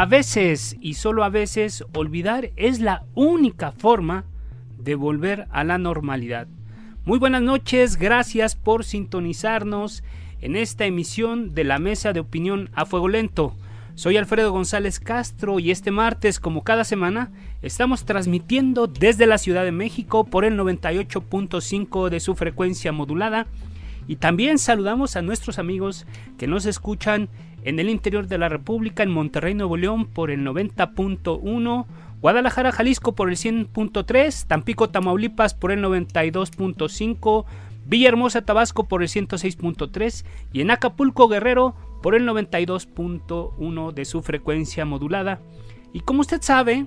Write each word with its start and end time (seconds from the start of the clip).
A 0.00 0.06
veces, 0.06 0.78
y 0.80 0.94
solo 0.94 1.24
a 1.24 1.28
veces, 1.28 1.84
olvidar 1.94 2.52
es 2.56 2.80
la 2.80 3.04
única 3.14 3.70
forma 3.70 4.24
de 4.78 4.94
volver 4.94 5.46
a 5.50 5.62
la 5.62 5.76
normalidad. 5.76 6.48
Muy 7.04 7.18
buenas 7.18 7.42
noches, 7.42 7.98
gracias 7.98 8.56
por 8.56 8.86
sintonizarnos 8.86 10.02
en 10.40 10.56
esta 10.56 10.86
emisión 10.86 11.54
de 11.54 11.64
la 11.64 11.78
Mesa 11.78 12.14
de 12.14 12.20
Opinión 12.20 12.70
a 12.72 12.86
Fuego 12.86 13.10
Lento. 13.10 13.54
Soy 13.94 14.16
Alfredo 14.16 14.52
González 14.52 15.00
Castro 15.00 15.58
y 15.58 15.70
este 15.70 15.90
martes, 15.90 16.40
como 16.40 16.64
cada 16.64 16.84
semana, 16.84 17.30
estamos 17.60 18.06
transmitiendo 18.06 18.86
desde 18.86 19.26
la 19.26 19.36
Ciudad 19.36 19.64
de 19.64 19.72
México 19.72 20.24
por 20.24 20.46
el 20.46 20.58
98.5 20.58 22.08
de 22.08 22.20
su 22.20 22.34
frecuencia 22.36 22.90
modulada 22.90 23.48
y 24.10 24.16
también 24.16 24.58
saludamos 24.58 25.14
a 25.16 25.22
nuestros 25.22 25.58
amigos 25.58 26.06
que 26.38 26.46
nos 26.46 26.66
escuchan 26.66 27.28
en 27.64 27.78
el 27.78 27.88
interior 27.88 28.26
de 28.26 28.38
la 28.38 28.48
República, 28.48 29.02
en 29.02 29.10
Monterrey, 29.10 29.54
Nuevo 29.54 29.76
León 29.76 30.06
por 30.06 30.30
el 30.30 30.40
90.1, 30.40 31.86
Guadalajara, 32.20 32.72
Jalisco 32.72 33.14
por 33.14 33.30
el 33.30 33.36
100.3, 33.36 34.46
Tampico, 34.46 34.90
Tamaulipas 34.90 35.54
por 35.54 35.72
el 35.72 35.82
92.5, 35.82 37.44
Villahermosa, 37.86 38.42
Tabasco 38.42 38.88
por 38.88 39.02
el 39.02 39.08
106.3 39.08 40.24
y 40.52 40.60
en 40.60 40.70
Acapulco, 40.70 41.28
Guerrero 41.28 41.74
por 42.02 42.14
el 42.14 42.26
92.1 42.28 43.92
de 43.92 44.04
su 44.04 44.22
frecuencia 44.22 44.84
modulada. 44.84 45.40
Y 45.92 46.00
como 46.00 46.20
usted 46.20 46.42
sabe, 46.42 46.86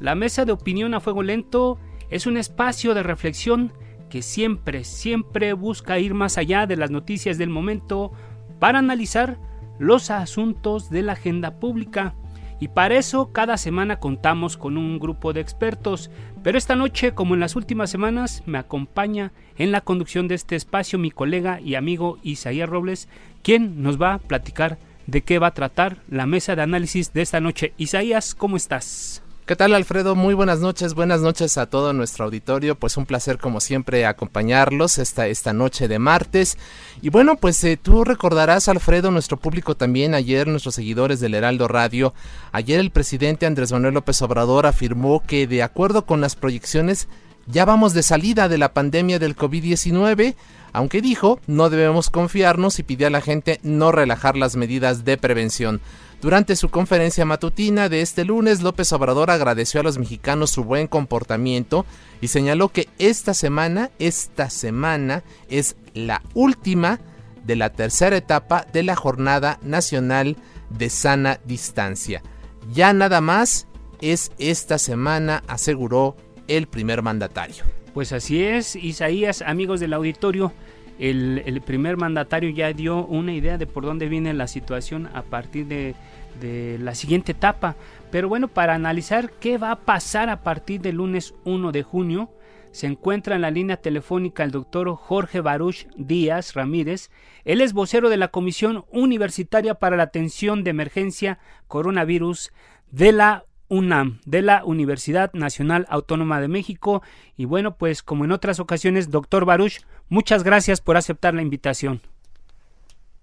la 0.00 0.14
mesa 0.14 0.44
de 0.44 0.52
opinión 0.52 0.94
a 0.94 1.00
fuego 1.00 1.22
lento 1.22 1.78
es 2.10 2.26
un 2.26 2.36
espacio 2.36 2.94
de 2.94 3.02
reflexión 3.02 3.72
que 4.08 4.22
siempre, 4.22 4.84
siempre 4.84 5.52
busca 5.52 5.98
ir 5.98 6.14
más 6.14 6.36
allá 6.36 6.66
de 6.66 6.76
las 6.76 6.90
noticias 6.90 7.38
del 7.38 7.48
momento 7.48 8.12
para 8.58 8.80
analizar 8.80 9.38
los 9.80 10.10
asuntos 10.10 10.90
de 10.90 11.02
la 11.02 11.12
agenda 11.12 11.58
pública. 11.58 12.14
Y 12.60 12.68
para 12.68 12.96
eso 12.96 13.32
cada 13.32 13.56
semana 13.56 13.96
contamos 13.96 14.58
con 14.58 14.76
un 14.76 14.98
grupo 14.98 15.32
de 15.32 15.40
expertos, 15.40 16.10
pero 16.44 16.58
esta 16.58 16.76
noche, 16.76 17.12
como 17.12 17.32
en 17.32 17.40
las 17.40 17.56
últimas 17.56 17.90
semanas, 17.90 18.42
me 18.44 18.58
acompaña 18.58 19.32
en 19.56 19.72
la 19.72 19.80
conducción 19.80 20.28
de 20.28 20.34
este 20.34 20.54
espacio 20.54 20.98
mi 20.98 21.10
colega 21.10 21.60
y 21.60 21.74
amigo 21.74 22.18
Isaías 22.22 22.68
Robles, 22.68 23.08
quien 23.42 23.82
nos 23.82 24.00
va 24.00 24.14
a 24.14 24.18
platicar 24.18 24.78
de 25.06 25.22
qué 25.22 25.38
va 25.38 25.48
a 25.48 25.54
tratar 25.54 26.02
la 26.08 26.26
mesa 26.26 26.54
de 26.54 26.62
análisis 26.62 27.14
de 27.14 27.22
esta 27.22 27.40
noche. 27.40 27.72
Isaías, 27.78 28.34
¿cómo 28.34 28.58
estás? 28.58 29.22
¿Qué 29.50 29.56
tal 29.56 29.74
Alfredo? 29.74 30.14
Muy 30.14 30.32
buenas 30.32 30.60
noches, 30.60 30.94
buenas 30.94 31.22
noches 31.22 31.58
a 31.58 31.66
todo 31.66 31.92
nuestro 31.92 32.24
auditorio, 32.24 32.76
pues 32.76 32.96
un 32.96 33.04
placer 33.04 33.38
como 33.38 33.58
siempre 33.58 34.06
acompañarlos 34.06 34.98
esta, 34.98 35.26
esta 35.26 35.52
noche 35.52 35.88
de 35.88 35.98
martes. 35.98 36.56
Y 37.02 37.08
bueno, 37.08 37.34
pues 37.34 37.64
eh, 37.64 37.76
tú 37.76 38.04
recordarás 38.04 38.68
Alfredo, 38.68 39.10
nuestro 39.10 39.38
público 39.38 39.74
también, 39.74 40.14
ayer 40.14 40.46
nuestros 40.46 40.76
seguidores 40.76 41.18
del 41.18 41.34
Heraldo 41.34 41.66
Radio, 41.66 42.14
ayer 42.52 42.78
el 42.78 42.92
presidente 42.92 43.44
Andrés 43.44 43.72
Manuel 43.72 43.94
López 43.94 44.22
Obrador 44.22 44.68
afirmó 44.68 45.20
que 45.26 45.48
de 45.48 45.64
acuerdo 45.64 46.06
con 46.06 46.20
las 46.20 46.36
proyecciones 46.36 47.08
ya 47.48 47.64
vamos 47.64 47.92
de 47.92 48.04
salida 48.04 48.48
de 48.48 48.56
la 48.56 48.72
pandemia 48.72 49.18
del 49.18 49.34
COVID-19, 49.34 50.36
aunque 50.72 51.02
dijo 51.02 51.40
no 51.48 51.70
debemos 51.70 52.08
confiarnos 52.08 52.78
y 52.78 52.84
pidió 52.84 53.08
a 53.08 53.10
la 53.10 53.20
gente 53.20 53.58
no 53.64 53.90
relajar 53.90 54.36
las 54.36 54.54
medidas 54.54 55.04
de 55.04 55.18
prevención. 55.18 55.80
Durante 56.20 56.54
su 56.54 56.68
conferencia 56.68 57.24
matutina 57.24 57.88
de 57.88 58.02
este 58.02 58.26
lunes, 58.26 58.60
López 58.60 58.92
Obrador 58.92 59.30
agradeció 59.30 59.80
a 59.80 59.82
los 59.82 59.96
mexicanos 59.96 60.50
su 60.50 60.64
buen 60.64 60.86
comportamiento 60.86 61.86
y 62.20 62.28
señaló 62.28 62.68
que 62.68 62.88
esta 62.98 63.32
semana, 63.32 63.90
esta 63.98 64.50
semana 64.50 65.24
es 65.48 65.76
la 65.94 66.22
última 66.34 67.00
de 67.44 67.56
la 67.56 67.72
tercera 67.72 68.18
etapa 68.18 68.66
de 68.70 68.82
la 68.82 68.96
Jornada 68.96 69.58
Nacional 69.62 70.36
de 70.68 70.90
Sana 70.90 71.40
Distancia. 71.46 72.22
Ya 72.70 72.92
nada 72.92 73.22
más 73.22 73.66
es 74.02 74.30
esta 74.38 74.76
semana, 74.76 75.42
aseguró 75.46 76.16
el 76.48 76.66
primer 76.66 77.00
mandatario. 77.00 77.64
Pues 77.94 78.12
así 78.12 78.42
es, 78.44 78.76
Isaías, 78.76 79.40
amigos 79.40 79.80
del 79.80 79.94
auditorio, 79.94 80.52
el, 81.00 81.62
primer 81.64 81.96
mandatario 81.96 82.50
ya 82.50 82.72
dio 82.72 83.06
una 83.06 83.32
idea 83.32 83.56
de 83.56 83.66
por 83.66 83.84
dónde 83.84 84.08
viene 84.08 84.34
la 84.34 84.46
situación 84.46 85.08
a 85.14 85.22
partir 85.22 85.66
de, 85.66 85.94
de, 86.40 86.78
la 86.78 86.94
siguiente 86.94 87.32
etapa. 87.32 87.76
Pero 88.10 88.28
bueno, 88.28 88.48
para 88.48 88.74
analizar 88.74 89.30
qué 89.32 89.56
va 89.56 89.70
a 89.70 89.80
pasar 89.80 90.28
a 90.28 90.42
partir 90.42 90.80
del 90.82 90.96
lunes 90.96 91.34
1 91.44 91.72
de 91.72 91.82
junio, 91.82 92.30
se 92.70 92.86
encuentra 92.86 93.34
en 93.34 93.42
la 93.42 93.50
línea 93.50 93.78
telefónica 93.78 94.44
el 94.44 94.50
doctor 94.50 94.94
Jorge 94.94 95.40
Baruch 95.40 95.86
Díaz 95.96 96.54
Ramírez. 96.54 97.10
Él 97.44 97.62
es 97.62 97.72
vocero 97.72 98.10
de 98.10 98.16
la 98.16 98.28
Comisión 98.28 98.84
Universitaria 98.92 99.74
para 99.74 99.96
la 99.96 100.04
Atención 100.04 100.62
de 100.62 100.70
Emergencia 100.70 101.38
Coronavirus 101.66 102.52
de 102.90 103.12
la 103.12 103.44
UNAM, 103.70 104.20
de 104.26 104.42
la 104.42 104.62
Universidad 104.64 105.32
Nacional 105.32 105.86
Autónoma 105.88 106.40
de 106.40 106.48
México. 106.48 107.02
Y 107.38 107.46
bueno, 107.46 107.78
pues 107.78 108.02
como 108.02 108.26
en 108.26 108.32
otras 108.32 108.60
ocasiones, 108.60 109.10
doctor 109.10 109.46
Baruch, 109.46 109.80
muchas 110.10 110.42
gracias 110.42 110.82
por 110.82 110.98
aceptar 110.98 111.32
la 111.32 111.40
invitación. 111.40 112.02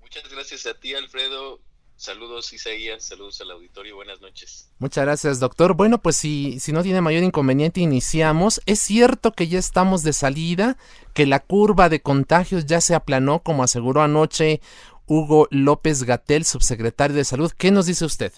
Muchas 0.01 0.27
gracias 0.31 0.65
a 0.65 0.73
ti, 0.73 0.95
Alfredo. 0.95 1.59
Saludos 1.97 2.53
Isaías, 2.53 3.03
saludos 3.03 3.41
al 3.41 3.49
auditorio, 3.49 3.95
buenas 3.95 4.21
noches. 4.21 4.69
Muchas 4.77 5.03
gracias, 5.03 5.39
doctor. 5.39 5.73
Bueno, 5.73 5.99
pues 5.99 6.15
si, 6.15 6.59
si 6.59 6.71
no 6.71 6.83
tiene 6.83 7.01
mayor 7.01 7.23
inconveniente, 7.23 7.81
iniciamos. 7.81 8.61
Es 8.67 8.79
cierto 8.79 9.31
que 9.31 9.47
ya 9.47 9.57
estamos 9.57 10.03
de 10.03 10.13
salida, 10.13 10.77
que 11.15 11.25
la 11.25 11.39
curva 11.39 11.89
de 11.89 11.99
contagios 11.99 12.67
ya 12.67 12.81
se 12.81 12.93
aplanó, 12.93 13.41
como 13.41 13.63
aseguró 13.63 14.03
anoche 14.03 14.61
Hugo 15.07 15.47
López 15.49 16.03
Gatel, 16.03 16.45
subsecretario 16.45 17.15
de 17.15 17.25
Salud. 17.25 17.51
¿Qué 17.57 17.71
nos 17.71 17.87
dice 17.87 18.05
usted? 18.05 18.31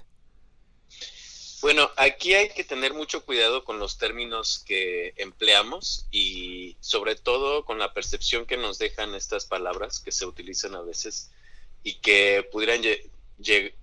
Bueno, 1.62 1.92
aquí 1.98 2.36
hay 2.36 2.50
que 2.50 2.64
tener 2.64 2.94
mucho 2.94 3.26
cuidado 3.26 3.66
con 3.66 3.80
los 3.80 3.98
términos 3.98 4.64
que 4.66 5.14
empleamos 5.18 6.06
y 6.10 6.78
sobre 6.80 7.16
todo 7.18 7.66
con 7.66 7.80
la 7.80 7.94
percepción 7.94 8.46
que 8.46 8.56
nos 8.56 8.80
dejan 8.80 9.14
estas 9.14 9.46
palabras 9.46 10.00
que 10.00 10.14
se 10.14 10.26
utilizan 10.26 10.74
a 10.76 10.82
veces 10.82 11.32
y 11.84 11.96
que 11.96 12.48
pudieran 12.50 12.82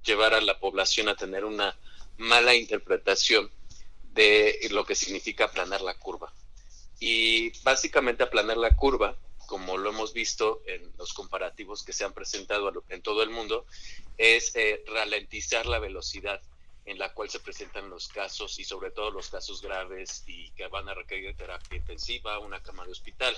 llevar 0.02 0.32
a 0.32 0.40
la 0.40 0.58
población 0.58 1.11
a 1.11 1.17
tener 1.17 1.44
una 1.44 1.78
mala 2.17 2.55
interpretación 2.55 3.50
de 4.14 4.69
lo 4.70 4.87
que 4.87 4.94
significa 4.94 5.44
aplanar 5.44 5.82
la 5.82 5.99
curva. 5.99 6.32
Y 6.99 7.50
básicamente 7.62 8.23
aplanar 8.23 8.56
la 8.56 8.75
curva, 8.75 9.19
como 9.46 9.76
lo 9.76 9.90
hemos 9.90 10.14
visto 10.14 10.62
en 10.67 10.90
los 10.96 11.12
comparativos 11.12 11.82
que 11.82 11.93
se 11.93 12.05
han 12.05 12.14
presentado 12.14 12.73
en 12.88 13.02
todo 13.02 13.23
el 13.23 13.28
mundo, 13.28 13.67
es 14.17 14.56
eh, 14.56 14.82
ralentizar 14.87 15.67
la 15.67 15.78
velocidad 15.78 16.40
en 16.87 16.99
la 16.99 17.12
cual 17.12 17.29
se 17.29 17.41
presentan 17.41 17.91
los 17.91 18.09
casos 18.09 18.59
y 18.61 18.65
sobre 18.65 18.93
todo 18.93 19.11
los 19.11 19.29
casos 19.29 19.61
graves 19.61 20.23
y 20.27 20.50
que 20.53 20.69
van 20.69 20.88
a 20.88 20.94
requerir 20.94 21.37
terapia 21.37 21.77
intensiva, 21.77 22.38
una 22.38 22.62
cama 22.62 22.87
de 22.87 22.93
hospital. 22.93 23.37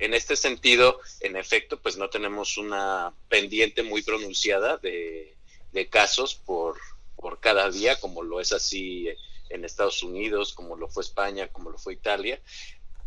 En 0.00 0.14
este 0.14 0.34
sentido, 0.34 1.00
en 1.20 1.36
efecto, 1.36 1.80
pues 1.80 1.96
no 1.96 2.10
tenemos 2.10 2.58
una 2.58 3.14
pendiente 3.28 3.84
muy 3.84 4.02
pronunciada 4.02 4.78
de, 4.78 5.36
de 5.70 5.88
casos 5.88 6.34
por, 6.34 6.76
por 7.14 7.38
cada 7.38 7.70
día, 7.70 8.00
como 8.00 8.24
lo 8.24 8.40
es 8.40 8.50
así 8.52 9.08
en 9.48 9.64
Estados 9.64 10.02
Unidos, 10.02 10.52
como 10.52 10.76
lo 10.76 10.88
fue 10.88 11.04
España, 11.04 11.48
como 11.48 11.70
lo 11.70 11.78
fue 11.78 11.94
Italia. 11.94 12.42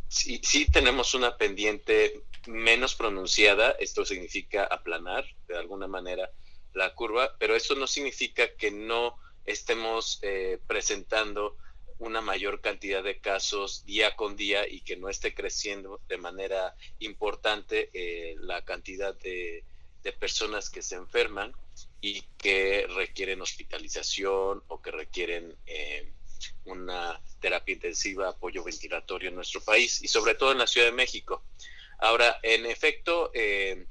Sí, 0.08 0.40
sí 0.42 0.72
tenemos 0.72 1.14
una 1.14 1.38
pendiente 1.38 2.24
menos 2.48 2.96
pronunciada, 2.96 3.72
esto 3.72 4.06
significa 4.06 4.64
aplanar 4.64 5.26
de 5.48 5.58
alguna 5.58 5.88
manera 5.88 6.32
la 6.74 6.96
curva, 6.96 7.36
pero 7.38 7.56
eso 7.56 7.76
no 7.76 7.88
significa 7.88 8.56
que 8.56 8.72
no 8.72 9.18
estemos 9.46 10.20
eh, 10.22 10.60
presentando 10.68 11.58
una 12.02 12.22
mayor 12.22 12.62
cantidad 12.62 13.04
de 13.04 13.20
casos 13.20 13.86
día 13.86 14.16
con 14.16 14.36
día 14.36 14.68
y 14.68 14.82
que 14.82 14.98
no 14.98 15.08
esté 15.08 15.36
creciendo 15.36 16.02
de 16.10 16.18
manera 16.18 16.76
importante 16.98 17.92
eh, 17.94 18.36
la 18.40 18.66
cantidad 18.66 19.16
de, 19.16 19.64
personas 20.20 20.72
que 20.72 20.82
se 20.82 20.96
enferman 20.96 21.54
y 22.02 22.22
que 22.40 22.88
requieren 22.96 23.42
hospitalización 23.42 24.64
o 24.68 24.82
que 24.82 24.90
requieren 24.90 25.56
eh, 25.68 26.12
una 26.66 27.22
terapia 27.40 27.74
intensiva, 27.74 28.30
apoyo 28.30 28.64
ventilatorio 28.64 29.30
en 29.30 29.36
nuestro 29.36 29.62
país 29.62 30.02
y 30.02 30.08
sobre 30.08 30.34
todo 30.34 30.54
en 30.54 30.58
la 30.58 30.66
Ciudad 30.66 30.88
de 30.88 30.94
México. 30.94 31.44
Ahora, 32.00 32.40
en 32.42 32.66
efecto, 32.66 33.30
eh, 33.36 33.86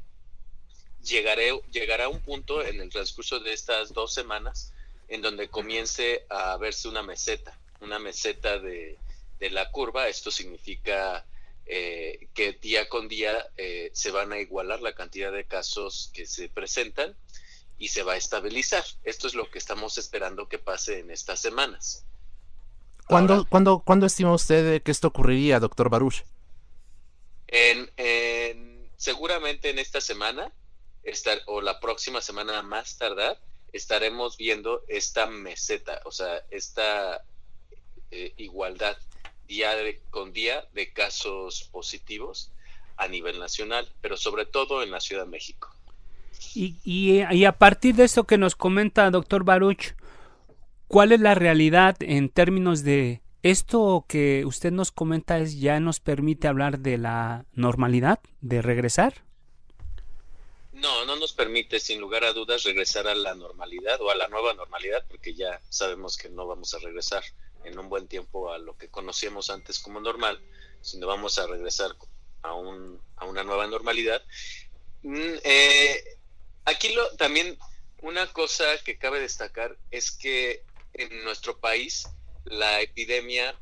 llegaré, 1.01 1.53
llegará 1.71 2.09
un 2.09 2.21
punto 2.21 2.61
en 2.65 2.81
el 2.81 2.91
transcurso 2.91 3.39
de 3.39 3.53
estas 3.53 3.93
dos 3.93 4.13
semanas 4.13 4.73
en 5.11 5.23
donde 5.23 5.49
comience 5.49 6.25
a 6.31 6.57
verse 6.57 6.89
una 6.89 7.03
meseta, 7.03 7.59
una 7.81 7.99
meseta 7.99 8.59
de, 8.59 8.97
la 9.41 9.71
curva. 9.71 10.09
Esto 10.09 10.31
significa 10.31 11.27
eh, 11.67 12.29
que 12.33 12.53
día 12.53 12.89
con 12.89 13.09
día 13.09 13.49
eh, 13.57 13.91
se 13.93 14.13
van 14.13 14.33
a 14.33 14.39
igualar 14.39 14.81
la 14.81 14.95
cantidad 14.95 15.33
de 15.33 15.45
casos 15.45 16.11
que 16.15 16.27
se 16.27 16.49
presentan 16.49 17.17
y 17.77 17.89
se 17.89 18.05
va 18.05 18.13
a 18.13 18.17
estabilizar. 18.17 18.85
Esto 19.03 19.27
es 19.27 19.35
lo 19.35 19.51
que 19.51 19.59
estamos 19.59 19.99
esperando 19.99 20.49
que 20.49 20.59
pase 20.59 21.01
en 21.01 21.11
estas 21.11 21.41
semanas. 21.41 22.05
¿Cuándo, 23.09 23.45
¿cuándo, 23.49 24.07
estima 24.07 24.33
usted 24.33 24.81
que 24.83 24.93
esto 24.93 25.09
ocurriría, 25.09 25.59
doctor 25.59 25.91
Baruch? 25.91 26.23
En, 27.49 27.91
seguramente 28.97 29.71
en 29.71 29.81
esta 29.81 30.01
semana 30.01 30.53
estar, 31.03 31.41
o 31.47 31.61
la 31.61 31.81
próxima 31.81 32.21
semana 32.21 32.63
más 32.63 32.97
tardar 32.99 33.41
estaremos 33.73 34.37
viendo 34.37 34.83
esta 34.89 35.27
meseta, 35.27 36.01
o 36.05 36.13
sea, 36.13 36.43
esta 36.51 37.25
eh, 38.11 38.33
igualdad 38.37 38.97
día 39.47 39.73
con 40.11 40.33
día 40.33 40.65
de 40.73 40.93
casos 40.93 41.69
positivos 41.73 42.53
a 42.97 43.09
nivel 43.09 43.39
nacional, 43.39 43.89
pero 44.01 44.17
sobre 44.17 44.47
todo 44.47 44.83
en 44.83 44.91
la 44.91 45.01
Ciudad 45.01 45.25
de 45.25 45.31
México. 45.31 45.75
Y, 46.55 46.77
y, 46.85 47.23
y 47.35 47.45
a 47.45 47.53
partir 47.53 47.95
de 47.95 48.05
esto 48.05 48.25
que 48.25 48.39
nos 48.39 48.57
comenta 48.57 49.11
doctor 49.11 49.45
Baruch, 49.45 49.95
¿Cuál 50.91 51.13
es 51.13 51.21
la 51.21 51.37
realidad 51.37 51.97
en 52.01 52.29
términos 52.31 52.83
de 52.83 53.23
esto 53.45 54.07
que 54.09 54.45
usted 54.45 54.73
nos 54.73 54.91
comenta 54.91 55.39
es 55.39 55.61
ya 55.61 55.79
nos 55.79 56.01
permite 56.01 56.49
hablar 56.49 56.81
de 56.81 56.99
la 56.99 57.45
normalidad, 57.53 58.19
de 58.41 58.61
regresar? 58.61 59.15
No, 60.81 61.05
no 61.05 61.17
nos 61.17 61.35
permite 61.35 61.79
sin 61.79 62.01
lugar 62.01 62.25
a 62.25 62.33
dudas 62.33 62.63
regresar 62.63 63.07
a 63.07 63.15
la 63.15 63.35
normalidad 63.35 64.01
o 64.01 64.11
a 64.11 64.15
la 64.15 64.29
nueva 64.29 64.55
normalidad 64.55 65.05
porque 65.09 65.35
ya 65.35 65.61
sabemos 65.69 66.17
que 66.17 66.31
no 66.31 66.47
vamos 66.47 66.73
a 66.73 66.79
regresar 66.79 67.23
en 67.65 67.79
un 67.79 67.91
buen 67.91 68.09
tiempo 68.09 68.51
a 68.51 68.59
lo 68.59 68.77
que 68.79 68.89
conocíamos 68.89 69.51
antes 69.51 69.79
como 69.79 70.01
normal, 70.01 70.41
sino 70.81 71.07
vamos 71.07 71.39
a 71.39 71.47
regresar 71.47 71.95
a, 72.43 72.55
un, 72.55 72.99
a 73.17 73.27
una 73.27 73.45
nueva 73.45 73.67
normalidad. 73.67 74.23
Mm, 75.03 75.35
eh, 75.45 76.19
aquí 76.65 76.95
lo, 76.95 77.11
también 77.17 77.59
una 78.01 78.27
cosa 78.33 78.65
que 78.83 78.97
cabe 78.97 79.21
destacar 79.21 79.77
es 79.91 80.11
que 80.11 80.63
en 80.95 81.25
nuestro 81.25 81.59
país 81.59 82.09
la 82.45 82.81
epidemia 82.81 83.55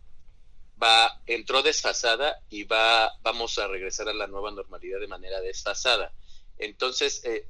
va 0.81 1.21
entró 1.27 1.63
desfasada 1.63 2.41
y 2.49 2.63
va 2.63 3.13
vamos 3.23 3.59
a 3.59 3.67
regresar 3.67 4.09
a 4.09 4.15
la 4.15 4.29
nueva 4.29 4.53
normalidad 4.53 5.01
de 5.01 5.09
manera 5.09 5.41
desfasada. 5.41 6.13
Entonces, 6.59 7.23
eh, 7.25 7.47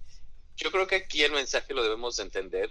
yo 0.56 0.70
creo 0.70 0.86
que 0.86 0.96
aquí 0.96 1.22
el 1.22 1.32
mensaje 1.32 1.74
lo 1.74 1.82
debemos 1.82 2.16
de 2.16 2.24
entender 2.24 2.70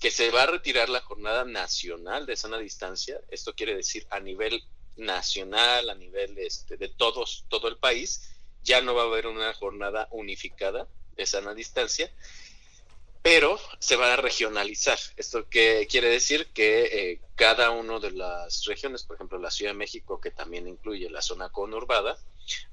que 0.00 0.10
se 0.10 0.30
va 0.30 0.42
a 0.42 0.46
retirar 0.46 0.88
la 0.88 1.00
jornada 1.00 1.44
nacional 1.44 2.26
de 2.26 2.36
sana 2.36 2.58
distancia. 2.58 3.20
Esto 3.30 3.54
quiere 3.54 3.74
decir 3.74 4.06
a 4.10 4.20
nivel 4.20 4.64
nacional, 4.96 5.90
a 5.90 5.94
nivel 5.94 6.36
este, 6.38 6.76
de 6.76 6.88
todos, 6.88 7.44
todo 7.48 7.68
el 7.68 7.76
país, 7.76 8.30
ya 8.62 8.80
no 8.80 8.94
va 8.94 9.02
a 9.02 9.06
haber 9.06 9.26
una 9.26 9.52
jornada 9.54 10.08
unificada 10.10 10.88
de 11.16 11.26
sana 11.26 11.54
distancia 11.54 12.12
pero 13.22 13.58
se 13.78 13.96
va 13.96 14.12
a 14.12 14.16
regionalizar. 14.16 14.98
¿Esto 15.16 15.46
quiere 15.48 16.08
decir? 16.08 16.48
Que 16.52 16.82
eh, 17.12 17.20
cada 17.36 17.70
una 17.70 18.00
de 18.00 18.10
las 18.10 18.64
regiones, 18.64 19.04
por 19.04 19.14
ejemplo 19.14 19.38
la 19.38 19.52
Ciudad 19.52 19.70
de 19.70 19.78
México, 19.78 20.20
que 20.20 20.32
también 20.32 20.66
incluye 20.66 21.08
la 21.08 21.22
zona 21.22 21.48
conurbada, 21.50 22.18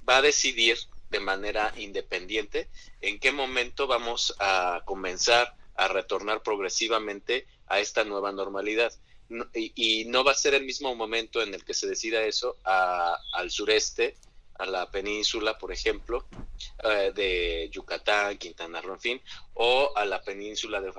va 0.07 0.17
a 0.17 0.21
decidir 0.23 0.77
de 1.09 1.19
manera 1.19 1.73
independiente 1.77 2.69
en 3.01 3.19
qué 3.19 3.31
momento 3.31 3.87
vamos 3.87 4.35
a 4.39 4.81
comenzar 4.85 5.55
a 5.75 5.87
retornar 5.87 6.43
progresivamente 6.43 7.47
a 7.67 7.79
esta 7.79 8.03
nueva 8.03 8.31
normalidad. 8.31 8.93
y, 9.53 10.05
no 10.05 10.23
va 10.23 10.31
a 10.31 10.35
ser 10.35 10.55
el 10.55 10.65
mismo 10.65 10.95
momento 10.95 11.41
en 11.41 11.53
el 11.53 11.63
que 11.63 11.75
se 11.75 11.87
decida 11.87 12.23
eso 12.23 12.57
al 12.63 13.51
sureste 13.51 14.17
a 14.55 14.65
la 14.65 14.91
península, 14.91 15.57
por 15.57 15.71
ejemplo, 15.71 16.25
eh, 16.83 17.11
de 17.15 17.69
Yucatán, 17.71 18.37
Quintana 18.37 18.81
Roo, 18.81 18.95
en 18.95 18.99
fin, 18.99 19.21
o 19.53 19.93
a 19.95 20.03
la 20.03 20.21
península 20.21 20.81
de 20.81 20.91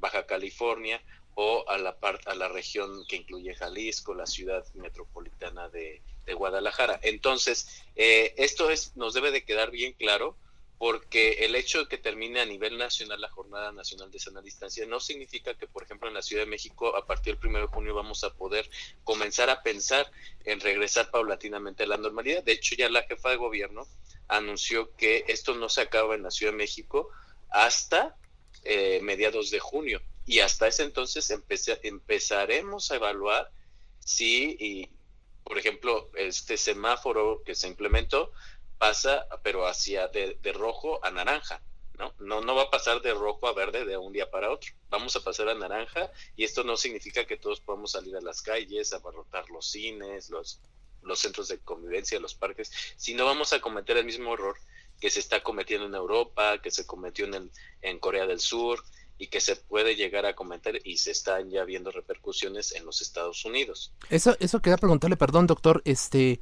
Baja 0.00 0.26
California, 0.26 1.00
o 1.36 1.64
a 1.68 1.78
la 1.78 1.98
parte 1.98 2.30
a 2.30 2.34
la 2.34 2.48
región 2.48 3.04
que 3.06 3.16
incluye 3.16 3.54
Jalisco, 3.54 4.14
la 4.14 4.26
ciudad 4.26 4.64
metropolitana 4.74 5.68
de, 5.68 6.02
Guadalajara. 6.32 6.98
Entonces, 7.02 7.84
eh, 7.96 8.32
esto 8.38 8.70
es, 8.70 8.96
nos 8.96 9.12
debe 9.12 9.30
de 9.30 9.44
quedar 9.44 9.70
bien 9.70 9.92
claro 9.92 10.38
porque 10.78 11.44
el 11.44 11.54
hecho 11.54 11.80
de 11.80 11.88
que 11.88 11.98
termine 11.98 12.40
a 12.40 12.46
nivel 12.46 12.78
nacional 12.78 13.20
la 13.20 13.28
Jornada 13.28 13.72
Nacional 13.72 14.10
de 14.10 14.18
Sana 14.18 14.42
Distancia 14.42 14.84
no 14.86 15.00
significa 15.00 15.54
que, 15.54 15.66
por 15.66 15.82
ejemplo, 15.82 16.08
en 16.08 16.14
la 16.14 16.22
Ciudad 16.22 16.42
de 16.42 16.50
México, 16.50 16.96
a 16.96 17.06
partir 17.06 17.38
del 17.38 17.50
1 17.50 17.60
de 17.60 17.66
junio, 17.66 17.94
vamos 17.94 18.24
a 18.24 18.34
poder 18.34 18.68
comenzar 19.04 19.50
a 19.50 19.62
pensar 19.62 20.10
en 20.44 20.60
regresar 20.60 21.10
paulatinamente 21.10 21.84
a 21.84 21.86
la 21.86 21.96
normalidad. 21.96 22.42
De 22.42 22.52
hecho, 22.52 22.74
ya 22.74 22.88
la 22.88 23.02
jefa 23.02 23.30
de 23.30 23.36
gobierno 23.36 23.86
anunció 24.28 24.94
que 24.96 25.24
esto 25.28 25.54
no 25.54 25.68
se 25.68 25.82
acaba 25.82 26.14
en 26.14 26.22
la 26.22 26.30
Ciudad 26.30 26.52
de 26.52 26.58
México 26.58 27.08
hasta 27.50 28.16
eh, 28.64 29.00
mediados 29.02 29.50
de 29.50 29.60
junio. 29.60 30.02
Y 30.26 30.40
hasta 30.40 30.66
ese 30.66 30.84
entonces 30.84 31.30
empezaremos 31.82 32.90
a 32.90 32.96
evaluar 32.96 33.50
si, 34.00 34.56
y, 34.58 34.90
por 35.44 35.58
ejemplo, 35.58 36.10
este 36.16 36.56
semáforo 36.56 37.42
que 37.44 37.54
se 37.54 37.68
implementó, 37.68 38.32
pasa, 38.78 39.26
pero 39.42 39.66
hacia 39.66 40.08
de, 40.08 40.36
rojo 40.52 41.04
a 41.04 41.10
naranja, 41.10 41.62
¿no? 41.98 42.12
¿no? 42.18 42.40
No 42.40 42.54
va 42.54 42.62
a 42.64 42.70
pasar 42.70 43.02
de 43.02 43.14
rojo 43.14 43.46
a 43.46 43.52
verde 43.52 43.84
de 43.84 43.96
un 43.96 44.12
día 44.12 44.30
para 44.30 44.50
otro. 44.50 44.72
Vamos 44.88 45.14
a 45.16 45.20
pasar 45.22 45.48
a 45.48 45.54
naranja 45.54 46.10
y 46.36 46.44
esto 46.44 46.64
no 46.64 46.76
significa 46.76 47.26
que 47.26 47.36
todos 47.36 47.60
podamos 47.60 47.92
salir 47.92 48.16
a 48.16 48.20
las 48.20 48.42
calles, 48.42 48.92
abarrotar 48.92 49.48
los 49.50 49.70
cines, 49.70 50.30
los, 50.30 50.60
los 51.02 51.18
centros 51.18 51.48
de 51.48 51.58
convivencia, 51.60 52.18
los 52.18 52.34
parques, 52.34 52.72
sino 52.96 53.24
vamos 53.24 53.52
a 53.52 53.60
cometer 53.60 53.96
el 53.96 54.06
mismo 54.06 54.34
error 54.34 54.56
que 55.00 55.10
se 55.10 55.20
está 55.20 55.42
cometiendo 55.42 55.86
en 55.86 55.94
Europa, 55.94 56.60
que 56.62 56.70
se 56.70 56.86
cometió 56.86 57.26
en, 57.26 57.34
el, 57.34 57.50
en 57.82 57.98
Corea 57.98 58.26
del 58.26 58.40
Sur 58.40 58.82
y 59.18 59.28
que 59.28 59.40
se 59.40 59.56
puede 59.56 59.96
llegar 59.96 60.26
a 60.26 60.34
cometer 60.34 60.80
y 60.84 60.96
se 60.96 61.12
están 61.12 61.50
ya 61.50 61.64
viendo 61.64 61.90
repercusiones 61.90 62.72
en 62.72 62.84
los 62.84 63.00
Estados 63.00 63.44
Unidos. 63.44 63.92
Eso, 64.10 64.36
eso 64.40 64.60
quería 64.60 64.76
preguntarle, 64.76 65.16
perdón, 65.16 65.46
doctor, 65.46 65.82
este, 65.84 66.40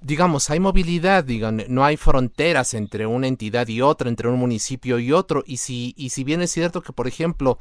digamos, 0.00 0.50
hay 0.50 0.60
movilidad, 0.60 1.24
digan, 1.24 1.64
no 1.68 1.84
hay 1.84 1.96
fronteras 1.96 2.74
entre 2.74 3.06
una 3.06 3.26
entidad 3.28 3.68
y 3.68 3.80
otra, 3.82 4.08
entre 4.08 4.28
un 4.28 4.38
municipio 4.38 4.98
y 4.98 5.12
otro, 5.12 5.44
y 5.46 5.58
si, 5.58 5.94
y 5.96 6.10
si 6.10 6.24
bien 6.24 6.42
es 6.42 6.50
cierto 6.50 6.82
que, 6.82 6.92
por 6.92 7.06
ejemplo, 7.06 7.58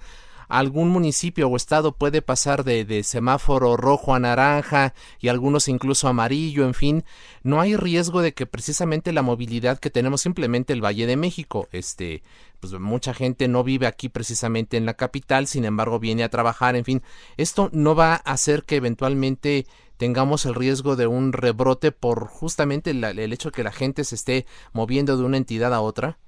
algún 0.47 0.89
municipio 0.89 1.47
o 1.49 1.55
estado 1.55 1.93
puede 1.93 2.21
pasar 2.21 2.63
de, 2.63 2.85
de, 2.85 3.03
semáforo 3.03 3.77
rojo 3.77 4.13
a 4.13 4.19
naranja 4.19 4.93
y 5.19 5.27
algunos 5.27 5.67
incluso 5.67 6.07
amarillo, 6.07 6.65
en 6.65 6.73
fin, 6.73 7.03
no 7.43 7.61
hay 7.61 7.75
riesgo 7.75 8.21
de 8.21 8.33
que 8.33 8.45
precisamente 8.45 9.11
la 9.11 9.21
movilidad 9.21 9.79
que 9.79 9.89
tenemos 9.89 10.21
simplemente 10.21 10.73
el 10.73 10.83
Valle 10.83 11.05
de 11.05 11.17
México, 11.17 11.67
este, 11.71 12.23
pues 12.59 12.73
mucha 12.73 13.13
gente 13.13 13.47
no 13.47 13.63
vive 13.63 13.87
aquí 13.87 14.09
precisamente 14.09 14.77
en 14.77 14.85
la 14.85 14.95
capital, 14.95 15.47
sin 15.47 15.65
embargo 15.65 15.99
viene 15.99 16.23
a 16.23 16.29
trabajar, 16.29 16.75
en 16.75 16.85
fin, 16.85 17.03
esto 17.37 17.69
no 17.73 17.95
va 17.95 18.13
a 18.13 18.31
hacer 18.31 18.63
que 18.63 18.77
eventualmente 18.77 19.65
tengamos 19.97 20.45
el 20.45 20.55
riesgo 20.55 20.95
de 20.95 21.07
un 21.07 21.33
rebrote 21.33 21.91
por 21.91 22.27
justamente 22.27 22.91
el 22.91 23.33
hecho 23.33 23.49
de 23.49 23.55
que 23.55 23.63
la 23.63 23.71
gente 23.71 24.03
se 24.03 24.15
esté 24.15 24.45
moviendo 24.71 25.17
de 25.17 25.23
una 25.23 25.37
entidad 25.37 25.73
a 25.73 25.81
otra? 25.81 26.19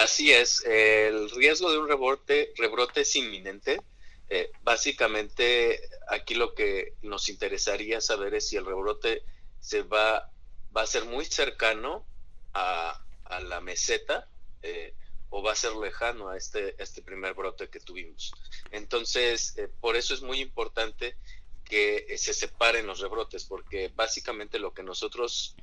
Así 0.00 0.32
es, 0.32 0.64
el 0.64 1.30
riesgo 1.30 1.70
de 1.70 1.76
un 1.76 1.86
rebrote, 1.86 2.54
rebrote 2.56 3.02
es 3.02 3.16
inminente. 3.16 3.82
Eh, 4.30 4.50
básicamente, 4.62 5.78
aquí 6.08 6.34
lo 6.34 6.54
que 6.54 6.94
nos 7.02 7.28
interesaría 7.28 8.00
saber 8.00 8.32
es 8.32 8.48
si 8.48 8.56
el 8.56 8.64
rebrote 8.64 9.22
se 9.60 9.82
va, 9.82 10.32
va 10.74 10.82
a 10.82 10.86
ser 10.86 11.04
muy 11.04 11.26
cercano 11.26 12.06
a, 12.54 12.98
la 13.42 13.60
meseta 13.60 14.26
eh, 14.62 14.94
o 15.28 15.42
va 15.42 15.52
a 15.52 15.54
ser 15.54 15.76
lejano 15.76 16.30
a 16.30 16.38
este, 16.38 16.82
este 16.82 17.02
primer 17.02 17.34
brote 17.34 17.68
que 17.68 17.80
tuvimos. 17.80 18.32
Entonces, 18.70 19.52
eh, 19.58 19.68
por 19.82 19.96
eso 19.96 20.14
es 20.14 20.22
muy 20.22 20.40
importante 20.40 21.14
que 21.62 22.16
se 22.16 22.32
separen 22.32 22.86
los 22.86 23.00
rebrotes, 23.00 23.44
porque 23.44 23.92
básicamente 23.94 24.58
lo 24.58 24.72
que 24.72 24.82
nosotros 24.82 25.56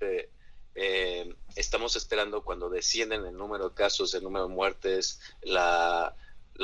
eh, 0.80 1.34
estamos 1.56 1.96
esperando 1.96 2.44
cuando 2.44 2.70
descienden 2.70 3.26
el 3.26 3.36
número 3.36 3.70
de 3.70 3.76
casos, 3.76 4.14
el 4.14 4.22
número 4.22 4.48
de 4.48 4.54
muertes, 4.54 5.20
la, 5.42 6.16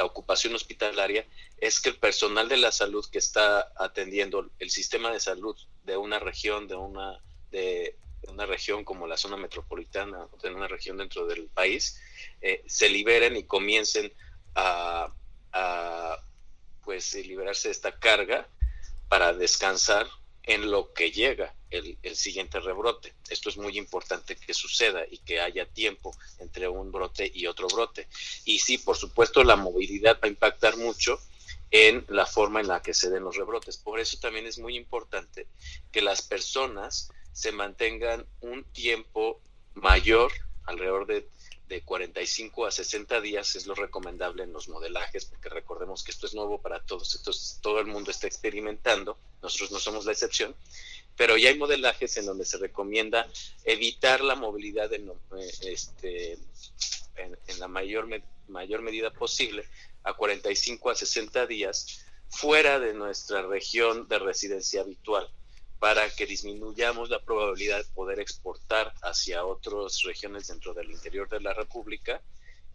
ocupación 0.03 0.53
hospitalaria, 0.53 1.25
es 1.57 1.81
que 1.81 1.89
el 1.89 1.97
personal 1.97 2.47
de 2.47 2.57
la 2.57 2.71
salud 2.71 3.03
que 3.11 3.17
está 3.17 3.73
atendiendo 3.75 4.51
el 4.59 4.69
sistema 4.69 5.11
de 5.11 5.19
salud 5.19 5.57
de 5.83 5.97
una 5.97 6.19
región, 6.19 6.67
de 6.67 6.75
una, 6.75 7.19
de, 7.49 7.95
una 8.27 8.45
región 8.45 8.85
como 8.85 9.07
la 9.07 9.17
zona 9.17 9.35
metropolitana, 9.35 10.27
de 10.43 10.53
una 10.53 10.67
región 10.67 10.97
dentro 10.97 11.25
del 11.25 11.47
país, 11.47 11.99
eh, 12.41 12.63
se 12.67 12.89
liberen 12.89 13.35
y 13.35 13.45
comiencen 13.45 14.13
a, 14.53 15.11
a 15.53 16.17
pues 16.83 17.15
liberarse 17.15 17.69
de 17.69 17.71
esta 17.71 17.97
carga 17.97 18.47
para 19.09 19.33
descansar 19.33 20.07
en 20.43 20.69
lo 20.69 20.93
que 20.93 21.11
llega 21.11 21.55
el, 21.73 22.15
siguiente 22.15 22.59
rebrote. 22.59 23.13
Esto 23.29 23.49
es 23.49 23.57
muy 23.57 23.77
importante 23.77 24.35
que 24.35 24.53
suceda 24.53 25.03
y 25.09 25.17
que 25.19 25.39
haya 25.39 25.65
tiempo 25.65 26.15
entre 26.39 26.67
un 26.67 26.91
brote 26.91 27.29
y 27.33 27.47
otro 27.47 27.67
brote. 27.67 28.07
Y 28.45 28.59
sí, 28.59 28.77
por 28.77 28.95
supuesto, 28.95 29.43
la 29.43 29.55
movilidad 29.55 30.19
va 30.21 30.27
a 30.27 30.31
impactar 30.31 30.77
mucho 30.77 31.19
en 31.71 32.05
la 32.09 32.27
forma 32.27 32.61
en 32.61 32.67
la 32.67 32.81
que 32.81 32.93
se 32.93 33.09
den 33.09 33.23
los 33.23 33.35
rebrotes. 33.35 33.77
Por 33.77 33.99
eso 33.99 34.19
también 34.19 34.45
es 34.45 34.59
muy 34.59 34.77
importante 34.77 35.47
que 35.91 36.01
las 36.01 36.21
personas 36.21 37.09
se 37.31 37.51
mantengan 37.51 38.25
un 38.41 38.63
tiempo 38.65 39.41
mayor, 39.73 40.31
alrededor 40.65 41.07
de 41.07 41.27
de 41.67 41.81
45 41.81 42.65
a 42.65 42.71
60 42.71 43.21
días 43.21 43.55
es 43.55 43.67
lo 43.67 43.75
recomendable 43.75 44.43
en 44.43 44.53
los 44.53 44.67
modelajes, 44.67 45.25
porque 45.25 45.49
recordemos 45.49 46.03
que 46.03 46.11
esto 46.11 46.27
es 46.27 46.33
nuevo 46.33 46.61
para 46.61 46.83
todos, 46.85 47.15
entonces 47.15 47.59
todo 47.61 47.79
el 47.79 47.87
mundo 47.87 48.11
está 48.11 48.27
experimentando, 48.27 49.17
nosotros 49.41 49.71
no 49.71 49.79
somos 49.79 50.05
la 50.05 50.11
excepción, 50.11 50.55
pero 51.15 51.37
ya 51.37 51.49
hay 51.49 51.57
modelajes 51.57 52.17
en 52.17 52.25
donde 52.25 52.45
se 52.45 52.57
recomienda 52.57 53.27
evitar 53.63 54.21
la 54.21 54.35
movilidad 54.35 54.91
en, 54.93 55.09
eh, 55.09 55.51
este, 55.61 56.33
en, 57.15 57.59
la 57.59 57.67
mayor, 57.67 58.07
mayor 58.47 58.81
medida 58.81 59.11
posible 59.11 59.65
a 60.03 60.13
45 60.13 60.89
a 60.89 60.95
60 60.95 61.45
días 61.47 62.05
fuera 62.29 62.79
de 62.79 62.93
nuestra 62.93 63.43
región 63.43 64.07
de 64.07 64.19
residencia 64.19 64.81
habitual 64.81 65.29
para 65.79 66.09
que 66.09 66.25
disminuyamos 66.25 67.09
la 67.09 67.19
probabilidad 67.23 67.77
de 67.77 67.93
poder 67.93 68.19
exportar 68.19 68.93
hacia 69.01 69.45
otras 69.45 70.01
regiones 70.03 70.47
dentro 70.47 70.73
del 70.73 70.89
interior 70.89 71.29
de 71.29 71.41
la 71.41 71.53
República 71.53 72.21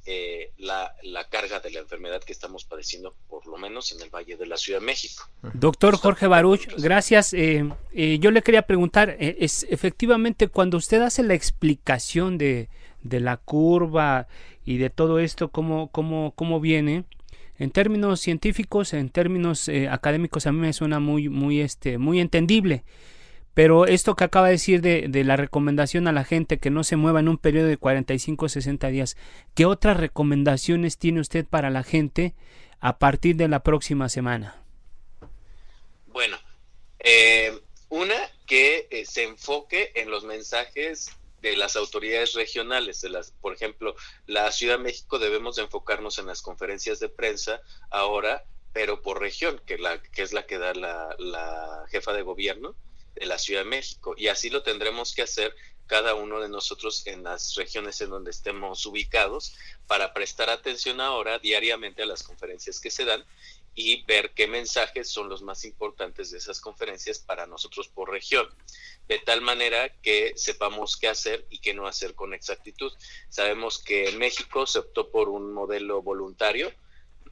eh, 0.06 0.52
la, 0.58 0.92
carga 1.30 1.60
de 1.60 1.70
la 1.70 1.80
enfermedad 1.80 2.22
que 2.22 2.32
estamos 2.32 2.64
padeciendo, 2.64 3.14
por 3.28 3.46
lo 3.46 3.58
menos 3.58 3.92
en 3.92 4.00
el 4.00 4.10
Valle 4.10 4.36
de 4.36 4.46
la 4.46 4.56
Ciudad 4.56 4.80
de 4.80 4.86
México. 4.86 5.28
Doctor 5.54 5.96
Jorge 5.96 6.26
Baruch, 6.26 6.66
gracias. 6.78 7.32
Eh, 7.34 7.68
eh, 7.92 8.18
yo 8.20 8.30
le 8.30 8.42
quería 8.42 8.62
preguntar, 8.62 9.16
es 9.18 9.66
efectivamente 9.68 10.48
cuando 10.48 10.76
usted 10.76 11.02
hace 11.02 11.22
la 11.22 11.34
explicación 11.34 12.38
de, 12.38 12.68
de 13.02 13.20
la 13.20 13.36
curva 13.36 14.28
y 14.64 14.78
de 14.78 14.90
todo 14.90 15.18
esto, 15.18 15.50
cómo, 15.50 15.88
cómo, 15.90 16.32
cómo 16.34 16.60
viene, 16.60 17.04
en 17.58 17.70
términos 17.70 18.20
científicos, 18.20 18.94
en 18.94 19.10
términos 19.10 19.68
eh, 19.68 19.88
académicos, 19.88 20.46
a 20.46 20.52
mí 20.52 20.60
me 20.60 20.72
suena 20.72 21.00
muy, 21.00 21.28
muy, 21.28 21.60
este, 21.60 21.98
muy 21.98 22.20
entendible. 22.20 22.84
Pero 23.58 23.86
esto 23.86 24.14
que 24.14 24.22
acaba 24.22 24.46
de 24.46 24.52
decir 24.52 24.82
de, 24.82 25.08
de, 25.08 25.24
la 25.24 25.34
recomendación 25.34 26.06
a 26.06 26.12
la 26.12 26.22
gente 26.22 26.60
que 26.60 26.70
no 26.70 26.84
se 26.84 26.94
mueva 26.94 27.18
en 27.18 27.26
un 27.26 27.38
periodo 27.38 27.66
de 27.66 27.76
45 27.76 28.46
o 28.46 28.48
60 28.48 28.86
días, 28.86 29.16
¿qué 29.56 29.66
otras 29.66 29.96
recomendaciones 29.96 30.96
tiene 30.96 31.18
usted 31.18 31.44
para 31.44 31.68
la 31.68 31.82
gente 31.82 32.36
a 32.78 33.00
partir 33.00 33.34
de 33.34 33.48
la 33.48 33.64
próxima 33.64 34.08
semana? 34.08 34.62
Bueno, 36.06 36.38
eh, 37.00 37.52
una 37.88 38.14
que 38.46 38.86
eh, 38.92 39.04
se 39.04 39.24
enfoque 39.24 39.90
en 39.96 40.08
los 40.08 40.22
mensajes 40.22 41.10
de 41.42 41.56
las 41.56 41.74
autoridades 41.74 42.34
regionales, 42.34 43.00
de 43.00 43.08
las, 43.08 43.32
por 43.32 43.54
ejemplo, 43.54 43.96
la 44.28 44.52
Ciudad 44.52 44.76
de 44.76 44.84
México 44.84 45.18
debemos 45.18 45.56
de 45.56 45.62
enfocarnos 45.62 46.20
en 46.20 46.26
las 46.26 46.42
conferencias 46.42 47.00
de 47.00 47.08
prensa 47.08 47.60
ahora, 47.90 48.44
pero 48.72 49.02
por 49.02 49.18
región, 49.18 49.60
que, 49.66 49.78
la, 49.78 50.00
que 50.00 50.22
es 50.22 50.32
la 50.32 50.46
que 50.46 50.58
da 50.58 50.74
la, 50.74 51.16
la 51.18 51.86
jefa 51.90 52.12
de 52.12 52.22
gobierno 52.22 52.76
de 53.18 53.26
la 53.26 53.38
Ciudad 53.38 53.62
de 53.62 53.70
México. 53.70 54.14
Y 54.16 54.28
así 54.28 54.50
lo 54.50 54.62
tendremos 54.62 55.14
que 55.14 55.22
hacer 55.22 55.54
cada 55.86 56.14
uno 56.14 56.40
de 56.40 56.48
nosotros 56.48 57.06
en 57.06 57.24
las 57.24 57.54
regiones 57.54 58.00
en 58.00 58.10
donde 58.10 58.30
estemos 58.30 58.84
ubicados 58.84 59.54
para 59.86 60.12
prestar 60.12 60.50
atención 60.50 61.00
ahora 61.00 61.38
diariamente 61.38 62.02
a 62.02 62.06
las 62.06 62.22
conferencias 62.22 62.80
que 62.80 62.90
se 62.90 63.04
dan 63.04 63.24
y 63.74 64.02
ver 64.04 64.32
qué 64.34 64.46
mensajes 64.46 65.08
son 65.08 65.28
los 65.28 65.40
más 65.40 65.64
importantes 65.64 66.30
de 66.30 66.38
esas 66.38 66.60
conferencias 66.60 67.20
para 67.20 67.46
nosotros 67.46 67.88
por 67.88 68.10
región 68.10 68.48
de 69.08 69.18
tal 69.18 69.40
manera 69.40 69.88
que 70.02 70.34
sepamos 70.36 70.96
qué 70.96 71.08
hacer 71.08 71.46
y 71.48 71.58
qué 71.58 71.72
no 71.72 71.86
hacer 71.86 72.14
con 72.14 72.34
exactitud. 72.34 72.92
Sabemos 73.30 73.78
que 73.78 74.10
en 74.10 74.18
México 74.18 74.66
se 74.66 74.80
optó 74.80 75.10
por 75.10 75.30
un 75.30 75.52
modelo 75.52 76.02
voluntario, 76.02 76.70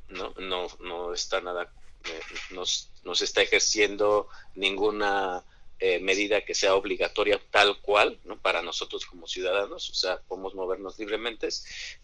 no, 0.09 0.33
no, 0.39 0.69
no 0.81 1.13
está 1.13 1.41
nada, 1.43 1.71
eh, 2.05 2.21
no, 2.51 2.65
se 2.65 3.25
está 3.25 3.43
ejerciendo 3.43 4.29
ninguna 4.55 5.45
eh, 5.79 6.01
medida 6.01 6.43
que 6.43 6.55
sea 6.55 6.75
obligatoria 6.75 7.41
tal 7.51 7.81
cual, 7.83 8.19
¿no? 8.25 8.41
Para 8.41 8.63
nosotros 8.63 9.05
como 9.05 9.27
ciudadanos, 9.27 9.91
o 9.91 9.95
sea, 9.95 10.21
podemos 10.23 10.55
movernos 10.55 10.99
libremente, 10.99 11.49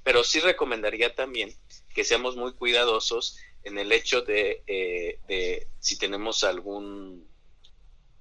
pero 0.02 0.24
sí 0.24 0.40
recomendaría 0.40 1.14
también 1.14 1.54
que 1.94 2.04
seamos 2.04 2.36
muy 2.36 2.52
cuidadosos 2.52 3.38
en 3.64 3.78
el 3.78 3.92
hecho 3.92 4.22
de, 4.22 4.62
eh, 4.66 5.20
de 5.26 5.66
si 5.80 5.96
tenemos 5.96 6.44
algún, 6.44 7.26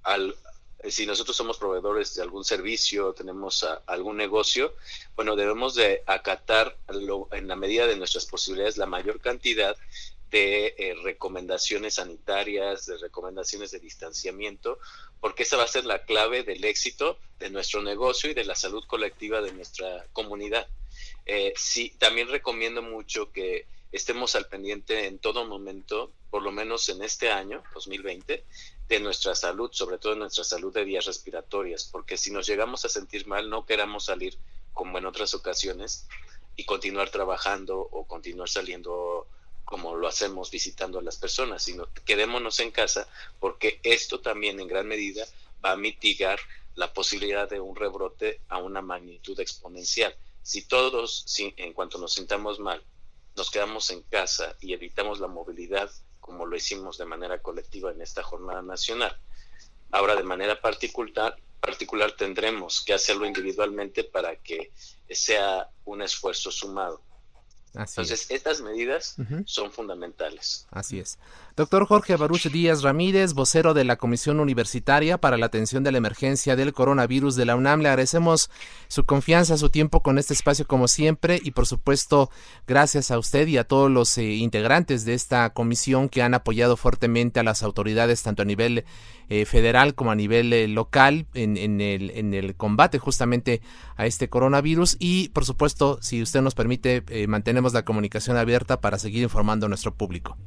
al, 0.03 0.36
eh, 0.79 0.89
si 0.89 1.05
nosotros 1.05 1.36
somos 1.36 1.58
proveedores 1.58 2.15
de 2.15 2.22
algún 2.22 2.46
servicio, 2.46 3.13
tenemos 3.13 3.65
algún 3.88 4.17
negocio, 4.17 4.75
bueno, 5.15 5.36
debemos 5.36 5.75
de 5.75 6.03
acatar 6.05 6.77
en 7.31 7.48
la 7.48 7.55
medida 7.55 7.88
de 7.88 7.98
nuestras 7.98 8.25
posibilidades 8.25 8.77
la 8.77 8.86
mayor 8.86 9.20
cantidad 9.20 9.75
de 10.31 10.73
eh, 10.77 10.95
recomendaciones 11.03 11.95
sanitarias, 11.95 12.85
de 12.85 12.97
recomendaciones 12.97 13.71
de 13.71 13.79
distanciamiento, 13.79 14.79
porque 15.19 15.43
esa 15.43 15.57
va 15.57 15.63
a 15.63 15.67
ser 15.67 15.85
la 15.85 16.05
clave 16.05 16.43
del 16.43 16.63
éxito 16.63 17.19
de 17.38 17.50
nuestro 17.50 17.83
negocio 17.83 18.31
y 18.31 18.33
de 18.33 18.45
la 18.45 18.55
salud 18.55 18.83
colectiva 18.88 19.41
de 19.41 19.51
nuestra 19.51 20.07
comunidad. 20.13 20.67
Eh, 21.25 21.53
sí, 21.57 21.93
también 22.00 22.29
recomiendo 22.29 22.81
mucho 22.81 23.31
que 23.31 23.67
estemos 23.91 24.35
al 24.35 24.47
pendiente 24.47 25.05
en 25.05 25.19
todo 25.19 25.45
momento, 25.45 26.13
por 26.29 26.41
lo 26.41 26.51
menos 26.51 26.88
en 26.88 27.03
este 27.03 27.29
año, 27.29 27.61
2020, 27.73 28.45
de 28.88 29.00
nuestra 29.01 29.35
salud, 29.35 29.69
sobre 29.73 29.97
todo 29.97 30.15
nuestra 30.15 30.45
salud 30.45 30.73
de 30.73 30.85
vías 30.85 31.05
respiratorias, 31.05 31.89
porque 31.91 32.17
si 32.17 32.31
nos 32.31 32.47
llegamos 32.47 32.85
a 32.85 32.89
sentir 32.89 33.27
mal, 33.27 33.50
no 33.50 33.65
queramos 33.65 34.05
salir 34.05 34.38
como 34.73 34.97
en 34.97 35.05
otras 35.05 35.33
ocasiones 35.33 36.07
y 36.55 36.63
continuar 36.63 37.09
trabajando 37.09 37.79
o 37.79 38.07
continuar 38.07 38.47
saliendo 38.47 39.27
como 39.71 39.95
lo 39.95 40.09
hacemos 40.09 40.51
visitando 40.51 40.99
a 40.99 41.01
las 41.01 41.15
personas, 41.15 41.63
sino 41.63 41.87
quedémonos 42.03 42.59
en 42.59 42.71
casa 42.71 43.07
porque 43.39 43.79
esto 43.83 44.19
también 44.19 44.59
en 44.59 44.67
gran 44.67 44.85
medida 44.85 45.25
va 45.63 45.71
a 45.71 45.77
mitigar 45.77 46.41
la 46.75 46.91
posibilidad 46.91 47.49
de 47.49 47.61
un 47.61 47.73
rebrote 47.73 48.41
a 48.49 48.57
una 48.57 48.81
magnitud 48.81 49.39
exponencial. 49.39 50.13
Si 50.43 50.63
todos, 50.63 51.23
si, 51.25 51.53
en 51.55 51.71
cuanto 51.71 51.99
nos 51.99 52.11
sintamos 52.11 52.59
mal, 52.59 52.83
nos 53.37 53.49
quedamos 53.49 53.89
en 53.91 54.01
casa 54.01 54.57
y 54.59 54.73
evitamos 54.73 55.21
la 55.21 55.27
movilidad 55.27 55.89
como 56.19 56.45
lo 56.45 56.57
hicimos 56.57 56.97
de 56.97 57.05
manera 57.05 57.41
colectiva 57.41 57.91
en 57.91 58.01
esta 58.01 58.23
jornada 58.23 58.61
nacional. 58.61 59.17
Ahora, 59.89 60.17
de 60.17 60.23
manera 60.23 60.59
particular, 60.59 61.37
particular 61.61 62.11
tendremos 62.11 62.81
que 62.81 62.93
hacerlo 62.93 63.25
individualmente 63.25 64.03
para 64.03 64.35
que 64.35 64.73
sea 65.09 65.69
un 65.85 66.01
esfuerzo 66.01 66.51
sumado. 66.51 67.01
Entonces, 67.73 68.29
estas 68.29 68.61
medidas 68.61 69.15
son 69.45 69.71
fundamentales. 69.71 70.67
Así 70.71 70.99
es. 70.99 71.17
Doctor 71.55 71.85
Jorge 71.85 72.15
Baruch 72.15 72.47
Díaz 72.47 72.81
Ramírez, 72.81 73.33
vocero 73.33 73.73
de 73.73 73.83
la 73.83 73.97
Comisión 73.97 74.39
Universitaria 74.39 75.17
para 75.17 75.37
la 75.37 75.45
Atención 75.45 75.83
de 75.83 75.91
la 75.91 75.97
Emergencia 75.97 76.55
del 76.55 76.73
Coronavirus 76.73 77.35
de 77.35 77.45
la 77.45 77.55
UNAM, 77.55 77.81
le 77.81 77.89
agradecemos 77.89 78.49
su 78.87 79.05
confianza, 79.05 79.57
su 79.57 79.69
tiempo 79.69 80.01
con 80.01 80.17
este 80.17 80.33
espacio 80.33 80.67
como 80.67 80.87
siempre 80.87 81.39
y 81.43 81.51
por 81.51 81.65
supuesto 81.65 82.29
gracias 82.67 83.11
a 83.11 83.19
usted 83.19 83.47
y 83.47 83.57
a 83.57 83.63
todos 83.63 83.89
los 83.89 84.17
eh, 84.17 84.23
integrantes 84.23 85.05
de 85.05 85.13
esta 85.13 85.49
comisión 85.51 86.09
que 86.09 86.21
han 86.21 86.33
apoyado 86.33 86.77
fuertemente 86.77 87.39
a 87.39 87.43
las 87.43 87.63
autoridades 87.63 88.23
tanto 88.23 88.41
a 88.41 88.45
nivel 88.45 88.85
eh, 89.29 89.45
federal 89.45 89.95
como 89.95 90.11
a 90.11 90.15
nivel 90.15 90.51
eh, 90.51 90.67
local 90.67 91.25
en, 91.33 91.55
en, 91.57 91.79
el, 91.79 92.11
en 92.11 92.33
el 92.33 92.55
combate 92.55 92.99
justamente 92.99 93.61
a 93.95 94.05
este 94.05 94.29
coronavirus 94.29 94.97
y 94.99 95.29
por 95.29 95.45
supuesto 95.45 95.99
si 96.01 96.21
usted 96.21 96.41
nos 96.41 96.55
permite 96.55 97.03
mantenemos 97.61 97.73
la 97.73 97.85
comunicación 97.85 98.37
abierta 98.37 98.81
para 98.81 98.97
seguir 98.97 99.23
informando 99.23 99.67
a 99.67 99.69
nuestro 99.69 99.93
público. 99.93 100.37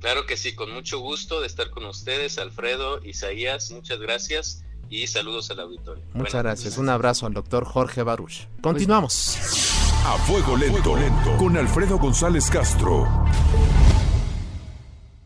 Claro 0.00 0.26
que 0.26 0.36
sí, 0.36 0.54
con 0.54 0.72
mucho 0.72 1.00
gusto 1.00 1.40
de 1.40 1.46
estar 1.46 1.70
con 1.70 1.84
ustedes, 1.86 2.38
Alfredo, 2.38 3.04
Isaías, 3.04 3.70
muchas 3.72 3.98
gracias 3.98 4.64
y 4.88 5.06
saludos 5.08 5.50
al 5.50 5.60
auditorio. 5.60 6.04
Muchas 6.12 6.42
gracias, 6.42 6.78
un 6.78 6.88
abrazo 6.88 7.26
al 7.26 7.32
doctor 7.32 7.64
Jorge 7.64 8.02
Baruch. 8.02 8.46
Continuamos. 8.60 9.36
A 10.04 10.16
fuego 10.18 10.56
lento, 10.56 10.96
lento, 10.96 11.36
con 11.38 11.56
Alfredo 11.56 11.98
González 11.98 12.48
Castro. 12.50 13.08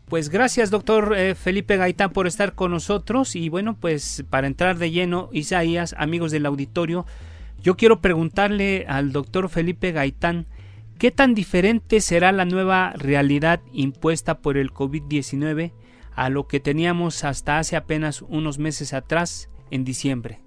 Pues 0.07 0.29
gracias, 0.29 0.71
doctor 0.71 1.15
eh, 1.15 1.35
Felipe 1.35 1.77
Gaitán, 1.77 2.11
por 2.11 2.25
estar 2.25 2.55
con 2.55 2.71
nosotros. 2.71 3.35
Y 3.35 3.49
bueno, 3.49 3.77
pues 3.79 4.23
para 4.29 4.47
entrar 4.47 4.77
de 4.77 4.89
lleno, 4.89 5.29
Isaías, 5.31 5.93
amigos 5.97 6.31
del 6.31 6.45
auditorio, 6.47 7.05
yo 7.61 7.77
quiero 7.77 8.01
preguntarle 8.01 8.85
al 8.87 9.11
doctor 9.11 9.47
Felipe 9.47 9.91
Gaitán, 9.91 10.47
¿qué 11.01 11.09
tan 11.09 11.33
diferente 11.33 11.99
será 11.99 12.31
la 12.31 12.45
nueva 12.45 12.93
realidad 12.95 13.59
impuesta 13.73 14.37
por 14.37 14.55
el 14.55 14.71
COVID-19 14.71 15.73
a 16.15 16.29
lo 16.29 16.47
que 16.47 16.59
teníamos 16.59 17.23
hasta 17.23 17.57
hace 17.57 17.75
apenas 17.75 18.21
unos 18.21 18.59
meses 18.59 18.93
atrás, 18.93 19.49
en 19.71 19.83
diciembre? 19.83 20.43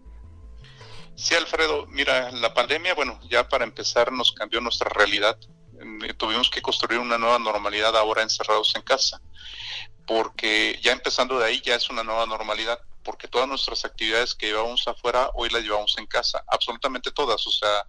Sí, 1.17 1.35
Alfredo, 1.35 1.89
mira, 1.89 2.31
la 2.31 2.55
pandemia, 2.55 2.95
bueno, 2.95 3.19
ya 3.29 3.49
para 3.49 3.65
empezar 3.65 4.13
nos 4.13 4.31
cambió 4.31 4.61
nuestra 4.61 4.89
realidad. 4.91 5.37
Eh, 6.05 6.15
tuvimos 6.15 6.51
que 6.51 6.63
construir 6.63 7.01
una 7.01 7.19
nueva 7.19 7.41
normalidad 7.41 7.97
ahora 7.97 8.23
encerrados 8.23 8.77
en 8.77 8.83
casa, 8.83 9.21
porque 10.07 10.79
ya 10.85 10.93
empezando 10.93 11.37
de 11.37 11.47
ahí 11.47 11.63
ya 11.63 11.75
es 11.75 11.91
una 11.91 12.05
nueva 12.05 12.27
normalidad, 12.27 12.79
porque 13.05 13.29
todas 13.29 13.49
nuestras 13.49 13.85
actividades 13.85 14.35
que 14.35 14.47
llevábamos 14.47 14.87
afuera 14.89 15.31
hoy 15.35 15.51
las 15.51 15.63
llevamos 15.63 15.97
en 15.99 16.07
casa, 16.07 16.43
absolutamente 16.49 17.13
todas, 17.13 17.47
o 17.47 17.51
sea, 17.51 17.87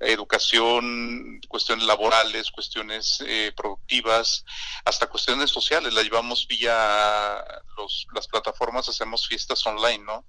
educación, 0.00 1.40
cuestiones 1.48 1.84
laborales, 1.84 2.50
cuestiones 2.50 3.22
eh, 3.26 3.52
productivas, 3.54 4.44
hasta 4.84 5.06
cuestiones 5.06 5.50
sociales, 5.50 5.92
las 5.92 6.04
llevamos 6.04 6.46
vía 6.48 7.44
los, 7.76 8.06
las 8.14 8.26
plataformas, 8.26 8.88
hacemos 8.88 9.28
fiestas 9.28 9.64
online, 9.66 10.04
¿no? 10.04 10.24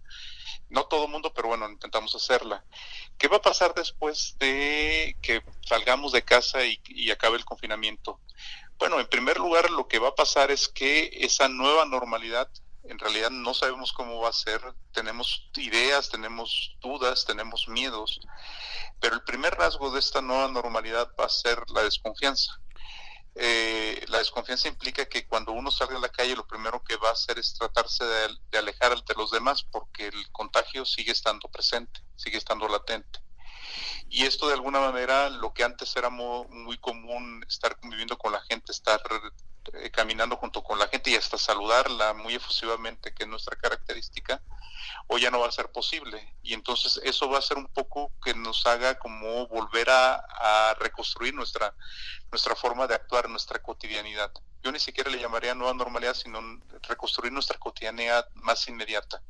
no 0.69 0.85
todo 0.85 1.05
el 1.05 1.11
mundo, 1.11 1.33
pero 1.33 1.49
bueno, 1.49 1.69
intentamos 1.69 2.15
hacerla. 2.15 2.63
¿Qué 3.17 3.27
va 3.27 3.37
a 3.37 3.41
pasar 3.41 3.73
después 3.73 4.35
de 4.39 5.15
que 5.21 5.41
salgamos 5.67 6.11
de 6.11 6.23
casa 6.23 6.59
y, 6.65 7.11
acabe 7.11 7.37
el 7.37 7.45
confinamiento? 7.45 8.19
Bueno, 8.77 8.99
en 8.99 9.07
primer 9.07 9.37
lugar, 9.37 9.69
lo 9.71 9.87
que 9.87 9.99
va 9.99 10.09
a 10.09 10.15
pasar 10.15 10.51
es 10.51 10.67
que 10.67 11.09
esa 11.21 11.47
nueva 11.47 11.85
normalidad, 11.85 12.49
en 12.87 12.99
realidad 12.99 13.29
no 13.29 13.53
sabemos 13.53 13.91
cómo 13.93 14.19
va 14.21 14.29
a 14.29 14.33
ser, 14.33 14.61
tenemos 14.91 15.49
ideas, 15.55 16.09
tenemos 16.09 16.75
dudas, 16.81 17.25
tenemos 17.25 17.67
miedos, 17.67 18.19
pero 18.99 19.15
el 19.15 19.23
primer 19.23 19.55
rasgo 19.55 19.91
de 19.91 19.99
esta 19.99 20.21
nueva 20.21 20.47
normalidad 20.47 21.11
va 21.19 21.25
a 21.25 21.29
ser 21.29 21.63
la 21.69 21.83
desconfianza. 21.83 22.59
Eh, 23.37 24.05
la 24.07 24.19
desconfianza 24.19 24.69
implica 24.69 25.07
que 25.07 25.27
cuando 25.27 25.51
uno 25.51 25.69
salga 25.69 25.97
a 25.97 25.99
la 25.99 26.09
calle 26.09 26.37
lo 26.37 26.47
primero 26.47 26.81
que 26.85 26.95
va 26.95 27.09
a 27.09 27.13
hacer 27.13 27.37
es 27.37 27.53
tratarse 27.53 28.05
de, 28.05 28.57
alejar 28.57 28.95
de 29.03 29.13
los 29.15 29.29
demás 29.29 29.63
porque 29.63 30.07
el 30.07 30.31
contagio 30.31 30.85
sigue 30.85 31.11
estando 31.11 31.49
presente, 31.49 31.99
sigue 32.15 32.37
estando 32.37 32.67
latente. 32.69 33.19
Y 34.09 34.25
esto 34.25 34.47
de 34.47 34.53
alguna 34.53 34.79
manera, 34.79 35.29
lo 35.29 35.53
que 35.53 35.63
antes 35.63 35.95
era 35.95 36.09
muy 36.09 36.77
común, 36.77 37.43
estar 37.47 37.77
conviviendo 37.77 38.17
con 38.17 38.31
la 38.31 38.41
gente, 38.41 38.71
estar 38.71 39.01
eh, 39.73 39.89
caminando 39.89 40.37
junto 40.37 40.63
con 40.63 40.77
la 40.77 40.87
gente 40.87 41.09
y 41.09 41.15
hasta 41.15 41.37
saludarla 41.37 42.13
muy 42.13 42.35
efusivamente, 42.35 43.13
que 43.13 43.23
es 43.23 43.29
nuestra 43.29 43.55
característica, 43.55 44.41
hoy 45.07 45.21
ya 45.21 45.31
no 45.31 45.39
va 45.39 45.47
a 45.47 45.51
ser 45.51 45.71
posible. 45.71 46.35
Y 46.43 46.53
entonces 46.53 46.99
eso 47.03 47.29
va 47.29 47.39
a 47.39 47.41
ser 47.41 47.57
un 47.57 47.67
poco 47.67 48.11
que 48.23 48.33
nos 48.35 48.65
haga 48.67 48.99
como 48.99 49.47
volver 49.47 49.89
a, 49.89 50.75
reconstruir 50.79 51.33
nuestra, 51.33 51.73
nuestra 52.31 52.55
forma 52.55 52.85
de 52.85 52.95
actuar, 52.95 53.27
nuestra 53.27 53.61
cotidianidad. 53.61 54.31
Yo 54.61 54.71
ni 54.71 54.79
siquiera 54.79 55.09
le 55.09 55.19
llamaría 55.19 55.55
nueva 55.55 55.73
normalidad, 55.73 56.13
sino 56.13 56.39
reconstruir 56.83 57.31
nuestra 57.31 57.57
cotidianidad 57.57 58.27
más 58.35 58.67
inmediata. 58.67 59.21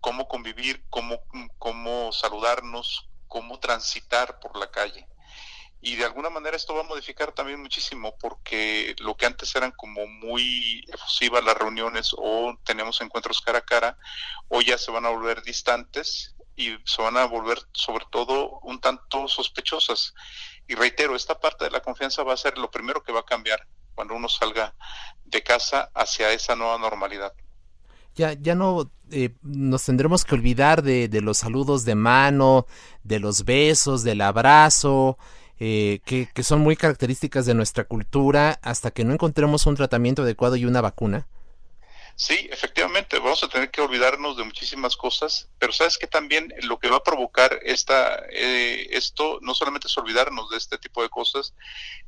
Cómo 0.00 0.26
convivir, 0.26 0.84
cómo, 0.90 1.22
cómo 1.58 2.12
saludarnos, 2.12 3.08
cómo 3.32 3.58
transitar 3.58 4.38
por 4.40 4.58
la 4.58 4.70
calle 4.70 5.08
y 5.80 5.96
de 5.96 6.04
alguna 6.04 6.28
manera 6.28 6.54
esto 6.54 6.74
va 6.74 6.82
a 6.82 6.84
modificar 6.84 7.32
también 7.32 7.62
muchísimo 7.62 8.14
porque 8.18 8.94
lo 8.98 9.16
que 9.16 9.24
antes 9.24 9.56
eran 9.56 9.72
como 9.72 10.06
muy 10.06 10.84
efusivas 10.92 11.42
las 11.42 11.56
reuniones 11.56 12.14
o 12.16 12.54
tenemos 12.62 13.00
encuentros 13.00 13.40
cara 13.40 13.60
a 13.60 13.64
cara, 13.64 13.98
hoy 14.48 14.66
ya 14.66 14.76
se 14.76 14.92
van 14.92 15.06
a 15.06 15.08
volver 15.08 15.42
distantes 15.42 16.36
y 16.54 16.76
se 16.84 17.00
van 17.02 17.16
a 17.16 17.24
volver 17.24 17.58
sobre 17.72 18.04
todo 18.12 18.60
un 18.60 18.80
tanto 18.80 19.26
sospechosas. 19.26 20.14
Y 20.68 20.76
reitero, 20.76 21.16
esta 21.16 21.40
parte 21.40 21.64
de 21.64 21.72
la 21.72 21.80
confianza 21.80 22.22
va 22.22 22.34
a 22.34 22.36
ser 22.36 22.58
lo 22.58 22.70
primero 22.70 23.02
que 23.02 23.12
va 23.12 23.20
a 23.20 23.26
cambiar 23.26 23.66
cuando 23.96 24.14
uno 24.14 24.28
salga 24.28 24.74
de 25.24 25.42
casa 25.42 25.90
hacia 25.94 26.30
esa 26.30 26.54
nueva 26.54 26.78
normalidad. 26.78 27.32
Ya, 28.14 28.34
ya 28.34 28.54
no 28.54 28.90
eh, 29.10 29.30
nos 29.42 29.84
tendremos 29.84 30.24
que 30.24 30.34
olvidar 30.34 30.82
de, 30.82 31.08
de 31.08 31.20
los 31.20 31.38
saludos 31.38 31.84
de 31.84 31.94
mano, 31.94 32.66
de 33.04 33.20
los 33.20 33.44
besos, 33.44 34.02
del 34.02 34.20
abrazo, 34.20 35.18
eh, 35.64 36.00
que, 36.04 36.42
son 36.42 36.60
muy 36.60 36.74
características 36.74 37.46
de 37.46 37.54
nuestra 37.54 37.84
cultura 37.84 38.58
hasta 38.62 38.90
que 38.90 39.04
no 39.04 39.12
encontremos 39.12 39.64
un 39.66 39.76
tratamiento 39.76 40.22
adecuado 40.22 40.56
y 40.56 40.64
una 40.64 40.80
vacuna? 40.80 41.28
Sí, 42.16 42.48
efectivamente, 42.50 43.20
vamos 43.20 43.44
a 43.44 43.48
tener 43.48 43.70
que 43.70 43.80
olvidarnos 43.80 44.36
de 44.36 44.42
muchísimas 44.42 44.96
cosas, 44.96 45.48
pero 45.60 45.72
sabes 45.72 45.98
que 45.98 46.08
también 46.08 46.52
lo 46.64 46.80
que 46.80 46.88
va 46.88 46.96
a 46.96 47.02
provocar 47.04 47.60
esta, 47.62 48.24
eh, 48.32 48.88
esto 48.90 49.38
no 49.40 49.54
solamente 49.54 49.86
es 49.86 49.96
olvidarnos 49.96 50.50
de 50.50 50.56
este 50.56 50.78
tipo 50.78 51.00
de 51.00 51.08
cosas, 51.08 51.54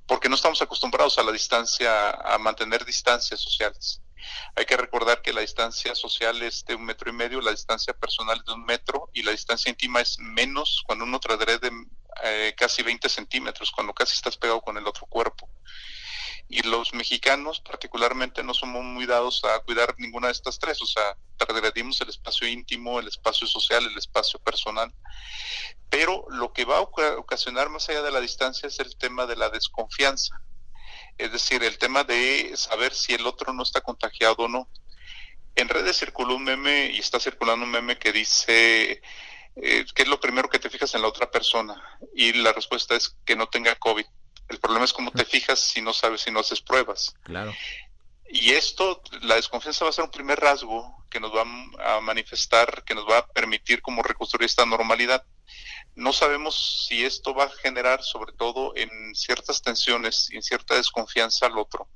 porque 0.04 0.28
no 0.28 0.34
estamos 0.34 0.60
acostumbrados 0.60 1.16
a 1.20 1.22
la 1.22 1.30
distancia, 1.30 2.10
a 2.10 2.36
mantener 2.38 2.84
distancias 2.84 3.38
sociales. 3.38 4.00
Hay 4.56 4.64
que 4.64 4.76
recordar 4.76 5.22
que 5.22 5.32
la 5.32 5.40
distancia 5.40 5.94
social 5.94 6.42
es 6.42 6.64
de 6.64 6.74
un 6.74 6.84
metro 6.84 7.10
y 7.10 7.12
medio, 7.12 7.40
la 7.40 7.50
distancia 7.50 7.92
personal 7.94 8.38
es 8.38 8.44
de 8.44 8.52
un 8.52 8.64
metro 8.64 9.10
y 9.12 9.22
la 9.22 9.32
distancia 9.32 9.70
íntima 9.70 10.00
es 10.00 10.18
menos 10.18 10.82
cuando 10.87 11.04
uno 11.04 11.18
de 11.18 11.70
eh, 12.22 12.54
casi 12.56 12.82
20 12.82 13.08
centímetros, 13.08 13.70
cuando 13.70 13.92
casi 13.92 14.14
estás 14.14 14.37
pegado 14.37 14.60
con 14.60 14.76
el 14.76 14.87
otro 14.87 15.06
cuerpo. 15.06 15.48
Y 16.48 16.62
los 16.62 16.92
mexicanos 16.92 17.60
particularmente 17.60 18.42
no 18.44 18.52
somos 18.52 18.84
muy 18.84 19.06
dados 19.06 19.42
a 19.44 19.58
cuidar 19.60 19.94
ninguna 19.98 20.28
de 20.28 20.34
estas 20.34 20.58
tres, 20.58 20.80
o 20.82 20.87
sea, 20.87 21.16
transgredimos 21.38 22.00
el 22.02 22.10
espacio 22.10 22.46
íntimo, 22.46 23.00
el 23.00 23.08
espacio 23.08 23.46
social, 23.46 23.84
el 23.87 23.96
espacio 23.96 24.38
personal. 24.40 24.94
Pero 25.88 26.26
lo 26.28 26.52
que 26.52 26.64
va 26.64 26.78
a 26.78 26.82
ocasionar 26.82 27.70
más 27.70 27.88
allá 27.88 28.02
de 28.02 28.12
la 28.12 28.20
distancia 28.20 28.66
es 28.66 28.78
el 28.78 28.96
tema 28.96 29.26
de 29.26 29.37
la 29.37 29.48
desconfianza 29.48 30.38
es 31.18 31.33
decir, 31.33 31.62
el 31.62 31.79
tema 31.79 32.05
de 32.05 32.53
saber 32.57 32.94
si 32.94 33.14
el 33.14 33.27
otro 33.27 33.53
no 33.53 33.62
está 33.62 33.81
contagiado 33.81 34.44
o 34.44 34.48
no. 34.48 34.68
En 35.55 35.68
redes 35.68 35.98
circuló 35.98 36.35
un 36.37 36.44
meme 36.44 36.90
y 36.90 36.98
está 36.98 37.20
circulando 37.20 37.64
un 37.64 37.70
meme 37.70 37.98
que 37.98 38.12
dice, 38.12 39.03
eh, 39.57 39.85
¿qué 39.94 40.03
es 40.03 40.09
lo 40.09 40.20
primero 40.20 40.48
que 40.48 40.59
te 40.59 40.70
fijas 40.70 40.94
en 40.94 41.03
la 41.03 41.09
otra 41.09 41.31
persona? 41.31 41.81
Y 42.14 42.33
la 42.33 42.53
respuesta 42.53 42.96
es 42.96 43.16
que 43.24 43.37
no 43.37 43.48
tenga 43.48 43.74
COVID. 43.77 44.07
El 44.48 44.59
problema 44.59 44.85
es 44.85 44.92
cómo 44.92 45.11
te 45.11 45.24
fijas 45.24 45.61
si 45.61 45.81
no 45.81 45.92
sabes, 45.92 46.22
si 46.22 46.31
no 46.31 46.40
haces 46.40 46.61
pruebas. 46.61 47.14
Claro. 47.22 47.55
Y 48.29 48.50
esto, 48.50 49.00
la 49.22 49.37
desconfianza 49.37 49.85
va 49.85 49.90
a 49.90 49.92
ser 49.92 50.05
un 50.05 50.11
primer 50.11 50.40
rasgo 50.40 51.05
que 51.09 51.20
nos 51.20 51.33
va 51.33 51.44
a 51.96 52.00
manifestar, 52.00 52.83
que 52.85 52.94
nos 52.94 53.09
va 53.09 53.18
a 53.18 53.27
permitir 53.29 53.81
como 53.81 54.03
reconstruir 54.03 54.46
esta 54.46 54.66
normalidad. 54.66 55.24
No 55.96 56.12
sabemos 56.12 56.87
si 56.88 57.04
esto 57.04 57.35
va 57.35 57.44
a 57.44 57.50
generar, 57.50 58.02
sobre 58.02 58.33
todo 58.33 58.72
en 58.74 59.14
ciertas 59.14 59.62
tensiones 59.62 60.28
y 60.30 60.37
en 60.37 60.42
cierta 60.42 60.74
desconfianza 60.74 61.46
al 61.46 61.57
otro, 61.57 61.87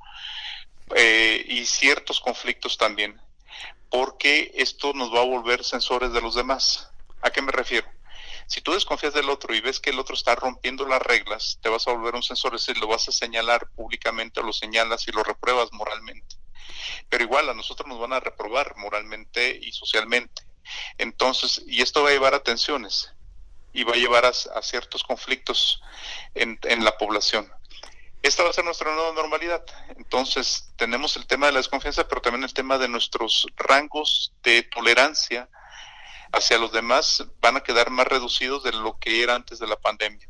eh, 0.95 1.45
y 1.49 1.67
ciertos 1.67 2.21
conflictos 2.21 2.79
también, 2.79 3.21
porque 3.91 4.53
esto 4.55 4.93
nos 4.93 5.13
va 5.13 5.21
a 5.21 5.27
volver 5.27 5.65
sensores 5.65 6.13
de 6.13 6.21
los 6.21 6.37
demás. 6.37 6.91
¿A 7.23 7.31
qué 7.31 7.43
me 7.43 7.51
refiero? 7.51 7.89
Si 8.47 8.61
tú 8.61 8.73
desconfías 8.73 9.13
del 9.13 9.29
otro 9.31 9.53
y 9.53 9.61
ves 9.61 9.81
que 9.81 9.91
el 9.91 9.99
otro 9.99 10.15
está 10.15 10.37
rompiendo 10.37 10.87
las 10.87 11.03
reglas, 11.03 11.59
te 11.61 11.69
vas 11.69 11.87
a 11.89 11.93
volver 11.93 12.15
un 12.15 12.23
sensor, 12.23 12.55
es 12.55 12.65
decir, 12.65 12.81
lo 12.81 12.87
vas 12.87 13.09
a 13.09 13.13
señalar 13.13 13.69
públicamente, 13.71 14.41
o 14.41 14.45
lo 14.45 14.53
señalas 14.53 15.09
y 15.09 15.13
lo 15.13 15.25
repruebas 15.25 15.73
moralmente. 15.73 16.37
Pero 17.09 17.25
igual 17.25 17.49
a 17.49 17.55
nosotros 17.55 17.89
nos 17.89 17.99
van 17.99 18.13
a 18.13 18.21
reprobar 18.21 18.77
moralmente 18.77 19.59
y 19.61 19.73
socialmente. 19.73 20.43
Entonces, 20.99 21.63
y 21.67 21.83
esto 21.83 22.03
va 22.05 22.11
a 22.11 22.13
llevar 22.13 22.35
a 22.35 22.43
tensiones 22.43 23.13
y 23.73 23.85
va 23.85 23.93
a 23.93 23.97
llevar 23.97 24.25
a, 24.25 24.33
ciertos 24.63 25.03
conflictos 25.05 25.83
en, 26.35 26.59
la 26.85 26.97
población. 26.97 27.51
Esta 28.23 28.43
va 28.43 28.51
a 28.51 28.53
ser 28.53 28.65
nuestra 28.65 28.93
nueva 28.95 29.13
normalidad. 29.13 29.65
Entonces, 29.97 30.73
tenemos 30.77 31.17
el 31.17 31.27
tema 31.27 31.47
de 31.47 31.53
la 31.53 31.59
desconfianza, 31.59 32.09
pero 32.09 32.21
también 32.21 32.45
el 32.45 32.53
tema 32.53 32.79
de 32.79 32.89
nuestros 32.89 33.47
rangos 33.57 34.33
de 34.43 34.63
tolerancia 34.63 35.49
hacia 36.33 36.59
los 36.59 36.73
demás 36.73 37.25
van 37.41 37.57
a 37.57 37.61
quedar 37.61 37.91
más 37.91 38.07
reducidos 38.07 38.65
de 38.65 38.73
lo 38.73 38.99
que 38.99 39.23
era 39.23 39.35
antes 39.35 39.59
de 39.59 39.67
la 39.67 39.77
pandemia. 39.77 40.29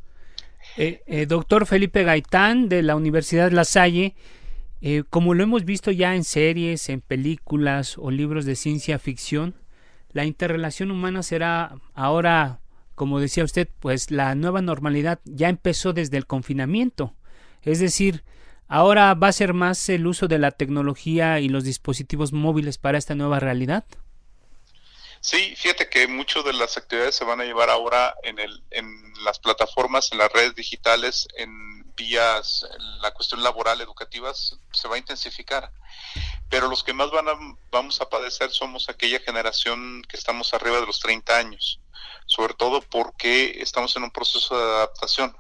Eh, 0.76 1.02
eh, 1.06 1.26
doctor 1.26 1.66
Felipe 1.66 2.04
Gaitán 2.04 2.68
de 2.68 2.82
la 2.82 2.94
Universidad 2.94 3.50
La 3.50 3.64
Salle, 3.64 4.14
eh, 4.80 5.02
como 5.10 5.34
lo 5.34 5.42
hemos 5.42 5.64
visto 5.64 5.90
ya 5.90 6.14
en 6.14 6.22
series, 6.22 6.88
en 6.88 7.00
películas 7.00 7.96
o 7.98 8.10
libros 8.10 8.44
de 8.44 8.54
ciencia 8.54 8.98
ficción, 8.98 9.56
la 10.12 10.24
interrelación 10.24 10.90
humana 10.90 11.22
será 11.22 11.74
ahora 11.94 12.60
como 12.98 13.20
decía 13.20 13.44
usted, 13.44 13.68
pues 13.80 14.10
la 14.10 14.34
nueva 14.34 14.60
normalidad 14.60 15.20
ya 15.24 15.48
empezó 15.48 15.94
desde 15.94 16.18
el 16.18 16.26
confinamiento. 16.26 17.14
Es 17.62 17.78
decir, 17.78 18.24
ahora 18.66 19.14
va 19.14 19.28
a 19.28 19.32
ser 19.32 19.54
más 19.54 19.88
el 19.88 20.06
uso 20.06 20.28
de 20.28 20.38
la 20.38 20.50
tecnología 20.50 21.40
y 21.40 21.48
los 21.48 21.64
dispositivos 21.64 22.34
móviles 22.34 22.76
para 22.76 22.98
esta 22.98 23.14
nueva 23.14 23.40
realidad. 23.40 23.86
Sí, 25.20 25.54
fíjate 25.56 25.88
que 25.88 26.06
muchas 26.06 26.44
de 26.44 26.52
las 26.52 26.76
actividades 26.76 27.14
se 27.14 27.24
van 27.24 27.40
a 27.40 27.44
llevar 27.44 27.70
ahora 27.70 28.14
en, 28.22 28.38
el, 28.38 28.62
en 28.70 28.86
las 29.24 29.38
plataformas, 29.38 30.12
en 30.12 30.18
las 30.18 30.32
redes 30.32 30.54
digitales, 30.54 31.28
en 31.36 31.50
vías, 31.98 32.64
la 33.00 33.12
cuestión 33.12 33.42
laboral, 33.42 33.80
educativa, 33.80 34.32
se 34.32 34.88
va 34.88 34.94
a 34.94 34.98
intensificar. 34.98 35.70
pero 36.48 36.68
los 36.68 36.82
que 36.82 36.94
más 36.94 37.10
van 37.10 37.28
a, 37.28 37.34
vamos 37.70 38.00
a 38.00 38.08
padecer 38.08 38.50
somos 38.50 38.88
aquella 38.88 39.20
generación 39.20 40.02
que 40.08 40.16
estamos 40.16 40.54
arriba 40.54 40.80
de 40.80 40.86
los 40.86 41.00
30 41.00 41.36
años, 41.36 41.80
sobre 42.26 42.54
todo 42.54 42.80
porque 42.80 43.60
estamos 43.60 43.94
en 43.96 44.04
un 44.04 44.10
proceso 44.10 44.56
de 44.56 44.64
adaptación. 44.76 45.36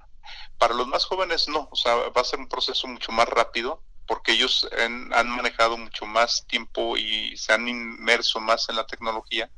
Para 0.58 0.74
los 0.74 0.86
más 0.86 1.04
jóvenes 1.06 1.48
no, 1.48 1.68
o 1.70 1.76
sea, 1.76 1.94
va 1.94 2.20
a 2.20 2.24
ser 2.24 2.40
un 2.40 2.48
proceso 2.48 2.86
mucho 2.88 3.12
más 3.12 3.28
rápido 3.28 3.82
porque 4.06 4.32
ellos 4.32 4.66
han, 4.76 5.28
manejado 5.28 5.76
mucho 5.76 6.06
más 6.06 6.46
tiempo 6.46 6.96
y 6.96 7.36
se 7.36 7.52
han 7.52 7.68
inmerso 7.68 8.40
más 8.40 8.68
en 8.70 8.76
la 8.76 8.86
tecnología. 8.86 9.50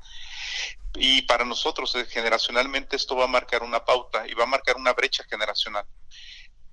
Y 0.94 1.22
para 1.22 1.44
nosotros, 1.44 1.94
eh, 1.94 2.04
generacionalmente, 2.04 2.96
esto 2.96 3.14
va 3.14 3.24
a 3.24 3.28
marcar 3.28 3.62
una 3.62 3.84
pauta 3.84 4.26
y 4.26 4.34
va 4.34 4.42
a 4.42 4.48
marcar 4.48 4.76
una 4.76 4.92
brecha 4.92 5.22
generacional 5.30 5.86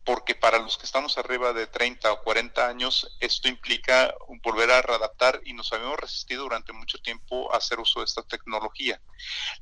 porque 0.07 0.35
para 0.35 0.59
los 0.59 0.77
que 0.77 0.85
estamos 0.85 1.17
arriba 1.17 1.51
de 1.51 1.67
30 1.67 2.13
o 2.13 2.21
40 2.21 2.65
años, 2.65 3.17
esto 3.19 3.49
implica 3.49 4.15
volver 4.41 4.71
a 4.71 4.81
readaptar 4.81 5.41
y 5.43 5.51
nos 5.51 5.73
habíamos 5.73 5.99
resistido 5.99 6.43
durante 6.43 6.71
mucho 6.71 6.97
tiempo 6.99 7.53
a 7.53 7.57
hacer 7.57 7.77
uso 7.77 7.99
de 7.99 8.05
esta 8.05 8.23
tecnología. 8.23 9.01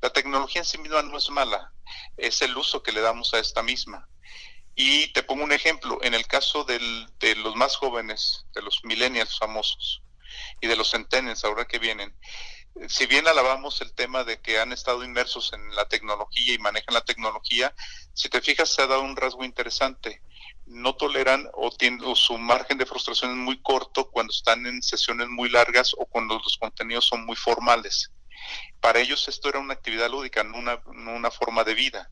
La 0.02 0.12
tecnología 0.12 0.62
en 0.62 0.66
sí 0.66 0.78
misma 0.78 1.02
no 1.02 1.18
es 1.18 1.32
mala, 1.32 1.74
es 2.16 2.44
el 2.44 2.56
uso 2.56 2.84
que 2.84 2.92
le 2.92 3.02
damos 3.02 3.34
a 3.34 3.40
esta 3.40 3.64
misma. 3.64 4.08
Y 4.76 5.12
te 5.14 5.24
pongo 5.24 5.44
un 5.44 5.52
ejemplo, 5.52 5.98
en 6.04 6.14
el 6.14 6.28
caso 6.28 6.64
de 6.64 6.80
los 7.38 7.56
más 7.56 7.76
jóvenes, 7.76 8.46
de 8.54 8.62
los 8.62 8.84
millennials 8.84 9.40
famosos 9.40 10.04
y 10.62 10.68
de 10.68 10.76
los 10.76 10.92
centennials 10.92 11.44
ahora 11.44 11.66
que 11.66 11.80
vienen, 11.80 12.16
si 12.88 13.08
bien 13.08 13.28
alabamos 13.28 13.82
el 13.82 13.94
tema 13.94 14.24
de 14.24 14.42
que 14.42 14.60
han 14.60 14.74
estado 14.74 15.04
inmersos 15.04 15.54
en 15.54 15.76
la 15.76 15.88
tecnología 15.88 16.54
y 16.54 16.60
manejan 16.60 16.94
la 16.94 17.06
tecnología, 17.06 17.74
si 18.14 18.30
te 18.30 18.42
fijas 18.42 18.70
se 18.70 18.84
ha 18.84 18.88
dado 18.88 19.02
un 19.02 19.16
rasgo 19.16 19.44
interesante 19.44 20.22
no 20.66 20.96
toleran 20.96 21.48
o, 21.54 21.72
tienen, 21.72 22.16
su 22.16 22.38
margen 22.38 22.78
de 22.78 22.86
frustración 22.86 23.32
es 23.32 23.38
muy 23.38 23.62
corto 23.62 24.10
cuando 24.10 24.32
están 24.32 24.66
en 24.66 24.82
sesiones 24.82 25.28
muy 25.30 25.50
largas 25.50 25.94
o 25.98 26.06
cuando 26.06 26.36
los 26.36 26.58
contenidos 26.58 27.06
son 27.06 27.26
muy 27.26 27.36
formales. 27.36 28.12
Para 28.80 29.00
ellos 29.00 29.28
esto 29.28 29.50
era 29.50 29.60
una 29.60 29.74
actividad 29.74 30.10
lúdica, 30.10 30.44
no 30.44 30.58
una 30.58 31.32
forma 31.32 31.64
de 31.64 31.74
vida. 31.74 32.12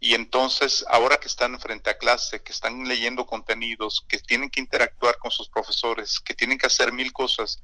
Y 0.00 0.14
entonces, 0.14 0.84
ahora 0.88 1.16
que 1.16 1.28
están 1.28 1.58
frente 1.58 1.88
a 1.88 1.96
clase, 1.96 2.42
que 2.42 2.52
están 2.52 2.86
leyendo 2.86 3.24
contenidos, 3.24 4.04
que 4.06 4.18
tienen 4.18 4.50
que 4.50 4.60
interactuar 4.60 5.16
con 5.16 5.30
sus 5.30 5.48
profesores, 5.48 6.20
que 6.20 6.34
tienen 6.34 6.58
que 6.58 6.66
hacer 6.66 6.92
mil 6.92 7.10
cosas 7.10 7.62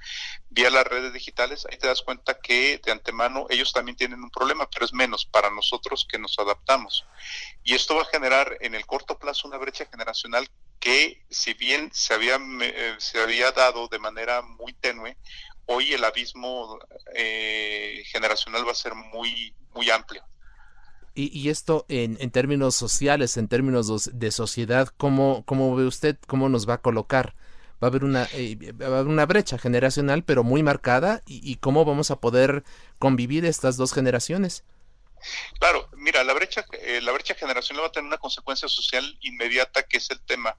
vía 0.49 0.71
las 0.71 0.87
redes 0.87 1.13
digitales, 1.13 1.67
ahí 1.71 1.77
te 1.77 1.87
das 1.87 2.01
cuenta 2.01 2.41
que 2.41 2.81
de 2.83 2.93
antemano 2.93 3.47
ellos 3.51 3.75
también 3.75 3.95
tienen 3.95 4.23
un 4.23 4.31
problema, 4.31 4.69
pero 4.71 4.87
es 4.87 4.95
menos 4.95 5.27
para 5.27 5.51
nosotros 5.51 6.07
que 6.11 6.19
nos 6.19 6.39
adaptamos. 6.39 7.05
Y 7.63 7.75
esto 7.75 7.97
va 7.97 8.03
a 8.03 8.07
generar 8.07 8.57
en 8.61 8.75
el 8.75 8.87
corto 8.87 9.19
plazo 9.19 9.47
una 9.47 9.59
brecha 9.59 9.85
generacional 9.85 10.49
que 10.79 11.23
si 11.29 11.53
bien 11.53 11.91
se 11.93 12.15
había, 12.15 12.39
eh, 12.63 12.97
se 12.99 13.21
había 13.21 13.53
dado 13.53 13.87
de 13.89 13.99
manera 13.99 14.41
muy 14.41 14.73
tenue, 14.73 15.19
hoy 15.67 15.93
el 15.93 16.03
abismo 16.05 16.79
eh, 17.15 18.03
generacional 18.07 18.67
va 18.67 18.73
a 18.73 18.75
ser 18.75 18.95
muy, 18.95 19.55
muy 19.75 19.91
amplio. 19.91 20.25
Y, 21.15 21.49
esto 21.51 21.85
en, 21.89 22.31
términos 22.31 22.77
sociales, 22.77 23.37
en 23.37 23.49
términos 23.49 24.11
de 24.13 24.31
sociedad, 24.31 24.89
¿cómo, 24.97 25.45
¿cómo, 25.45 25.75
ve 25.75 25.85
usted 25.85 26.17
cómo 26.27 26.49
nos 26.49 26.69
va 26.69 26.75
a 26.75 26.81
colocar? 26.83 27.35
Va 27.83 27.87
a 27.87 27.91
haber 27.91 28.05
una, 28.05 28.29
eh, 28.33 28.57
va 28.81 28.97
a 28.97 29.01
haber 29.01 29.07
una 29.07 29.27
brecha 29.27 29.59
generacional, 29.59 30.23
pero 30.23 30.45
muy 30.45 30.63
marcada, 30.63 31.23
y, 31.27 31.57
cómo 31.57 31.85
vamos 31.85 32.11
a 32.11 32.21
poder 32.21 32.63
convivir 32.99 33.45
estas 33.45 33.77
dos 33.77 33.93
generaciones. 33.93 34.65
Claro, 35.59 35.89
mira, 35.97 36.25
la 36.25 36.33
brecha, 36.33 36.65
eh, 36.73 37.01
la 37.03 37.13
brecha 37.13 37.35
generacional 37.35 37.85
va 37.85 37.89
a 37.89 37.93
tener 37.93 38.07
una 38.07 38.19
consecuencia 38.19 38.69
social 38.69 39.19
inmediata 39.21 39.83
que 39.83 39.99
es 39.99 40.11
el 40.11 40.21
tema 40.21 40.57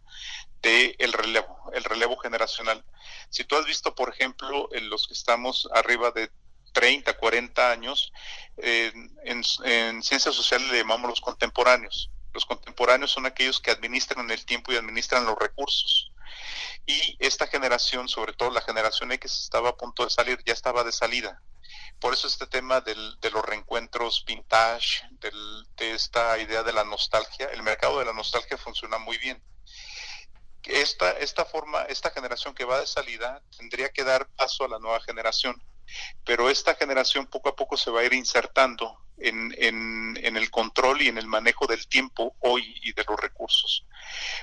del 0.62 0.96
el 1.00 1.14
relevo, 1.14 1.72
el 1.74 1.84
relevo 1.84 2.18
generacional. 2.18 2.84
Si 3.30 3.44
tú 3.44 3.56
has 3.56 3.66
visto, 3.66 3.96
por 3.96 4.10
ejemplo, 4.10 4.70
en 4.74 4.90
los 4.90 5.08
que 5.08 5.14
estamos 5.14 5.68
arriba 5.74 6.12
de 6.12 6.30
30, 6.72 7.18
40 7.18 7.72
años, 7.72 8.12
en, 8.58 9.44
ciencias 10.04 10.36
sociales 10.36 10.70
le 10.70 10.80
llamamos 10.80 11.10
los 11.10 11.22
contemporáneos. 11.22 12.12
Los 12.34 12.46
contemporáneos 12.46 13.12
son 13.12 13.26
aquellos 13.26 13.60
que 13.60 13.72
administran 13.72 14.30
el 14.32 14.46
tiempo 14.46 14.72
y 14.72 14.78
administran 14.78 15.26
los 15.26 15.38
recursos. 15.38 16.12
Y 16.86 17.18
esta 17.20 17.48
generación, 17.48 18.08
sobre 18.08 18.34
todo 18.34 18.52
la 18.52 18.62
generación 18.62 19.12
X, 19.12 19.40
estaba 19.44 19.70
a 19.70 19.76
punto 19.76 20.04
de 20.04 20.10
salir, 20.10 20.42
ya 20.46 20.54
estaba 20.54 20.84
de 20.84 20.92
salida. 20.92 21.42
Por 22.00 22.14
eso 22.14 22.28
este 22.28 22.48
tema 22.48 22.82
de 22.82 22.96
los 22.96 23.46
reencuentros 23.46 24.24
vintage, 24.26 25.04
de 25.20 25.94
esta 25.94 26.38
idea 26.40 26.64
de 26.64 26.74
la 26.74 26.84
nostalgia, 26.84 27.48
el 27.48 27.64
mercado 27.64 28.00
de 28.00 28.06
la 28.06 28.14
nostalgia 28.14 28.58
funciona 28.58 28.98
muy 28.98 29.18
bien. 29.18 29.42
Esta, 30.64 31.12
esta 31.14 31.46
forma, 31.46 31.84
esta 31.84 32.12
generación 32.12 32.54
que 32.54 32.66
va 32.66 32.80
de 32.80 32.88
salida 32.88 33.42
tendría 33.58 33.90
que 33.90 34.04
dar 34.04 34.28
paso 34.30 34.64
a 34.64 34.68
la 34.68 34.80
nueva 34.80 35.02
generación 35.02 35.62
pero 36.26 36.50
esta 36.50 36.76
generación 36.76 37.28
poco 37.28 37.50
a 37.50 37.56
poco 37.56 37.78
se 37.78 37.92
va 37.92 38.02
a 38.02 38.04
ir 38.04 38.14
insertando 38.14 38.98
en, 39.18 39.54
en, 39.58 40.38
el 40.38 40.50
control 40.50 41.02
y 41.02 41.08
en 41.08 41.18
el 41.18 41.28
manejo 41.28 41.68
del 41.68 41.88
tiempo 41.88 42.36
hoy 42.40 42.76
y 42.82 42.94
de 42.94 43.06
los 43.08 43.20
recursos. 43.20 43.86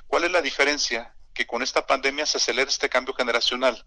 ¿Cuál 0.07 0.25
es 0.25 0.31
la 0.31 0.41
diferencia? 0.41 1.15
Que 1.35 1.47
con 1.47 1.63
esta 1.63 1.87
pandemia 1.87 2.27
se 2.27 2.39
acelera 2.39 2.71
este 2.71 2.89
cambio 2.89 3.15
generacional. 3.15 3.85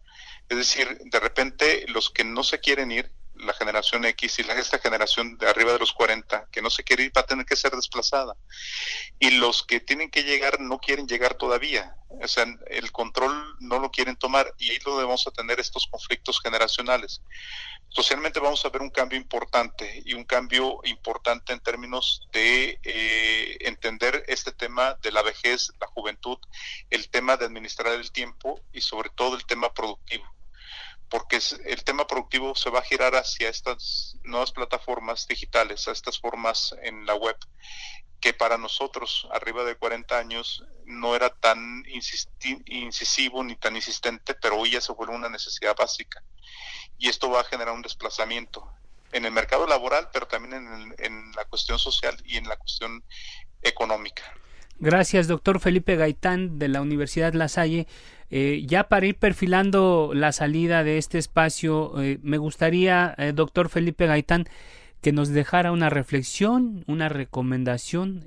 Es 0.50 0.58
decir, 0.58 1.00
de 1.06 1.20
repente 1.20 1.86
los 1.88 2.10
que 2.10 2.24
no 2.24 2.44
se 2.44 2.60
quieren 2.60 2.92
ir 2.92 3.12
la 3.42 3.54
generación 3.54 4.06
X 4.06 4.40
y 4.40 4.44
la, 4.44 4.54
esta 4.54 4.80
generación 4.80 5.38
de 5.38 5.48
arriba 5.48 5.74
de 5.74 5.80
los 5.80 5.94
40 5.94 6.48
que 6.52 6.62
no 6.62 6.70
se 6.70 6.84
quiere 6.84 7.04
ir 7.04 7.12
va 7.16 7.22
a 7.22 7.26
tener 7.26 7.46
que 7.46 7.56
ser 7.56 7.72
desplazada. 7.72 8.36
Y 9.20 9.32
los 9.32 9.64
que 9.64 9.80
tienen 9.80 10.10
que 10.10 10.24
llegar 10.24 10.60
no 10.60 10.80
quieren 10.80 11.08
llegar 11.08 11.36
todavía. 11.36 11.96
O 12.10 12.28
sea, 12.28 12.46
el 12.68 12.92
control 12.92 13.56
no 13.60 13.80
lo 13.80 13.90
quieren 13.90 14.16
tomar 14.16 14.54
y 14.58 14.72
ahí 14.72 14.80
lo 14.86 14.98
debemos 14.98 15.26
a 15.28 15.32
tener 15.32 15.60
estos 15.60 15.88
conflictos 15.88 16.42
generacionales. 16.42 17.22
Socialmente 17.90 18.40
vamos 18.40 18.64
a 18.64 18.70
ver 18.70 18.82
un 18.82 18.90
cambio 18.90 19.18
importante 19.18 20.02
y 20.06 20.14
un 20.14 20.24
cambio 20.24 20.80
importante 20.84 21.52
en 21.52 21.60
términos 21.60 22.28
de 22.32 22.80
eh, 22.84 23.58
entender 23.62 24.24
este 24.28 24.52
tema 24.52 24.98
de 25.02 25.12
la 25.12 25.22
vejez, 25.22 25.72
la 25.80 25.88
juventud, 25.88 26.38
el 26.90 27.10
tema 27.10 27.38
de 27.38 27.46
administrar 27.46 27.94
el 27.94 28.12
tiempo 28.12 28.62
y 28.72 28.82
sobre 28.82 29.10
todo 29.10 29.36
el 29.36 29.46
tema 29.46 29.74
productivo 29.74 30.26
porque 31.12 31.40
el 31.66 31.84
tema 31.84 32.08
productivo 32.08 32.56
se 32.56 32.70
va 32.70 32.80
a 32.80 32.84
girar 32.84 33.16
hacia 33.16 33.50
estas 33.50 34.16
nuevas 34.24 34.54
plataformas 34.54 35.28
digitales, 35.28 35.90
a 35.90 35.92
estas 35.92 36.18
formas 36.18 36.74
en 36.84 37.06
la 37.06 37.16
web, 37.16 37.36
que 38.22 38.34
para 38.34 38.58
nosotros, 38.58 39.28
arriba 39.34 39.66
de 39.66 39.76
40 39.76 40.18
años, 40.18 40.64
no 40.86 41.14
era 41.14 41.30
tan 41.30 41.84
incisivo 42.66 43.44
ni 43.44 43.58
tan 43.58 43.76
insistente, 43.76 44.36
pero 44.36 44.58
hoy 44.58 44.72
ya 44.72 44.80
se 44.80 44.94
vuelve 44.94 45.14
una 45.14 45.28
necesidad 45.28 45.76
básica. 45.76 46.24
Y 46.98 47.10
esto 47.10 47.30
va 47.30 47.42
a 47.42 47.44
generar 47.44 47.74
un 47.74 47.82
desplazamiento 47.82 48.72
en 49.12 49.26
el 49.26 49.34
mercado 49.34 49.68
laboral, 49.68 50.08
pero 50.14 50.28
también 50.28 50.54
en, 50.54 50.96
en 50.98 51.32
la 51.34 51.44
cuestión 51.44 51.78
social 51.78 52.16
y 52.24 52.38
en 52.38 52.48
la 52.48 52.56
cuestión 52.56 53.04
económica. 53.62 54.24
Gracias, 54.80 55.28
doctor 55.28 55.60
Felipe 55.60 55.98
Gaitán 55.98 56.58
de 56.58 56.70
la 56.70 56.82
Universidad 56.82 57.34
La 57.34 57.50
Salle. 57.50 57.86
Eh, 58.32 58.64
ya 58.66 58.86
para 58.86 59.06
ir 59.06 59.16
perfilando 59.16 60.12
la 60.16 60.32
salida 60.32 60.86
de 60.86 60.98
este 60.98 61.18
espacio, 61.18 62.02
eh, 62.02 62.18
me 62.24 62.38
gustaría, 62.38 63.14
eh, 63.18 63.34
doctor 63.36 63.68
Felipe 63.68 64.08
Gaitán, 64.08 64.46
que 65.02 65.12
nos 65.12 65.30
dejara 65.30 65.74
una 65.74 65.90
reflexión, 65.90 66.86
una 66.88 67.10
recomendación 67.10 68.24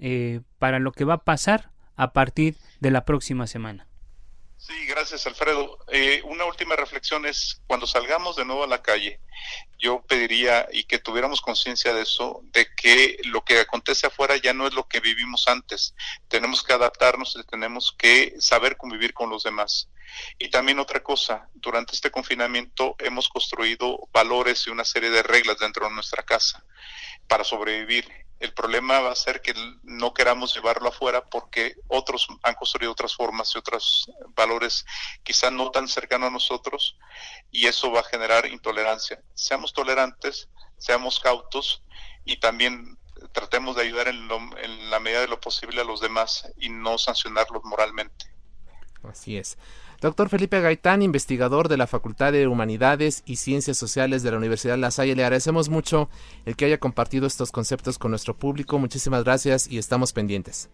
para 0.58 0.80
lo 0.80 0.90
que 0.90 1.04
va 1.04 1.14
a 1.14 1.24
pasar 1.24 1.70
a 1.94 2.12
partir 2.12 2.56
de 2.80 2.90
la 2.90 3.04
próxima 3.04 3.46
semana. 3.46 3.86
Sí, 4.56 4.86
gracias 4.86 5.26
Alfredo. 5.26 5.78
Eh, 5.88 6.22
una 6.24 6.46
última 6.46 6.74
reflexión 6.74 7.26
es, 7.26 7.60
cuando 7.66 7.86
salgamos 7.86 8.36
de 8.36 8.46
nuevo 8.46 8.64
a 8.64 8.68
la 8.68 8.82
calle, 8.82 9.20
yo 9.78 10.02
pediría 10.02 10.66
y 10.72 10.84
que 10.84 10.98
tuviéramos 10.98 11.42
conciencia 11.42 11.92
de 11.92 12.02
eso, 12.02 12.40
de 12.44 12.66
que 12.74 13.18
lo 13.24 13.44
que 13.44 13.60
acontece 13.60 14.06
afuera 14.06 14.36
ya 14.36 14.54
no 14.54 14.66
es 14.66 14.72
lo 14.72 14.88
que 14.88 15.00
vivimos 15.00 15.48
antes. 15.48 15.94
Tenemos 16.28 16.62
que 16.62 16.72
adaptarnos 16.72 17.36
y 17.36 17.44
tenemos 17.44 17.94
que 17.98 18.34
saber 18.38 18.78
convivir 18.78 19.12
con 19.12 19.28
los 19.28 19.42
demás. 19.42 19.90
Y 20.38 20.48
también 20.48 20.78
otra 20.78 21.02
cosa, 21.02 21.48
durante 21.54 21.94
este 21.94 22.10
confinamiento 22.10 22.96
hemos 23.00 23.28
construido 23.28 24.08
valores 24.12 24.66
y 24.66 24.70
una 24.70 24.84
serie 24.84 25.10
de 25.10 25.22
reglas 25.22 25.58
dentro 25.58 25.86
de 25.86 25.94
nuestra 25.94 26.22
casa 26.22 26.64
para 27.26 27.44
sobrevivir 27.44 28.23
el 28.40 28.52
problema 28.52 29.00
va 29.00 29.12
a 29.12 29.16
ser 29.16 29.40
que 29.40 29.54
no 29.82 30.12
queramos 30.12 30.54
llevarlo 30.54 30.88
afuera 30.88 31.24
porque 31.24 31.76
otros 31.88 32.28
han 32.42 32.54
construido 32.54 32.92
otras 32.92 33.14
formas 33.14 33.54
y 33.54 33.58
otros 33.58 34.10
valores 34.34 34.84
quizá 35.22 35.50
no 35.50 35.70
tan 35.70 35.88
cercanos 35.88 36.28
a 36.28 36.32
nosotros 36.32 36.98
y 37.50 37.66
eso 37.66 37.90
va 37.90 38.00
a 38.00 38.04
generar 38.04 38.46
intolerancia. 38.46 39.22
Seamos 39.34 39.72
tolerantes, 39.72 40.48
seamos 40.78 41.20
cautos 41.20 41.82
y 42.24 42.38
también 42.38 42.98
tratemos 43.32 43.76
de 43.76 43.82
ayudar 43.82 44.08
en, 44.08 44.28
en 44.58 44.90
la 44.90 45.00
medida 45.00 45.20
de 45.20 45.28
lo 45.28 45.40
posible 45.40 45.80
a 45.80 45.84
los 45.84 46.00
demás 46.00 46.48
y 46.58 46.68
no 46.68 46.98
sancionarlos 46.98 47.62
moralmente. 47.64 48.26
Así 49.02 49.36
es. 49.36 49.56
Doctor 50.04 50.28
Felipe 50.28 50.60
Gaitán, 50.60 51.00
investigador 51.00 51.70
de 51.70 51.78
la 51.78 51.86
Facultad 51.86 52.30
de 52.30 52.46
Humanidades 52.46 53.22
y 53.24 53.36
Ciencias 53.36 53.78
Sociales 53.78 54.22
de 54.22 54.30
la 54.30 54.36
Universidad 54.36 54.76
La 54.76 54.90
Salle, 54.90 55.16
le 55.16 55.24
agradecemos 55.24 55.70
mucho 55.70 56.10
el 56.44 56.56
que 56.56 56.66
haya 56.66 56.76
compartido 56.76 57.26
estos 57.26 57.50
conceptos 57.50 57.96
con 57.96 58.10
nuestro 58.10 58.36
público. 58.36 58.78
Muchísimas 58.78 59.24
gracias 59.24 59.66
y 59.66 59.78
estamos 59.78 60.12
pendientes. 60.12 60.68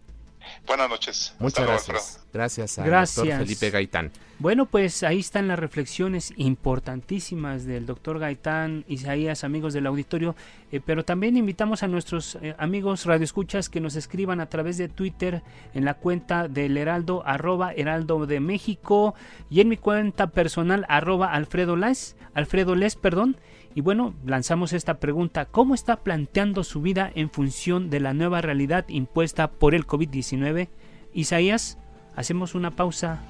Buenas 0.67 0.89
noches. 0.89 1.35
Muchas 1.39 1.67
gracias. 1.67 2.27
Gracias 2.33 2.79
al 2.79 2.91
doctor 2.91 3.39
Felipe 3.39 3.71
Gaitán. 3.71 4.13
Bueno, 4.39 4.65
pues 4.65 5.03
ahí 5.03 5.19
están 5.19 5.49
las 5.49 5.59
reflexiones 5.59 6.33
importantísimas 6.37 7.67
del 7.67 7.85
doctor 7.85 8.19
Gaitán, 8.19 8.87
Isaías, 8.89 9.45
amigos 9.45 9.75
del 9.75 9.87
auditorio, 9.87 10.35
eh, 10.73 10.81
pero 10.81 11.05
también 11.05 11.37
invitamos 11.37 11.83
a 11.83 11.89
nuestros 11.89 12.37
eh, 12.37 12.55
amigos 12.57 13.05
radioescuchas 13.05 13.69
que 13.69 13.81
nos 13.81 13.97
escriban 13.97 14.41
a 14.41 14.49
través 14.49 14.79
de 14.79 14.89
Twitter 14.89 15.43
en 15.75 15.85
la 15.85 15.95
cuenta 15.95 16.49
del 16.49 16.79
Heraldo, 16.79 17.23
arroba 17.27 17.73
Heraldo 17.75 18.25
de 18.25 18.41
México, 18.41 19.15
y 19.51 19.61
en 19.61 19.69
mi 19.69 19.77
cuenta 19.77 20.29
personal, 20.29 20.87
arroba 20.89 21.35
Alfredo 21.35 21.77
Les, 21.77 22.17
Alfredo 22.33 22.75
Les, 22.77 22.97
perdón, 22.97 23.37
y 23.75 23.81
bueno, 23.83 24.15
lanzamos 24.25 24.73
esta 24.73 24.99
pregunta, 24.99 25.45
¿cómo 25.45 25.75
está 25.75 26.03
planteando 26.03 26.65
su 26.65 26.83
vida 26.83 27.11
en 27.15 27.31
función 27.31 27.89
de 27.91 28.01
la 28.01 28.15
nueva 28.15 28.41
realidad 28.41 28.85
impuesta 28.89 29.51
por 29.51 29.75
el 29.75 29.87
COVID-19? 29.87 30.69
Isaías, 31.13 31.79
hacemos 32.17 32.55
una 32.55 32.73
pausa 32.73 33.21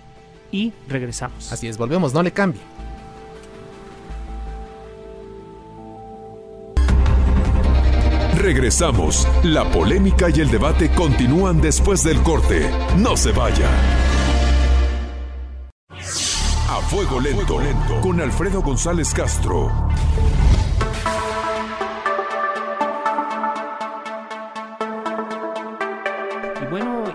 y 0.50 0.72
regresamos. 0.88 1.52
Así 1.52 1.68
es, 1.68 1.76
volvemos, 1.76 2.14
no 2.14 2.22
le 2.22 2.32
cambie. 2.32 2.60
Regresamos. 8.40 9.28
La 9.42 9.70
polémica 9.70 10.30
y 10.30 10.40
el 10.40 10.50
debate 10.50 10.90
continúan 10.90 11.60
después 11.60 12.02
del 12.02 12.22
corte. 12.22 12.70
No 12.96 13.14
se 13.14 13.32
vaya. 13.32 13.68
A 16.70 16.80
fuego 16.82 17.18
lento, 17.18 17.58
lento. 17.58 18.00
con 18.00 18.20
Alfredo 18.20 18.62
González 18.62 19.12
Castro. 19.12 19.72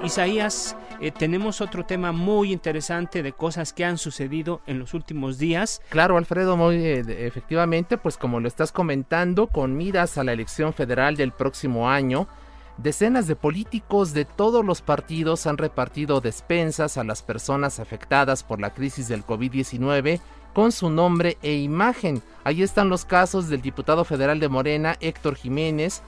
Isaías, 0.05 0.77
eh, 1.01 1.11
tenemos 1.11 1.61
otro 1.61 1.83
tema 1.83 2.11
muy 2.11 2.53
interesante 2.53 3.23
de 3.23 3.33
cosas 3.33 3.73
que 3.73 3.85
han 3.85 3.97
sucedido 3.97 4.61
en 4.67 4.77
los 4.77 4.93
últimos 4.93 5.39
días. 5.39 5.81
Claro, 5.89 6.17
Alfredo, 6.17 6.55
muy 6.55 6.75
eh, 6.75 7.25
efectivamente, 7.25 7.97
pues 7.97 8.15
como 8.15 8.39
lo 8.39 8.47
estás 8.47 8.71
comentando, 8.71 9.47
con 9.47 9.75
miras 9.75 10.19
a 10.19 10.23
la 10.23 10.33
elección 10.33 10.73
federal 10.73 11.17
del 11.17 11.31
próximo 11.31 11.89
año, 11.89 12.27
decenas 12.77 13.27
de 13.27 13.35
políticos 13.35 14.13
de 14.13 14.25
todos 14.25 14.65
los 14.65 14.81
partidos 14.81 15.47
han 15.47 15.57
repartido 15.57 16.21
despensas 16.21 16.97
a 16.97 17.03
las 17.03 17.21
personas 17.21 17.79
afectadas 17.79 18.43
por 18.43 18.59
la 18.59 18.73
crisis 18.73 19.07
del 19.07 19.25
COVID-19 19.25 20.19
con 20.53 20.71
su 20.71 20.89
nombre 20.89 21.37
e 21.41 21.53
imagen. 21.55 22.21
Ahí 22.43 22.63
están 22.63 22.89
los 22.89 23.05
casos 23.05 23.49
del 23.49 23.61
diputado 23.61 24.05
federal 24.05 24.39
de 24.39 24.49
Morena, 24.49 24.95
Héctor 25.01 25.35
Jiménez, 25.35 26.01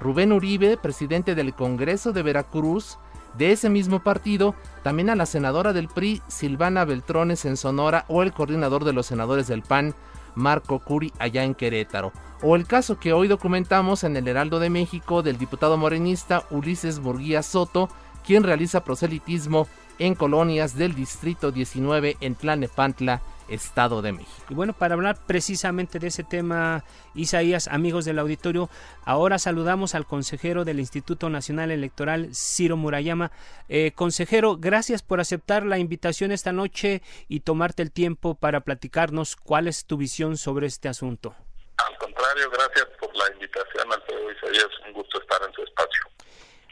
Rubén 0.00 0.32
Uribe, 0.32 0.76
presidente 0.76 1.34
del 1.34 1.54
Congreso 1.54 2.12
de 2.12 2.22
Veracruz, 2.22 2.98
de 3.38 3.52
ese 3.52 3.70
mismo 3.70 4.02
partido, 4.02 4.54
también 4.82 5.10
a 5.10 5.16
la 5.16 5.26
senadora 5.26 5.72
del 5.72 5.88
PRI, 5.88 6.22
Silvana 6.28 6.84
Beltrones 6.84 7.44
en 7.44 7.56
Sonora, 7.56 8.04
o 8.08 8.22
el 8.22 8.32
coordinador 8.32 8.84
de 8.84 8.92
los 8.92 9.06
senadores 9.06 9.46
del 9.46 9.62
PAN, 9.62 9.94
Marco 10.34 10.80
Curi, 10.80 11.12
allá 11.18 11.44
en 11.44 11.54
Querétaro. 11.54 12.12
O 12.46 12.56
el 12.56 12.66
caso 12.66 12.98
que 13.00 13.14
hoy 13.14 13.26
documentamos 13.26 14.04
en 14.04 14.18
el 14.18 14.28
Heraldo 14.28 14.60
de 14.60 14.68
México 14.68 15.22
del 15.22 15.38
diputado 15.38 15.78
morenista 15.78 16.44
Ulises 16.50 16.98
Burguía 16.98 17.42
Soto, 17.42 17.88
quien 18.22 18.42
realiza 18.42 18.84
proselitismo 18.84 19.66
en 19.98 20.14
colonias 20.14 20.76
del 20.76 20.94
Distrito 20.94 21.52
19 21.52 22.18
en 22.20 22.34
Tlanepantla, 22.34 23.22
Estado 23.48 24.02
de 24.02 24.12
México. 24.12 24.44
Y 24.50 24.54
bueno, 24.54 24.74
para 24.74 24.92
hablar 24.92 25.16
precisamente 25.26 25.98
de 25.98 26.08
ese 26.08 26.22
tema, 26.22 26.84
Isaías, 27.14 27.66
amigos 27.68 28.04
del 28.04 28.18
auditorio, 28.18 28.68
ahora 29.06 29.38
saludamos 29.38 29.94
al 29.94 30.04
consejero 30.04 30.66
del 30.66 30.80
Instituto 30.80 31.30
Nacional 31.30 31.70
Electoral, 31.70 32.28
Ciro 32.34 32.76
Murayama. 32.76 33.32
Eh, 33.70 33.92
consejero, 33.94 34.58
gracias 34.58 35.00
por 35.00 35.18
aceptar 35.18 35.64
la 35.64 35.78
invitación 35.78 36.30
esta 36.30 36.52
noche 36.52 37.00
y 37.26 37.40
tomarte 37.40 37.82
el 37.82 37.90
tiempo 37.90 38.34
para 38.34 38.60
platicarnos 38.60 39.34
cuál 39.34 39.66
es 39.66 39.86
tu 39.86 39.96
visión 39.96 40.36
sobre 40.36 40.66
este 40.66 40.90
asunto. 40.90 41.34
Al 41.76 41.98
contrario, 41.98 42.50
gracias 42.50 42.86
por 43.00 43.14
la 43.16 43.32
invitación, 43.32 43.92
Alfredo 43.92 44.30
Isaías. 44.30 44.68
Un 44.86 44.92
gusto 44.92 45.20
estar 45.20 45.40
en 45.46 45.52
su 45.52 45.62
espacio. 45.62 46.02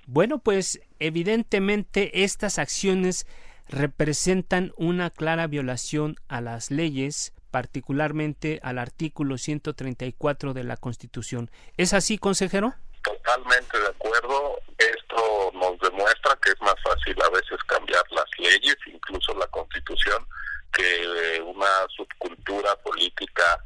Bueno, 0.07 0.39
pues 0.39 0.81
evidentemente 0.99 2.23
estas 2.25 2.59
acciones 2.59 3.27
representan 3.69 4.73
una 4.77 5.11
clara 5.11 5.47
violación 5.47 6.17
a 6.29 6.41
las 6.41 6.71
leyes, 6.71 7.33
particularmente 7.51 8.61
al 8.63 8.79
artículo 8.79 9.39
134 9.39 10.53
de 10.55 10.65
la 10.65 10.77
Constitución. 10.77 11.51
¿Es 11.77 11.95
así, 11.95 12.19
consejero? 12.19 12.75
Totalmente 13.03 13.79
de 13.79 13.89
acuerdo. 13.89 14.59
Esto 14.79 15.51
nos 15.55 15.79
demuestra 15.81 16.37
que 16.43 16.51
es 16.51 16.61
más 16.61 16.75
fácil 16.83 17.17
a 17.23 17.31
veces 17.31 17.59
cambiar 17.67 18.05
las 18.11 18.27
leyes, 18.39 18.77
incluso 18.87 19.35
la 19.35 19.47
Constitución, 19.49 20.27
que 20.73 21.41
una 21.45 21.87
subcultura 21.97 22.75
política 22.77 23.63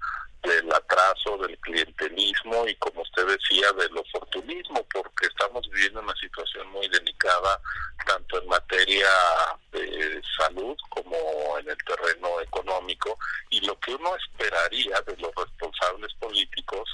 del 0.46 0.72
atraso, 0.72 1.36
del 1.38 1.58
clientelismo 1.58 2.66
y, 2.66 2.74
como 2.76 3.02
usted 3.02 3.26
decía, 3.26 3.72
del 3.72 3.96
oportunismo, 3.98 4.86
porque 4.92 5.26
estamos 5.26 5.68
viviendo 5.70 6.00
una 6.00 6.14
situación 6.16 6.68
muy 6.68 6.88
delicada, 6.88 7.60
tanto 8.06 8.40
en 8.40 8.48
materia 8.48 9.08
de 9.72 10.22
salud 10.38 10.76
como 10.90 11.16
en 11.58 11.68
el 11.68 11.78
terreno 11.84 12.40
económico, 12.40 13.18
y 13.50 13.60
lo 13.66 13.78
que 13.80 13.94
uno 13.94 14.16
esperaría 14.16 15.00
de 15.02 15.16
los 15.16 15.34
responsables 15.34 16.14
políticos 16.14 16.88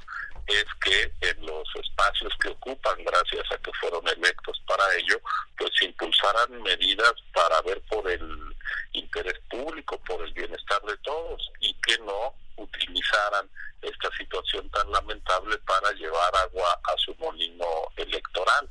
es 0.46 0.64
que 0.82 1.12
en 1.20 1.46
los 1.46 1.68
espacios 1.76 2.32
que 2.40 2.48
ocupan, 2.48 2.96
gracias 3.04 3.50
a 3.52 3.58
que 3.58 3.72
fueron 3.80 4.06
electos 4.08 4.60
para 4.66 4.84
ello, 4.96 5.20
pues 5.56 5.70
impulsaran 5.82 6.62
medidas 6.62 7.14
para 7.32 7.60
ver 7.62 7.80
por 7.82 8.08
el 8.10 8.56
interés 8.92 9.38
público, 9.50 9.98
por 10.04 10.22
el 10.22 10.32
bienestar 10.32 10.82
de 10.82 10.96
todos, 10.98 11.50
y 11.60 11.74
que 11.74 11.98
no 11.98 12.34
utilizaran 12.56 13.48
esta 13.80 14.10
situación 14.16 14.68
tan 14.70 14.90
lamentable 14.90 15.58
para 15.58 15.92
llevar 15.92 16.34
agua 16.36 16.80
a 16.84 16.96
su 16.98 17.14
molino 17.16 17.66
electoral. 17.96 18.68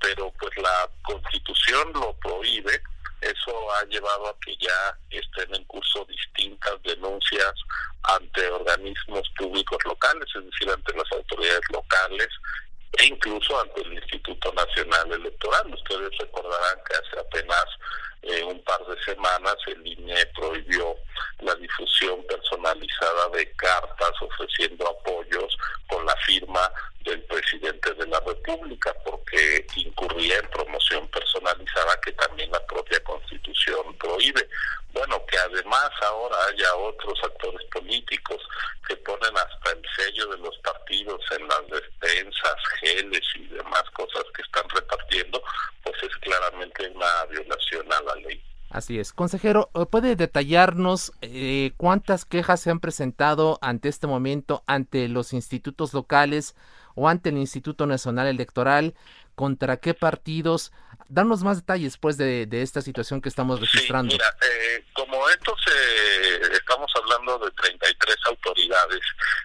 Pero 0.00 0.32
pues 0.38 0.56
la 0.58 0.88
constitución 1.02 1.92
lo 1.94 2.12
prohíbe, 2.14 2.82
eso 3.24 3.72
ha 3.72 3.84
llevado 3.84 4.28
a 4.28 4.36
que 4.40 4.56
ya 4.56 4.98
estén 5.10 5.54
en 5.54 5.64
curso 5.64 6.04
distintas 6.06 6.82
denuncias 6.82 7.52
ante 8.02 8.46
organismos 8.48 9.28
públicos 9.36 9.78
locales, 9.84 10.26
es 10.34 10.44
decir, 10.44 10.70
ante 10.70 10.94
las 10.94 11.10
autoridades 11.12 11.62
locales 11.72 12.28
e 12.98 13.06
incluso 13.06 13.60
ante 13.60 13.82
el 13.82 13.94
Instituto 13.94 14.52
Nacional 14.52 15.12
Electoral. 15.12 15.74
Ustedes 15.74 16.10
recordarán 16.18 16.78
que 16.88 16.94
hace 16.94 17.20
apenas 17.20 17.64
eh, 18.26 18.44
un 18.44 18.62
par 18.62 18.84
de 18.86 19.02
semanas 19.04 19.56
el 19.66 19.86
INE 19.86 20.26
prohibió 20.34 20.96
la 21.40 21.54
difusión 21.56 22.24
personalizada 22.26 23.28
de 23.30 23.50
cartas 23.52 24.12
ofreciendo 24.20 24.88
apoyos 24.88 25.56
con 25.88 26.04
la 26.06 26.16
firma 26.16 26.70
del 27.04 27.20
presidente 27.22 27.92
de 27.94 28.06
la 28.06 28.20
República 28.20 28.94
porque 29.04 29.66
incurría 29.76 30.38
en 30.38 30.50
promoción 30.50 31.06
personalizada 31.08 32.00
que 32.00 32.12
también 32.12 32.50
la 32.50 32.64
propia 32.66 33.02
constitución 33.04 33.94
prohíbe. 33.98 34.48
Bueno, 34.92 35.24
que 35.26 35.36
además 35.36 35.90
ahora 36.02 36.36
haya 36.46 36.74
otros 36.76 37.18
actores 37.24 37.66
políticos 37.72 38.40
que 38.86 38.96
ponen 38.98 39.36
hasta 39.36 39.72
el 39.72 39.82
sello 39.96 40.28
de 40.28 40.38
los 40.38 40.56
partidos 40.58 41.20
en 41.36 41.48
las 41.48 41.66
despensas, 41.68 42.54
geles 42.80 43.22
y 43.34 43.46
demás 43.48 43.82
cosas 43.92 44.24
que 44.34 44.42
están 44.42 44.68
repartiendo, 44.68 45.42
pues 45.82 45.96
es 46.02 46.16
claramente 46.18 46.88
una 46.88 47.24
violación. 47.24 47.73
Así 48.74 48.98
es. 48.98 49.12
Consejero, 49.12 49.70
¿puede 49.88 50.16
detallarnos 50.16 51.12
eh, 51.20 51.74
cuántas 51.76 52.24
quejas 52.24 52.58
se 52.58 52.72
han 52.72 52.80
presentado 52.80 53.56
ante 53.62 53.88
este 53.88 54.08
momento 54.08 54.64
ante 54.66 55.06
los 55.06 55.32
institutos 55.32 55.94
locales 55.94 56.56
o 56.96 57.08
ante 57.08 57.28
el 57.28 57.38
Instituto 57.38 57.86
Nacional 57.86 58.26
Electoral? 58.26 58.94
¿Contra 59.36 59.76
qué 59.76 59.94
partidos? 59.94 60.72
Danos 61.08 61.42
más 61.42 61.58
detalles 61.58 61.98
pues 61.98 62.16
de, 62.16 62.48
esta 62.50 62.80
situación 62.80 63.20
que 63.20 63.28
estamos 63.28 63.60
registrando. 63.60 64.12
mira, 64.12 64.34
eh, 64.40 64.84
como 64.92 65.28
esto 65.28 65.54
se, 65.64 66.54
estamos 66.56 66.90
hablando 66.96 67.38
de 67.38 67.50
33 67.52 68.16
autoridades 68.26 69.00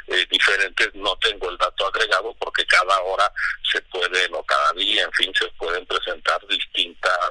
eh, 0.07 0.25
diferentes, 0.31 0.89
no 0.95 1.15
tengo 1.17 1.49
el 1.49 1.57
dato 1.57 1.87
agregado 1.87 2.35
porque 2.39 2.65
cada 2.65 2.99
hora 3.01 3.31
se 3.71 3.81
pueden 3.83 4.33
o 4.33 4.43
cada 4.43 4.71
día, 4.73 5.03
en 5.03 5.11
fin, 5.13 5.31
se 5.37 5.47
pueden 5.57 5.85
presentar 5.85 6.39
distintas 6.47 7.29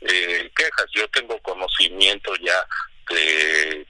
eh, 0.00 0.50
quejas. 0.56 0.86
Yo 0.92 1.08
tengo 1.08 1.38
conocimiento 1.42 2.34
ya 2.36 2.66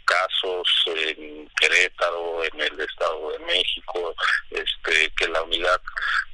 casos 0.04 0.68
en 0.86 1.48
Querétaro, 1.60 2.44
en 2.44 2.60
el 2.60 2.80
Estado 2.80 3.32
de 3.32 3.38
México, 3.40 4.14
este 4.50 5.10
que 5.16 5.28
la 5.28 5.42
unidad 5.42 5.80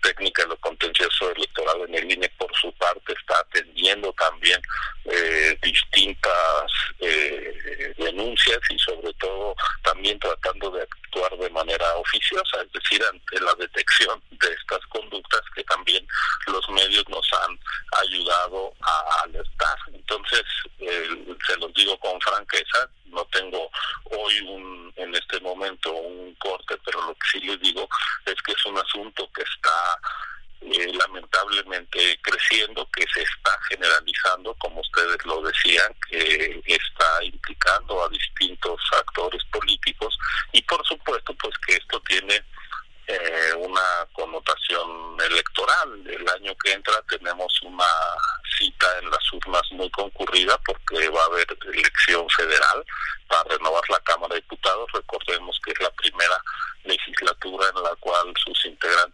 técnica 0.03 0.43
de 0.43 0.49
lo 0.49 0.57
contencioso 0.59 1.31
electoral 1.33 1.81
en 1.89 1.95
el 1.95 2.13
INE 2.13 2.29
por 2.39 2.55
su 2.57 2.71
parte 2.75 3.15
está 3.15 3.39
atendiendo 3.39 4.13
también 4.13 4.61
eh, 5.07 5.59
distintas 5.63 6.73
eh, 7.01 7.95
denuncias 7.97 8.61
y 8.71 8.79
sobre 8.79 9.13
todo 9.15 9.55
también 9.83 10.19
tratando 10.19 10.71
de 10.71 10.83
actuar 10.83 11.37
de 11.39 11.51
manera 11.51 11.95
oficiosa, 11.97 12.63
es 12.63 12.73
decir, 12.73 13.03
ante 13.11 13.41
la 13.41 13.55
detección 13.55 14.23
de 14.31 14.49
estas 14.53 14.81
conductas 14.89 15.41
que 15.55 15.65
también 15.65 16.07
los 16.47 16.69
medios 16.71 17.05
nos 17.09 17.27
han 17.33 17.59
ayudado 18.03 18.75
a 18.83 19.23
alertar. 19.25 19.79
Entonces, 19.93 20.43
eh, 20.81 21.09
se 21.47 21.57
los 21.57 21.73
digo 21.75 21.99
con 21.99 22.21
franqueza, 22.21 22.74
no 23.07 23.25
tengo 23.27 23.71
hoy 24.11 24.41
un, 24.41 24.93
en 24.97 25.15
este 25.15 25.41
momento 25.41 25.93
un 25.93 26.35
corte, 26.35 26.77
pero 26.85 27.01
lo 27.03 27.15
que 27.15 27.27
sí 27.33 27.41
les 27.41 27.61
digo 27.61 27.89
es 28.27 28.35
que 28.45 28.53
es 28.53 28.67
un 28.67 28.79
asunto 28.79 29.29
que 29.35 29.43
está 29.43 29.99
eh, 30.61 30.93
lamentablemente 30.95 32.19
creciendo, 32.23 32.89
que 32.91 33.05
se 33.13 33.23
está 33.23 33.59
generalizando, 33.69 34.55
como 34.55 34.81
ustedes 34.81 35.19
lo 35.25 35.43
decían, 35.43 35.95
que 36.09 36.63
está 36.67 37.23
implicando 37.23 38.03
a 38.03 38.09
distintos 38.09 38.81
actores 38.93 39.45
políticos 39.53 40.19
y 40.53 40.63
por 40.63 40.85
supuesto 40.87 41.35
pues 41.35 41.55
que 41.67 41.75
esto 41.75 42.01
tiene 42.01 42.43
eh, 43.07 43.55
una 43.59 44.07
connotación 44.13 45.17
electoral. 45.31 46.03
El 46.07 46.29
año 46.29 46.55
que 46.63 46.73
entra 46.73 46.95
tenemos 47.09 47.61
una 47.63 47.87
cita 48.59 48.87
en 49.03 49.11
las 49.11 49.33
urnas 49.33 49.63
muy 49.73 49.91
concurrida 49.91 50.59
porque 50.65 51.09
va 51.11 51.23
a 51.23 51.27
haber 51.27 51.47
elección 51.73 52.29
federal 52.31 52.85
para 53.29 53.57
renovar 53.57 53.83
la 53.91 54.01
Cámara 54.01 54.35
de 54.35 54.41
Diputados. 54.41 54.91
Recordemos 54.93 55.61
que 55.65 55.73
es 55.73 55.81
la 55.81 55.91
primera 55.91 56.43
legislatura 56.85 57.69
en 57.75 57.83
la 57.83 57.95
cual 57.97 58.33
sus 58.43 58.65
integrantes 58.65 59.14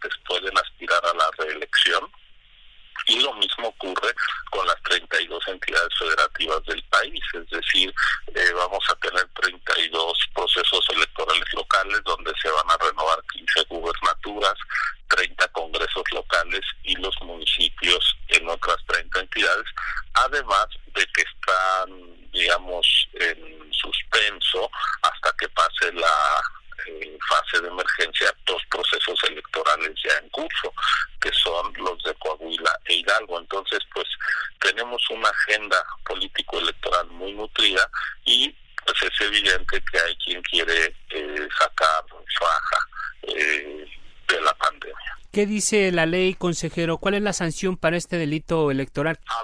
¿Qué 45.41 45.47
dice 45.47 45.91
la 45.91 46.05
ley, 46.05 46.35
consejero? 46.35 46.99
¿Cuál 46.99 47.15
es 47.15 47.23
la 47.23 47.33
sanción 47.33 47.75
para 47.75 47.97
este 47.97 48.19
delito 48.19 48.69
electoral? 48.69 49.17
Ah, 49.25 49.40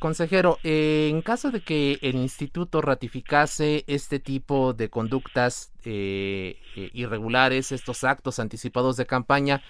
consejero, 0.00 0.58
eh, 0.64 1.08
en 1.10 1.22
caso 1.22 1.52
de 1.52 1.60
que 1.60 1.98
el 2.02 2.16
instituto 2.16 2.80
ratificase 2.80 3.84
este 3.86 4.18
tipo 4.18 4.72
de 4.72 4.90
conductas 4.90 5.72
eh, 5.84 6.56
eh 6.74 6.90
irregulares, 6.94 7.70
estos 7.70 8.02
actos 8.02 8.40
anticipados 8.40 8.96
de 8.96 9.06
campaña, 9.06 9.62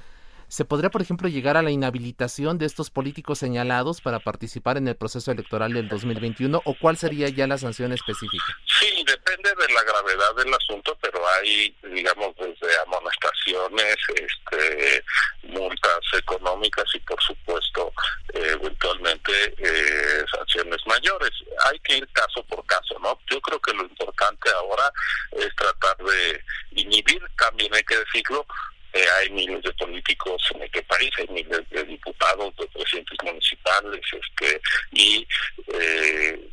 ¿Se 0.51 0.65
podría, 0.65 0.91
por 0.91 1.01
ejemplo, 1.01 1.29
llegar 1.29 1.57
a 1.57 1.63
la 1.63 1.71
inhabilitación 1.71 2.59
de 2.59 2.67
estos 2.67 2.91
políticos 2.91 3.39
señalados 3.39 4.01
para 4.01 4.19
participar 4.19 4.79
en 4.79 4.89
el 4.89 4.97
proceso 4.97 5.31
electoral 5.31 5.73
del 5.73 5.89
2021 5.89 6.61
o 6.65 6.75
cuál 6.75 6.97
sería 6.97 7.29
ya 7.29 7.47
la 7.47 7.57
sanción 7.57 7.93
específica? 7.93 8.47
Sí, 8.81 9.05
depende 9.07 9.49
de 9.49 9.73
la 9.73 9.83
gravedad 9.85 10.35
del 10.35 10.53
asunto, 10.53 10.99
pero 11.01 11.21
hay, 11.29 11.73
digamos, 11.95 12.35
desde 12.35 12.79
amonestaciones, 12.85 13.97
este, 14.17 15.05
multas 15.45 16.01
económicas 16.19 16.85
y, 16.95 16.99
por 16.99 17.23
supuesto, 17.23 17.93
eventualmente 18.35 19.55
eh, 19.57 20.25
sanciones 20.37 20.85
mayores. 20.85 21.31
Hay 21.67 21.79
que 21.79 21.99
ir 21.99 22.09
caso 22.09 22.45
por 22.47 22.67
caso, 22.67 22.99
¿no? 22.99 23.17
Yo 23.31 23.41
creo 23.41 23.61
que 23.61 23.73
lo 23.73 23.85
importante 23.85 24.51
ahora 24.51 24.91
es 25.31 25.55
tratar 25.55 25.97
de 25.99 26.43
inhibir, 26.73 27.23
también 27.39 27.73
hay 27.73 27.85
que 27.85 27.99
decirlo, 27.99 28.45
eh, 28.93 29.05
hay 29.19 29.31
miles 29.31 29.63
de 29.63 29.73
políticos 29.75 30.43
en 30.55 30.63
este 30.63 30.83
país, 30.83 31.11
hay 31.19 31.29
miles 31.29 31.69
de 31.71 31.85
diputados, 31.85 32.55
de 32.57 32.67
presidentes 32.69 33.19
municipales, 33.25 34.01
este, 34.13 34.61
y 34.93 35.27
eh, 35.73 36.51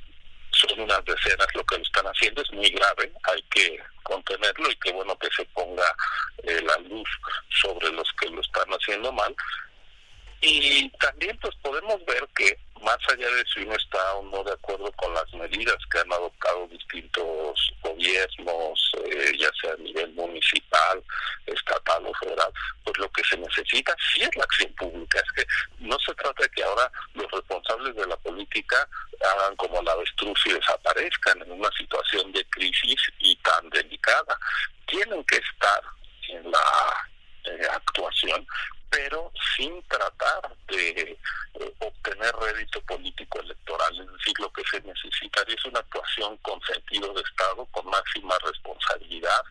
son 0.51 0.79
unas 0.81 1.03
decenas 1.05 1.47
lo 1.53 1.63
que 1.65 1.77
lo 1.77 1.83
están 1.83 2.05
haciendo, 2.05 2.41
es 2.41 2.51
muy 2.51 2.69
grave, 2.69 3.11
hay 3.23 3.41
que 3.43 3.79
contenerlo 4.03 4.69
y 4.71 4.75
qué 4.77 4.91
bueno 4.91 5.17
que 5.17 5.29
se 5.35 5.45
ponga 5.45 5.95
eh, 6.43 6.61
la 6.61 6.77
luz 6.89 7.09
sobre 7.61 7.91
los 7.91 8.07
que 8.19 8.29
lo 8.29 8.41
están 8.41 8.69
haciendo 8.69 9.11
mal. 9.11 9.35
Y 10.41 10.89
también 10.99 11.38
pues 11.39 11.55
podemos 11.63 12.03
ver 12.05 12.27
que 12.35 12.57
más 12.82 12.97
allá 13.09 13.30
de 13.30 13.45
si 13.53 13.61
uno 13.61 13.75
está 13.75 14.13
o 14.15 14.23
no 14.23 14.43
de 14.43 14.53
acuerdo 14.53 14.91
con 14.93 15.13
las 15.13 15.32
medidas 15.34 15.78
que 15.91 15.99
han 15.99 16.11
adoptado 16.11 16.67
distintos 16.67 17.73
gobiernos, 17.82 18.91
eh, 19.05 19.32
ya 19.38 19.49
sea 19.61 19.73
a 19.73 19.78
nivel 19.78 20.11
municipal, 20.13 21.03
estatal 21.45 22.05
o 22.05 22.13
federal, 22.15 22.51
pues 22.84 22.97
lo 22.97 23.09
que 23.11 23.23
se 23.23 23.38
necesita 23.38 23.95
sí 24.13 24.21
es 24.21 24.36
la 24.36 24.43
acción 24.43 24.73
pública. 24.73 25.19
Es 25.19 25.32
que 25.32 25.47
no 25.80 25.97
se 25.99 26.13
trata 26.15 26.43
de 26.43 26.49
que 26.49 26.63
ahora 26.63 26.91
los 27.13 27.32
responsables 27.32 27.95
de 27.95 28.07
la 28.07 28.17
política 28.17 28.88
hagan 29.21 29.55
como 29.55 29.82
la 29.82 29.93
avestruz 29.93 30.39
y 30.45 30.53
desaparezcan 30.53 31.41
en 31.41 31.51
una 31.51 31.69
situación 31.71 32.32
de 32.32 32.45
crisis 32.49 32.99
y 33.19 33.36
tan 33.38 33.69
delicada. 33.69 34.39
Tienen 34.86 35.23
que 35.25 35.38
estar 35.38 35.82
en 36.30 36.51
la 36.51 37.09
eh, 37.45 37.67
actuación 37.71 38.45
pero 38.89 39.31
sin 39.55 39.81
tratar 39.83 40.55
de 40.67 41.17
eh, 41.59 41.73
obtener 41.79 42.35
rédito 42.35 42.81
político 42.81 43.39
electoral. 43.39 43.99
Es 43.99 44.11
decir, 44.13 44.33
lo 44.39 44.51
que 44.51 44.63
se 44.69 44.81
necesitaría 44.81 45.55
es 45.55 45.65
una 45.65 45.79
actuación 45.79 46.38
con 46.38 46.61
sentido 46.61 47.13
de 47.13 47.21
Estado, 47.21 47.65
con 47.71 47.85
máxima 47.88 48.38
responsabilidad, 48.45 49.41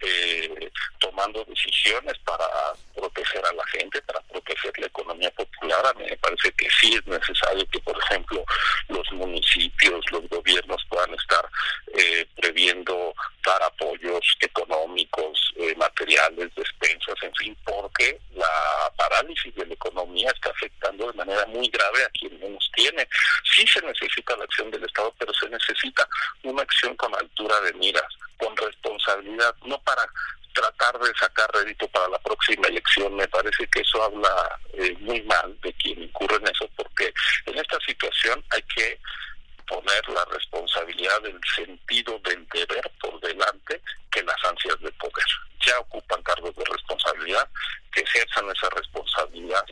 eh, 0.00 0.70
tomando 0.98 1.44
decisiones 1.44 2.18
para 2.24 2.46
proteger 2.94 3.44
a 3.46 3.52
la 3.52 3.66
gente, 3.66 4.02
para 4.02 4.20
proteger 4.22 4.72
la 4.78 4.86
economía 4.86 5.30
popular. 5.30 5.86
A 5.86 5.94
mí 5.94 6.04
me 6.04 6.16
parece 6.18 6.52
que 6.52 6.68
sí 6.70 6.94
es 6.94 7.06
necesario 7.06 7.66
que, 7.70 7.80
por 7.80 7.98
ejemplo, 7.98 8.44
los 8.88 9.10
municipios, 9.12 10.04
los 10.10 10.28
gobiernos 10.28 10.84
puedan 10.88 11.14
estar 11.14 11.48
eh, 11.94 12.26
previendo 12.36 13.14
dar 13.44 13.62
apoyos 13.62 14.36
económicos, 14.40 15.52
eh, 15.56 15.74
materiales, 15.76 16.54
despensas, 16.54 17.16
en 17.22 17.34
fin, 17.36 17.56
porque 17.64 18.20
la 18.34 18.65
parálisis 18.96 19.54
de 19.54 19.66
la 19.66 19.74
economía 19.74 20.30
está 20.30 20.50
afectando 20.50 21.06
de 21.06 21.18
manera 21.18 21.46
muy 21.46 21.68
grave 21.68 22.04
a 22.04 22.10
quien 22.10 22.38
menos 22.40 22.70
tiene. 22.74 23.08
Sí 23.44 23.66
se 23.66 23.80
necesita 23.82 24.36
la 24.36 24.44
acción 24.44 24.70
del 24.70 24.84
Estado, 24.84 25.14
pero 25.18 25.32
se 25.34 25.48
necesita 25.48 26.08
una 26.42 26.62
acción 26.62 26.96
con 26.96 27.14
altura 27.14 27.60
de 27.60 27.72
miras, 27.74 28.12
con 28.38 28.56
responsabilidad, 28.56 29.54
no 29.64 29.80
para 29.82 30.02
tratar 30.52 30.98
de 30.98 31.12
sacar 31.18 31.50
rédito 31.52 31.86
para 31.88 32.08
la 32.08 32.18
próxima 32.18 32.68
elección. 32.68 33.14
Me 33.14 33.28
parece 33.28 33.66
que 33.68 33.80
eso 33.80 34.02
habla 34.02 34.58
eh, 34.72 34.96
muy 35.00 35.22
mal 35.22 35.56
de 35.60 35.72
quien 35.74 36.02
incurre 36.02 36.36
en 36.36 36.48
eso, 36.48 36.68
porque 36.76 37.12
en 37.46 37.58
esta 37.58 37.78
situación 37.80 38.42
hay 38.50 38.62
que 38.62 38.98
poner 39.66 40.08
la 40.08 40.24
responsabilidad 40.26 41.20
del 41.22 41.40
sentido 41.54 42.18
del 42.20 42.46
deber 42.48 42.90
por 43.00 43.20
delante 43.20 43.80
que 44.10 44.22
las 44.22 44.44
ansias 44.44 44.80
de 44.80 44.90
poder. 44.92 45.24
Ya 45.66 45.78
ocupan 45.80 46.22
cargos 46.22 46.54
de 46.56 46.64
responsabilidad, 46.64 47.48
que 47.92 48.00
ejerzan 48.02 48.46
esa 48.50 48.68
responsabilidad 48.70 49.64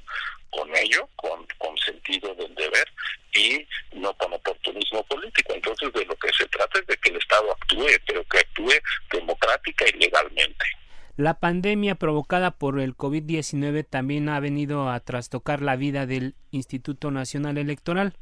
con 0.50 0.74
ello, 0.76 1.08
con, 1.16 1.46
con 1.58 1.76
sentido 1.78 2.34
del 2.34 2.54
deber 2.54 2.88
y 3.32 3.66
no 3.92 4.12
con 4.14 4.32
oportunismo 4.32 5.02
político. 5.04 5.52
Entonces 5.54 5.92
de 5.92 6.04
lo 6.04 6.16
que 6.16 6.30
se 6.36 6.46
trata 6.46 6.78
es 6.78 6.86
de 6.86 6.96
que 6.96 7.10
el 7.10 7.16
Estado 7.16 7.52
actúe, 7.52 7.88
pero 8.06 8.24
que 8.24 8.38
actúe 8.38 8.72
democrática 9.10 9.84
y 9.88 9.98
legalmente. 9.98 10.64
La 11.16 11.38
pandemia 11.38 11.94
provocada 11.94 12.50
por 12.50 12.80
el 12.80 12.96
COVID-19 12.96 13.86
también 13.88 14.28
ha 14.28 14.40
venido 14.40 14.90
a 14.90 14.98
trastocar 14.98 15.62
la 15.62 15.76
vida 15.76 16.06
del 16.06 16.34
Instituto 16.50 17.12
Nacional 17.12 17.56
Electoral. 17.56 18.14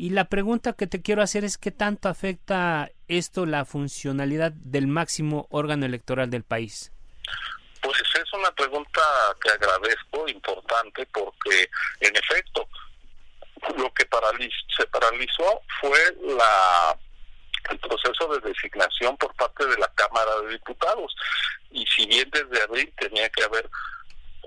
Y 0.00 0.10
la 0.10 0.26
pregunta 0.26 0.74
que 0.74 0.86
te 0.86 1.02
quiero 1.02 1.22
hacer 1.22 1.42
es 1.42 1.58
qué 1.58 1.72
tanto 1.72 2.08
afecta 2.08 2.88
esto 3.08 3.46
la 3.46 3.64
funcionalidad 3.64 4.52
del 4.52 4.86
máximo 4.86 5.48
órgano 5.50 5.86
electoral 5.86 6.30
del 6.30 6.44
país. 6.44 6.92
Pues 7.82 8.00
es 8.00 8.32
una 8.32 8.52
pregunta 8.52 9.00
que 9.42 9.50
agradezco, 9.50 10.28
importante, 10.28 11.04
porque 11.12 11.68
en 11.98 12.14
efecto 12.14 12.68
lo 13.76 13.92
que 13.92 14.06
se 14.76 14.86
paralizó 14.86 15.62
fue 15.80 15.98
la 16.22 16.96
el 17.70 17.78
proceso 17.80 18.28
de 18.28 18.48
designación 18.48 19.16
por 19.16 19.34
parte 19.34 19.66
de 19.66 19.76
la 19.78 19.88
Cámara 19.96 20.40
de 20.42 20.52
Diputados. 20.52 21.12
Y 21.72 21.84
si 21.86 22.06
bien 22.06 22.30
desde 22.30 22.62
abril 22.62 22.92
tenía 22.98 23.28
que 23.30 23.42
haber 23.42 23.68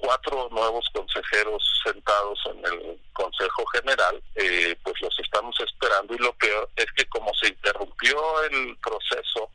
cuatro 0.01 0.49
nuevos 0.51 0.85
consejeros 0.93 1.63
sentados 1.85 2.39
en 2.47 2.65
el 2.65 2.99
Consejo 3.13 3.63
General, 3.67 4.21
eh, 4.35 4.75
pues 4.83 4.99
los 5.01 5.17
estamos 5.19 5.55
esperando 5.59 6.15
y 6.15 6.17
lo 6.17 6.33
peor 6.33 6.69
es 6.75 6.87
que 6.93 7.05
como 7.05 7.31
se 7.35 7.49
interrumpió 7.49 8.43
el 8.43 8.75
proceso 8.77 9.51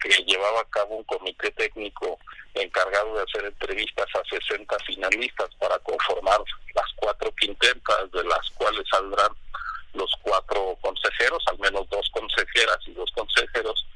que 0.00 0.10
llevaba 0.24 0.60
a 0.60 0.70
cabo 0.70 0.96
un 0.96 1.04
comité 1.04 1.50
técnico 1.52 2.18
encargado 2.54 3.14
de 3.14 3.22
hacer 3.22 3.44
entrevistas 3.44 4.06
a 4.14 4.24
60 4.28 4.76
finalistas 4.86 5.48
para 5.58 5.78
conformar 5.80 6.40
las 6.74 6.92
cuatro 6.96 7.32
quintetas 7.38 8.10
de 8.12 8.24
las 8.24 8.50
cuales 8.50 8.84
saldrán 8.90 9.32
los 9.92 10.10
cuatro 10.22 10.76
consejeros, 10.80 11.42
al 11.46 11.58
menos 11.58 11.88
dos 11.90 12.08
consejeras 12.10 12.78
y 12.86 12.92
dos 12.92 13.10
consejeros, 13.12 13.86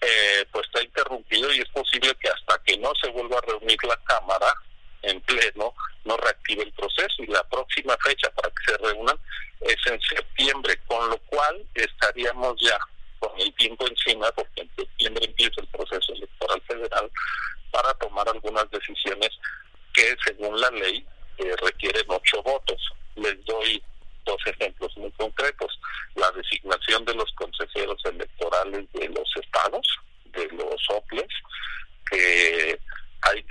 eh, 0.00 0.44
pues 0.52 0.66
está 0.66 0.82
interrumpido 0.82 1.52
y 1.52 1.60
es 1.60 1.68
posible 1.68 2.14
que 2.20 2.28
hasta 2.28 2.60
que 2.64 2.76
no 2.78 2.92
se 3.00 3.08
vuelva 3.10 3.38
a 3.38 3.46
reunir 3.46 3.78
la 3.84 3.96
Cámara 4.04 4.52
en 5.02 5.20
pleno, 5.22 5.74
no 6.04 6.16
reactive 6.16 6.62
el 6.62 6.72
proceso 6.72 7.22
y 7.22 7.26
la 7.26 7.42
próxima 7.44 7.96
fecha 8.02 8.30
para 8.30 8.50
que 8.50 8.72
se 8.72 8.78
reúnan 8.78 9.18
es 9.60 9.76
en 9.86 10.00
septiembre, 10.00 10.78
con 10.86 11.10
lo 11.10 11.18
cual 11.26 11.64
estaríamos 11.74 12.54
ya 12.60 12.78
con 13.18 13.38
el 13.40 13.52
tiempo 13.54 13.86
encima, 13.88 14.30
porque 14.32 14.62
en 14.62 14.70
septiembre 14.76 15.24
empieza 15.24 15.60
el 15.60 15.66
proceso 15.68 16.12
electoral 16.12 16.62
federal, 16.62 17.10
para 17.70 17.92
tomar 17.94 18.28
algunas 18.28 18.70
decisiones 18.70 19.30
que 19.92 20.16
según 20.24 20.60
la 20.60 20.70
ley 20.70 21.04
eh, 21.38 21.54
requieren 21.62 22.04
ocho 22.08 22.42
votos. 22.42 22.80
Les 23.16 23.44
doy 23.44 23.82
dos 24.24 24.38
ejemplos 24.46 24.96
muy 24.96 25.10
concretos. 25.12 25.78
La 26.14 26.30
designación 26.32 27.04
de 27.04 27.14
los 27.14 27.30
consejeros 27.32 28.00
electorales 28.04 28.90
de 28.92 29.08
los 29.08 29.36
estados, 29.36 29.86
de 30.26 30.46
los 30.52 30.80
OPLES, 30.90 31.28
que 32.10 32.80
hay 33.22 33.42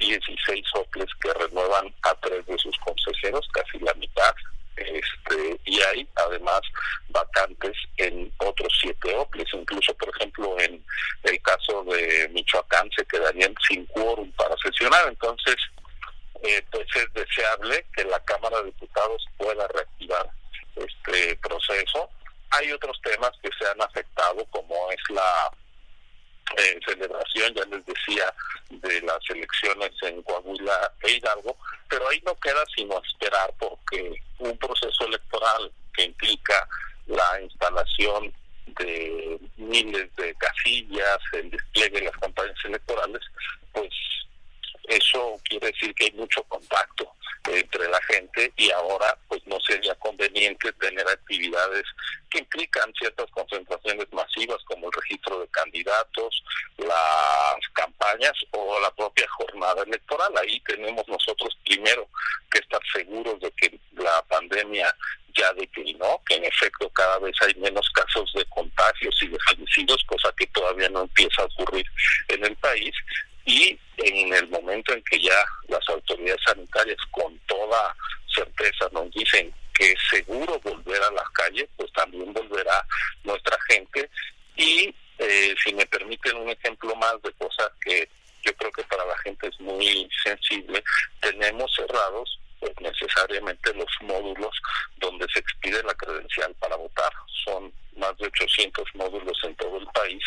800 98.40 98.86
módulos 98.96 99.38
en 99.44 99.56
todo 99.56 99.78
el 99.78 99.88
país 99.88 100.24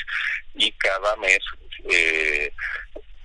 y 0.55 0.71
cada 0.73 1.17
mes 1.17 1.39
eh, 1.89 2.53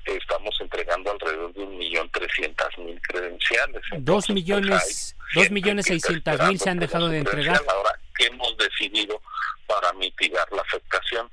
estamos 0.06 0.56
entregando 0.62 1.12
alrededor 1.12 1.54
de 1.54 1.64
un 1.64 1.78
millón 1.78 2.10
trescientas 2.12 2.78
mil 2.78 3.00
credenciales. 3.02 3.82
dos 3.98 4.30
millones, 4.30 5.16
dos 5.34 5.50
millones 5.50 5.86
seiscientas 5.86 6.48
mil 6.48 6.60
se 6.60 6.70
han 6.70 6.80
dejado 6.80 7.10
de 7.10 7.20
entregar. 7.20 7.62
Ahora, 7.68 7.92
¿qué 8.18 8.28
hemos 8.28 8.56
decidido 8.58 9.22
para 9.68 9.92
mitigar 9.94 10.48
la 10.52 10.62
afectación? 10.62 11.30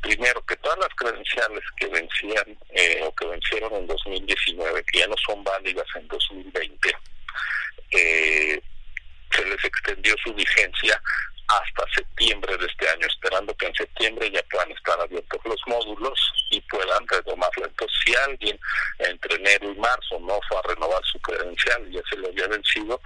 Primero, 0.00 0.44
que 0.46 0.56
todas 0.56 0.78
las 0.78 0.88
credenciales 0.96 1.62
que 1.76 1.86
vencían 1.86 2.58
eh, 2.70 3.00
o 3.04 3.14
que 3.14 3.26
vencieron 3.26 3.72
en 3.74 3.86
2019, 3.86 4.84
que 4.84 4.98
ya 4.98 5.06
no 5.06 5.14
son 5.24 5.44
válidas 5.44 5.86
en 5.94 6.08
2020, 6.08 6.96
eh, 7.92 8.60
se 9.30 9.44
les 9.44 9.64
extendió 9.64 10.14
su 10.24 10.34
vigencia 10.34 11.00
hasta 11.58 11.84
septiembre 11.94 12.56
de 12.56 12.66
este 12.66 12.88
año, 12.88 13.06
esperando 13.06 13.54
que 13.54 13.66
en 13.66 13.74
septiembre 13.74 14.30
ya 14.30 14.42
puedan 14.50 14.70
estar 14.72 15.00
abiertos 15.00 15.40
los 15.44 15.60
módulos 15.66 16.18
y 16.50 16.60
puedan 16.62 17.06
retomarlo. 17.08 17.66
Entonces, 17.66 17.98
si 18.04 18.14
alguien 18.14 18.58
entre 18.98 19.36
enero 19.36 19.72
y 19.72 19.76
marzo 19.76 20.18
no 20.20 20.40
fue 20.48 20.58
a 20.58 20.62
renovar 20.62 21.02
su 21.04 21.18
credencial 21.20 21.86
y 21.88 21.94
ya 21.94 22.02
se 22.08 22.16
le 22.18 22.28
había 22.28 22.48
vencido, 22.48 23.00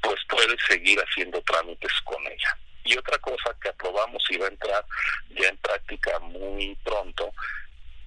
pues 0.00 0.16
puede 0.28 0.56
seguir 0.66 0.98
haciendo 1.00 1.40
trámites 1.42 1.92
con 2.04 2.24
ella. 2.26 2.56
Y 2.84 2.96
otra 2.96 3.18
cosa 3.18 3.54
que 3.60 3.68
aprobamos 3.68 4.22
y 4.30 4.38
va 4.38 4.46
a 4.46 4.50
entrar 4.50 4.84
ya 5.30 5.48
en 5.48 5.56
práctica 5.58 6.18
muy 6.20 6.76
pronto 6.84 7.32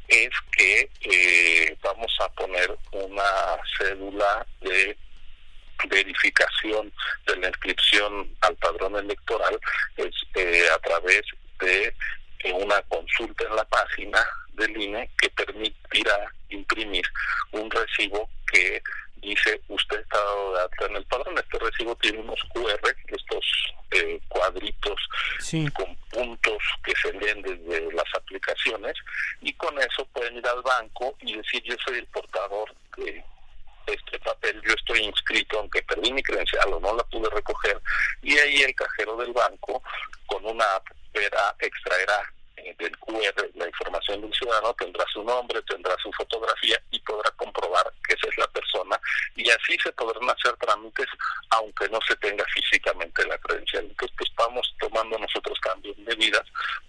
es 0.08 0.30
que 0.58 0.90
eh, 1.02 1.78
vamos 1.82 2.12
a 2.20 2.28
poner 2.30 2.78
una 2.92 3.60
cédula 3.78 4.46
de 4.60 4.98
verificación 5.90 6.92
de 7.28 7.36
la 7.38 7.48
inscripción 7.48 8.36
al 8.42 8.56
padrón 8.58 8.98
electoral 8.98 9.60
este, 9.98 10.70
a 10.70 10.78
través 10.80 11.22
de 11.60 11.94
una 12.54 12.82
consulta 12.84 13.46
en 13.48 13.56
la 13.56 13.66
página 13.66 14.26
del 14.54 14.76
INE 14.82 15.10
que 15.20 15.30
permitirá 15.30 16.32
imprimir 16.50 17.06
un 17.52 17.70
recibo 17.70 18.30
que 18.52 18.82
dice 19.22 19.62
usted 19.68 20.00
está 20.00 20.18
dado 20.18 20.54
de 20.54 20.62
alta 20.62 20.86
en 20.86 20.96
el 20.96 21.06
padrón. 21.06 21.38
Este 21.38 21.60
recibo 21.60 21.96
tiene 21.98 22.20
unos 22.20 22.40
QR, 22.54 22.96
estos 23.08 23.46
eh, 23.92 24.20
cuadritos 24.28 25.00
con 25.74 25.96
puntos 26.10 26.58
que 26.84 26.94
se 27.02 27.14
leen 27.14 27.42
desde 27.42 27.94
las 27.94 28.16
aplicaciones 28.16 28.94
y 29.42 29.54
con 29.54 29.78
eso 29.80 30.06
pueden 30.14 30.38
ir 30.38 30.48
al 30.48 30.62
banco 30.62 31.16
y 31.22 31.36
decir 31.36 31.62
yo 31.64 31.76
soy 31.86 32.00
el 32.00 32.08
portador 32.08 32.74
de 32.98 33.24
este 33.88 34.20
papel, 34.20 34.62
yo 34.66 34.74
estoy 34.74 35.00
inscrito, 35.00 35.60
aunque 35.60 35.82
perdí 35.84 36.12
mi 36.12 36.24
credencial 36.24 36.74
o 36.74 36.80
no 36.80 36.96
la 36.96 37.04
pude 37.04 37.30
recoger, 37.30 37.80
y 38.22 38.38
ahí 38.38 38.62
el 38.64 38.76
cajero 38.76 39.18
del 39.18 39.34
banco 39.34 39.82
con 40.26 40.46
una 40.46 40.66
app 40.76 40.88
verá, 41.14 41.56
extraerá 41.60 42.34
del 42.78 42.98
QR 42.98 43.50
la 43.56 43.68
información 43.68 44.22
del 44.22 44.34
ciudadano, 44.34 44.74
tendrá 44.74 45.06
su 45.12 45.24
nombre, 45.24 45.62
tendrá 45.64 45.96
su 46.02 46.12
fotografía 46.14 46.82
y 46.92 47.00
podrá 47.00 47.30
comprobar 47.32 47.92
que 48.08 48.16
esa 48.16 48.28
es 48.28 48.38
la 48.38 48.48
persona 48.48 49.00
y 49.36 49.50
así 49.50 49.78
se 49.82 49.92
podrán 49.94 50.30
hacer 50.30 50.56
trámites 50.58 51.08
aunque 51.50 51.90
no 51.90 52.00
se 52.08 52.16
tenga 52.18 52.46
físicamente 52.54 53.26
la 53.26 53.38
credencial. 53.40 53.86
Entonces, 53.86 54.16
pues 54.18 54.30
vamos 54.36 54.76
tomando 54.80 55.18
nosotros 55.18 55.60
cambios 55.60 55.96
de 55.98 56.04
medidas 56.04 56.44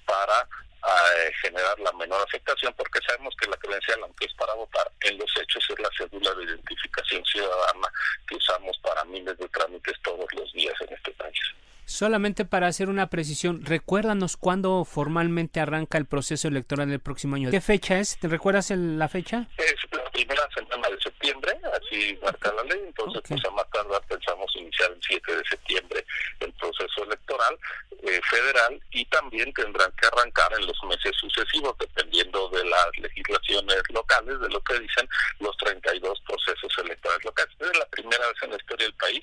para 0.05 0.49
eh, 0.85 1.33
generar 1.43 1.79
la 1.79 1.93
menor 1.93 2.21
afectación 2.23 2.75
porque 2.77 3.01
sabemos 3.07 3.35
que 3.41 3.49
la 3.49 3.57
credencial, 3.57 4.03
aunque 4.03 4.27
es 4.27 4.35
para 4.35 4.55
votar, 4.55 4.91
en 5.01 5.19
los 5.19 5.31
hechos 5.41 5.65
es 5.71 5.79
la 5.79 5.91
cédula 5.97 6.35
de 6.35 6.45
identificación 6.45 7.25
ciudadana 7.25 7.89
que 8.27 8.37
usamos 8.37 8.77
para 8.79 9.05
miles 9.05 9.37
de 9.39 9.49
trámites 9.49 9.95
todos 10.03 10.27
los 10.35 10.53
días 10.53 10.75
en 10.81 10.95
este 10.95 11.13
país. 11.13 11.39
Solamente 11.85 12.45
para 12.45 12.69
hacer 12.69 12.89
una 12.89 13.09
precisión, 13.09 13.65
recuérdanos 13.65 14.37
cuándo 14.37 14.85
formalmente 14.85 15.61
arranca 15.61 15.99
el 15.99 16.07
proceso 16.07 16.49
electoral 16.49 16.89
del 16.89 17.01
próximo 17.01 17.37
año. 17.37 17.51
¿Qué 17.51 17.61
fecha 17.61 17.99
es? 17.99 18.19
¿Te 18.19 18.29
recuerdas 18.29 18.71
la 18.71 19.09
fecha? 19.09 19.49
Es 19.59 19.75
la 19.91 20.05
primera 20.11 20.49
semana 20.55 20.89
de 20.89 21.01
septiembre, 21.01 21.53
así 21.73 22.19
marca 22.23 22.53
la 22.53 22.63
ley, 22.65 22.81
entonces 22.87 23.23
pues 23.29 23.45
a 23.45 23.51
más 23.51 23.69
tardar 23.71 24.01
pensamos 24.07 24.51
iniciar 24.57 24.91
el 24.93 25.01
7 25.03 25.37
de 25.37 25.45
septiembre 25.45 26.05
el 26.41 26.53
proceso 26.55 27.05
electoral 27.05 27.59
eh, 28.03 28.21
federal 28.29 28.81
y 28.91 29.05
también 29.07 29.53
tendrán 29.53 29.93
que 29.93 30.07
arrancar 30.07 30.53
en 30.59 30.67
los 30.67 30.77
meses 30.85 31.13
sucesivos, 31.21 31.77
dependiendo 31.79 32.49
de 32.51 32.65
las 32.65 32.99
legislaciones 32.99 33.83
locales, 33.91 34.41
de 34.41 34.49
lo 34.49 34.61
que 34.63 34.79
dicen 34.81 35.09
los 35.41 35.57
32 35.59 36.21
procesos 36.27 36.73
electorales 36.79 37.25
locales. 37.25 37.55
Es 37.61 37.79
la 37.79 37.87
primera 37.87 38.27
vez 38.27 38.37
en 38.43 38.51
la 38.51 38.57
historia 38.57 38.87
del 38.87 38.97
país 38.97 39.21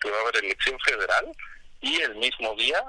que 0.00 0.10
va 0.10 0.16
a 0.16 0.20
haber 0.20 0.44
elección 0.44 0.78
federal 0.80 1.32
y 1.82 2.00
el 2.00 2.14
mismo 2.16 2.54
día 2.56 2.82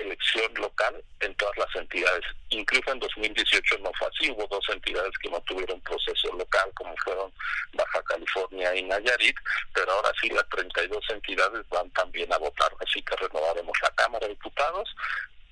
elección 0.00 0.52
local 0.54 1.02
en 1.20 1.34
todas 1.36 1.56
las 1.58 1.76
entidades. 1.76 2.24
Incluso 2.50 2.92
en 2.92 2.98
2018 2.98 3.78
no 3.78 3.92
fue 3.98 4.08
así, 4.08 4.30
hubo 4.30 4.46
dos 4.48 4.64
entidades 4.70 5.12
que 5.22 5.30
no 5.30 5.40
tuvieron 5.42 5.80
proceso 5.82 6.32
local, 6.32 6.70
como 6.74 6.94
fueron 7.04 7.32
Baja 7.72 8.02
California 8.02 8.74
y 8.74 8.82
Nayarit, 8.82 9.36
pero 9.72 9.92
ahora 9.92 10.10
sí 10.20 10.28
las 10.30 10.48
32 10.48 11.04
entidades 11.10 11.68
van 11.68 11.90
también 11.90 12.32
a 12.32 12.38
votar, 12.38 12.72
así 12.80 13.02
que 13.02 13.16
renovaremos 13.16 13.76
la 13.82 13.90
Cámara 13.90 14.26
de 14.26 14.34
Diputados, 14.34 14.94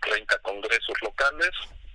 30 0.01 0.39
congresos 0.39 0.97
locales, 1.03 1.51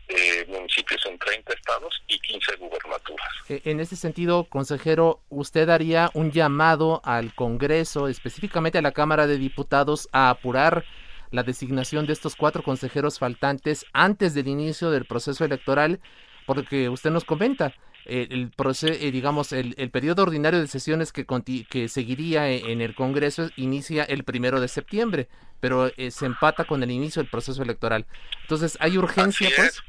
eh, 0.09 0.45
municipios 0.47 1.05
en 1.05 1.17
30 1.19 1.53
estados 1.53 2.01
y 2.07 2.17
15 2.19 2.55
gubernaturas. 2.57 3.27
E, 3.49 3.61
en 3.65 3.79
ese 3.79 3.95
sentido, 3.95 4.45
consejero, 4.45 5.21
¿usted 5.29 5.69
haría 5.69 6.09
un 6.13 6.31
llamado 6.31 7.01
al 7.03 7.33
Congreso, 7.35 8.07
específicamente 8.07 8.77
a 8.77 8.81
la 8.81 8.93
Cámara 8.93 9.27
de 9.27 9.37
Diputados, 9.37 10.07
a 10.13 10.29
apurar 10.29 10.85
la 11.31 11.43
designación 11.43 12.07
de 12.07 12.13
estos 12.13 12.37
cuatro 12.37 12.63
consejeros 12.63 13.19
faltantes 13.19 13.85
antes 13.91 14.33
del 14.33 14.47
inicio 14.47 14.91
del 14.91 15.05
proceso 15.05 15.43
electoral? 15.43 15.99
Porque 16.45 16.87
usted 16.87 17.11
nos 17.11 17.25
comenta, 17.25 17.73
el, 18.05 18.51
proceso, 18.55 18.93
eh, 18.93 19.11
digamos, 19.11 19.51
el, 19.51 19.75
periodo 19.91 20.23
ordinario 20.23 20.61
de 20.61 20.67
sesiones 20.67 21.11
que, 21.11 21.25
que 21.69 21.89
seguiría 21.89 22.49
e, 22.49 22.71
en 22.71 22.79
el 22.79 22.95
Congreso 22.95 23.49
inicia 23.57 24.05
el 24.05 24.23
primero 24.23 24.61
de 24.61 24.69
septiembre, 24.69 25.27
pero 25.59 25.91
eh, 25.97 26.11
se 26.11 26.25
empata 26.25 26.63
con 26.63 26.81
el 26.83 26.91
inicio 26.91 27.21
del 27.21 27.29
proceso 27.29 27.61
electoral. 27.61 28.05
Entonces, 28.43 28.77
¿hay 28.79 28.97
urgencia, 28.97 29.49
pues? 29.55 29.83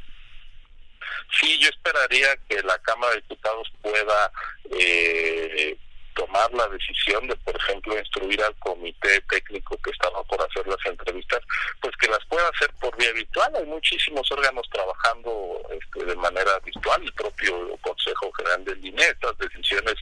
Sí, 1.32 1.58
yo 1.60 1.68
esperaría 1.68 2.36
que 2.48 2.62
la 2.62 2.78
Cámara 2.78 3.12
de 3.12 3.20
Diputados 3.20 3.68
pueda 3.82 4.32
eh, 4.70 5.76
tomar 6.18 6.52
la 6.52 6.66
decisión 6.68 7.26
de, 7.28 7.36
por 7.36 7.54
ejemplo, 7.56 7.96
instruir 7.96 8.42
al 8.42 8.54
comité 8.56 9.20
técnico 9.30 9.76
que 9.82 9.90
estaba 9.90 10.22
por 10.24 10.40
hacer 10.42 10.66
las 10.66 10.84
entrevistas, 10.84 11.40
pues 11.80 11.94
que 11.96 12.08
las 12.08 12.24
pueda 12.26 12.48
hacer 12.48 12.70
por 12.80 12.96
vía 12.96 13.12
virtual. 13.12 13.52
Hay 13.54 13.66
muchísimos 13.66 14.30
órganos 14.32 14.68
trabajando 14.72 15.62
este, 15.70 16.04
de 16.04 16.16
manera 16.16 16.58
virtual, 16.64 17.02
el 17.02 17.12
propio 17.12 17.76
Consejo 17.82 18.32
General 18.32 18.64
del 18.64 18.84
INE, 18.84 19.04
estas 19.04 19.38
decisiones 19.38 19.94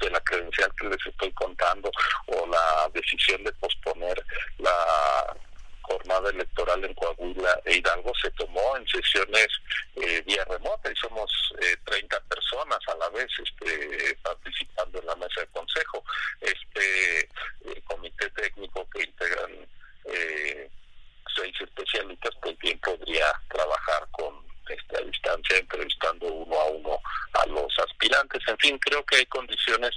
de 0.00 0.10
la 0.10 0.20
credencial 0.20 0.70
que 0.78 0.88
les 0.88 1.06
estoy 1.06 1.32
contando 1.32 1.90
o 2.26 2.46
la 2.46 2.90
decisión 2.92 3.42
de 3.42 3.52
posponer 3.52 4.22
la 4.58 5.36
jornada 5.82 6.30
electoral 6.30 6.84
en 6.84 6.94
Coahuila 6.94 7.60
e 7.64 7.76
Hidalgo 7.76 8.12
se 8.20 8.30
tomó 8.32 8.76
en 8.76 8.86
sesiones 8.86 9.48
eh, 9.96 10.22
vía 10.26 10.44
remota 10.44 10.90
y 10.90 10.96
somos 10.96 11.30
eh, 11.60 11.76
30 11.84 12.20
personas 12.20 12.78
a 12.88 12.96
la 12.96 13.08
vez 13.10 13.28
este, 13.38 14.16
participando 14.22 15.00
en 15.00 15.06
la 15.06 15.16
mesa 15.16 15.40
de 15.40 15.46
consejo. 15.48 16.04
Este 16.40 17.28
comité 17.84 18.28
técnico 18.30 18.88
que 18.90 19.04
integran 19.04 19.68
eh, 20.06 20.70
seis 21.34 21.54
especialistas, 21.60 22.34
pues 22.40 22.58
bien 22.58 22.78
podría 22.80 23.26
trabajar 23.48 24.06
con 24.12 24.42
esta 24.68 25.00
distancia, 25.02 25.58
entrevistando 25.58 26.26
uno 26.26 26.60
a 26.60 26.64
uno 26.66 27.00
a 27.34 27.46
los 27.46 27.78
aspirantes. 27.78 28.40
En 28.46 28.58
fin, 28.58 28.78
creo 28.78 29.04
que 29.04 29.16
hay 29.16 29.26
condiciones 29.26 29.90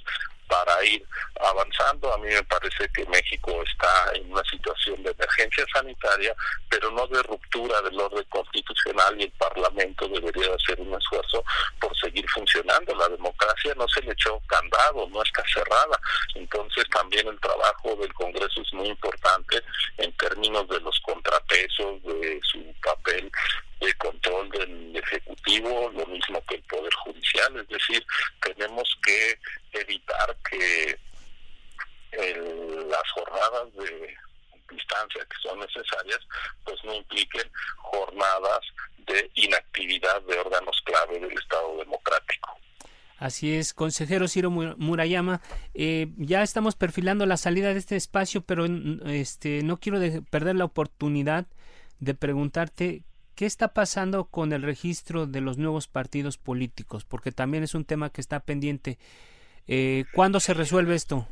para 0.48 0.84
ir 0.86 1.06
avanzando. 1.40 2.14
A 2.14 2.18
mí 2.18 2.28
me 2.28 2.44
parece 2.44 2.88
que 2.94 3.06
México 3.06 3.64
está 3.64 4.12
en 4.14 4.32
una 4.32 4.44
situación 4.44 5.02
de 5.04 5.12
emergencia 5.12 5.66
sanitaria, 5.74 6.36
pero 6.70 6.92
no 6.92 7.08
de 7.08 7.22
ruptura 7.24 7.82
del 7.82 8.00
orden 8.00 8.26
constitucional 8.30 9.20
y 9.20 9.24
el 9.24 9.32
Parlamento 9.32 10.08
debería 10.08 10.54
hacer 10.54 10.80
un 10.80 10.94
esfuerzo 10.94 11.44
por 11.80 11.96
seguir 11.98 12.26
funcionando. 12.30 12.96
La 12.96 13.10
democracia 13.10 13.74
no 13.76 13.88
se 13.88 14.02
le 14.02 14.12
echó 14.12 14.42
candado, 14.48 15.08
no 15.10 15.22
está 15.24 15.44
cerrada. 15.54 16.00
Entonces 16.36 16.86
también 16.92 17.28
el 17.28 17.40
trabajo 17.40 17.96
del 17.96 18.14
Congreso 18.14 18.62
es 18.62 18.74
muy 18.74 18.88
importante 18.88 19.62
en 19.98 20.12
términos 20.14 20.68
de 20.70 20.80
los 20.82 21.00
contrapesos, 21.02 22.04
de 22.04 22.40
su 22.44 22.64
papel 22.84 23.32
de 23.80 23.94
control 23.96 24.50
del 24.52 24.96
Ejecutivo 24.96 25.92
lo 25.96 26.06
mismo 26.08 26.44
que 26.48 26.56
el 26.56 26.64
Poder 26.64 26.94
Judicial, 26.94 27.58
es 27.58 27.68
decir, 27.68 28.06
tenemos 28.42 28.98
que 29.04 29.40
evitar 29.82 30.36
que 30.50 31.00
las 32.90 33.12
jornadas 33.12 33.74
de 33.74 34.16
distancia 34.70 35.26
que 35.26 35.38
son 35.42 35.60
necesarias, 35.60 36.20
pues 36.64 36.78
no 36.84 36.94
impliquen 36.96 37.50
jornadas 37.78 38.62
de 39.06 39.30
inactividad 39.36 40.22
de 40.24 40.40
órganos 40.40 40.82
clave 40.86 41.20
del 41.20 41.38
Estado 41.38 41.78
democrático. 41.78 42.58
Así 43.18 43.56
es, 43.56 43.74
consejero 43.74 44.28
Ciro 44.28 44.52
Murayama, 44.52 45.42
eh, 45.74 46.08
ya 46.18 46.44
estamos 46.44 46.76
perfilando 46.76 47.26
la 47.26 47.38
salida 47.38 47.72
de 47.72 47.80
este 47.80 47.96
espacio, 47.96 48.42
pero 48.42 48.66
este, 49.06 49.62
no 49.64 49.78
quiero 49.78 50.00
perder 50.30 50.56
la 50.56 50.66
oportunidad 50.66 51.46
de 52.00 52.14
preguntarte 52.14 53.04
qué 53.36 53.46
está 53.46 53.70
pasando 53.74 54.26
con 54.26 54.52
el 54.52 54.64
registro 54.64 55.28
de 55.28 55.40
los 55.40 55.58
nuevos 55.58 55.88
partidos 55.88 56.38
políticos, 56.38 57.06
porque 57.06 57.32
también 57.32 57.64
es 57.64 57.74
un 57.74 57.86
tema 57.86 58.10
que 58.10 58.22
está 58.22 58.42
pendiente. 58.42 58.98
Eh, 59.68 60.06
¿Cuándo 60.14 60.40
se 60.40 60.54
resuelve 60.54 60.96
esto? 60.96 61.28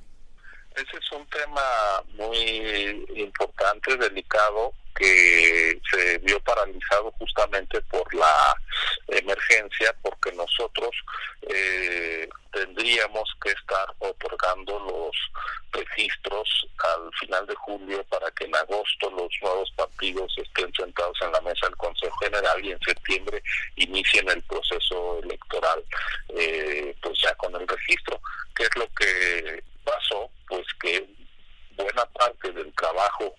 Ese 0.75 0.97
es 0.97 1.11
un 1.11 1.25
tema 1.27 2.03
muy 2.15 3.05
importante, 3.15 3.95
delicado, 3.97 4.73
que 4.95 5.79
se 5.89 6.17
vio 6.19 6.39
paralizado 6.41 7.11
justamente 7.13 7.81
por 7.81 8.13
la 8.13 8.55
emergencia, 9.07 9.95
porque 10.01 10.31
nosotros 10.33 10.91
eh, 11.41 12.27
tendríamos 12.51 13.29
que 13.43 13.51
estar 13.51 13.93
otorgando 13.99 14.79
los 14.79 15.15
registros 15.71 16.67
al 16.95 17.11
final 17.19 17.45
de 17.47 17.55
julio 17.55 18.03
para 18.05 18.29
que 18.31 18.45
en 18.45 18.55
agosto 18.55 19.09
los 19.11 19.29
nuevos 19.41 19.71
partidos 19.75 20.31
estén 20.37 20.71
sentados 20.73 21.17
en 21.21 21.31
la 21.31 21.41
mesa 21.41 21.65
del 21.65 21.77
Consejo 21.77 22.15
General 22.17 22.63
y 22.63 22.71
en 22.71 22.79
septiembre 22.81 23.41
inicien 23.75 24.29
el 24.29 24.41
proceso 24.43 25.19
electoral, 25.23 25.83
eh, 26.29 26.95
pues 27.01 27.19
ya 27.21 27.33
con 27.35 27.55
el 27.55 27.67
registro. 27.67 28.19
¿Qué 28.55 28.63
es 28.63 28.75
lo 28.75 28.87
que 28.93 29.63
pasó? 29.83 30.29
Pues 30.47 30.65
que 30.81 31.07
buena 31.75 32.05
parte 32.05 32.51
del 32.51 32.73
trabajo 32.73 33.35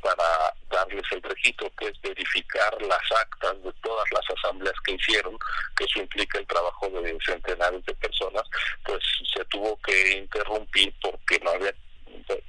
para 0.00 0.54
darles 0.70 1.04
el 1.10 1.22
registro, 1.22 1.70
que 1.78 1.88
es 1.88 2.00
verificar 2.00 2.80
las 2.82 3.12
actas 3.12 3.62
de 3.62 3.72
todas 3.82 4.06
las 4.12 4.24
asambleas 4.38 4.74
que 4.84 4.92
hicieron, 4.92 5.36
que 5.76 5.84
eso 5.84 6.00
implica 6.00 6.38
el 6.38 6.46
trabajo 6.46 6.88
de 6.88 7.18
centenares 7.24 7.84
de 7.84 7.94
personas, 7.94 8.44
pues 8.84 9.00
se 9.34 9.44
tuvo 9.46 9.78
que 9.82 10.18
interrumpir 10.18 10.94
porque 11.00 11.40
no 11.40 11.50
había 11.50 11.74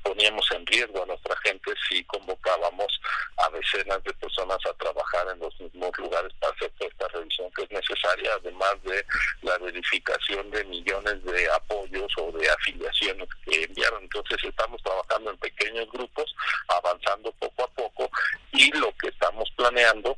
poníamos 0.03 0.45
en 0.51 0.66
riesgo 0.66 1.03
a 1.03 1.05
nuestra 1.05 1.36
gente 1.43 1.72
si 1.88 2.03
convocábamos 2.05 2.99
a 3.38 3.49
decenas 3.51 4.03
de 4.03 4.14
personas 4.14 4.57
a 4.66 4.74
trabajar 4.74 5.28
en 5.34 5.39
los 5.39 5.60
mismos 5.60 5.91
lugares 5.97 6.34
para 6.39 6.53
hacer 6.53 6.72
toda 6.78 6.89
esta 6.89 7.07
revisión 7.10 7.51
que 7.55 7.64
es 7.64 7.72
necesaria, 7.72 8.32
además 8.34 8.76
de 8.84 9.05
la 9.41 9.57
verificación 9.60 10.49
de 10.51 10.64
millones 10.66 11.24
de 11.24 11.51
apoyos 11.51 12.12
o 12.18 12.32
de 12.32 12.49
afiliaciones 12.49 13.28
que 13.45 13.64
enviaron. 13.64 14.03
Entonces 14.03 14.38
estamos 14.43 14.82
trabajando 14.84 15.32
en 15.32 15.38
pequeños 15.38 15.89
grupos, 15.91 16.36
avanzando 16.68 17.32
poco 17.34 17.64
a 17.64 17.68
poco 17.68 18.10
y 18.51 18.72
lo 18.78 18.91
que 18.97 19.10
estamos 19.10 19.49
planeando, 19.55 20.18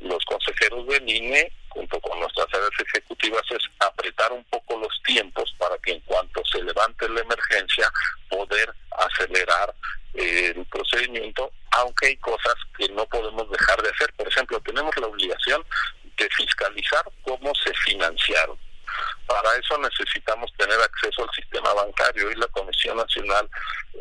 los 0.00 0.24
consejeros 0.24 0.86
del 0.86 1.08
INE 1.08 1.52
junto 1.70 2.00
con 2.00 2.18
nuestras 2.18 2.46
áreas 2.52 2.70
ejecutivas 2.86 3.42
es 3.50 3.62
apretar 3.78 4.32
un 4.32 4.44
poco 4.44 4.78
los 4.78 5.02
tiempos 5.04 5.54
para 5.58 5.78
que 5.78 5.92
en 5.92 6.00
cuanto 6.00 6.42
se 6.44 6.62
levante 6.62 7.08
la 7.08 7.20
emergencia 7.20 7.90
poder 8.28 8.74
acelerar 8.98 9.74
eh, 10.14 10.52
el 10.56 10.66
aunque 12.00 12.06
hay 12.06 12.16
cosas 12.18 12.54
que 12.76 12.88
no 12.90 13.06
podemos 13.06 13.50
dejar 13.50 13.82
de 13.82 13.90
hacer. 13.90 14.12
Por 14.14 14.28
ejemplo, 14.28 14.60
tenemos 14.60 14.96
la 14.96 15.06
obligación 15.06 15.64
de 16.16 16.28
fiscalizar 16.36 17.04
cómo 17.22 17.52
se 17.54 17.72
financiaron. 17.84 18.58
Para 19.26 19.54
eso 19.56 19.78
necesitamos 19.78 20.52
tener 20.58 20.78
acceso 20.80 21.22
al 21.22 21.30
sistema 21.30 21.72
bancario 21.74 22.30
y 22.30 22.34
la 22.34 22.48
Comisión 22.48 22.96
Nacional 22.96 23.48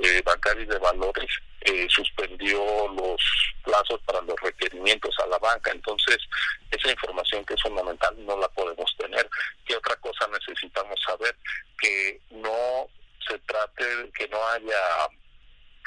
eh, 0.01 0.21
Bancaria 0.25 0.63
y 0.63 0.65
de 0.65 0.79
Valores 0.79 1.29
eh, 1.61 1.87
suspendió 1.89 2.59
los 2.87 3.21
plazos 3.63 4.01
para 4.05 4.21
los 4.21 4.35
requerimientos 4.41 5.15
a 5.19 5.27
la 5.27 5.37
banca. 5.37 5.71
Entonces, 5.71 6.17
esa 6.71 6.91
información 6.91 7.45
que 7.45 7.53
es 7.53 7.61
fundamental 7.61 8.15
no 8.25 8.37
la 8.37 8.49
podemos 8.49 8.93
tener. 8.97 9.29
¿Qué 9.65 9.75
otra 9.75 9.95
cosa 9.97 10.27
necesitamos 10.27 10.99
saber? 11.05 11.35
Que 11.79 12.19
no 12.31 12.89
se 13.27 13.37
trate, 13.39 14.11
que 14.17 14.27
no 14.29 14.43
haya 14.47 15.07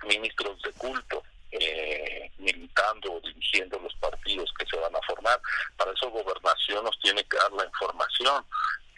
ministros 0.07 0.63
de 0.63 0.73
culto 0.75 1.23
eh, 1.53 2.31
militando 2.39 3.13
o 3.13 3.21
dirigiendo 3.21 3.79
los 3.79 3.95
partidos 3.97 4.53
que 4.59 4.67
se 4.67 4.77
van 4.77 4.95
a 4.97 5.03
formar. 5.07 5.41
Para 5.77 5.93
eso 5.93 6.11
gobernación 6.11 6.85
nos 6.85 6.99
tiene 7.01 7.23
que 7.25 7.37
dar 7.37 7.53
la 7.53 7.65
información. 7.65 8.45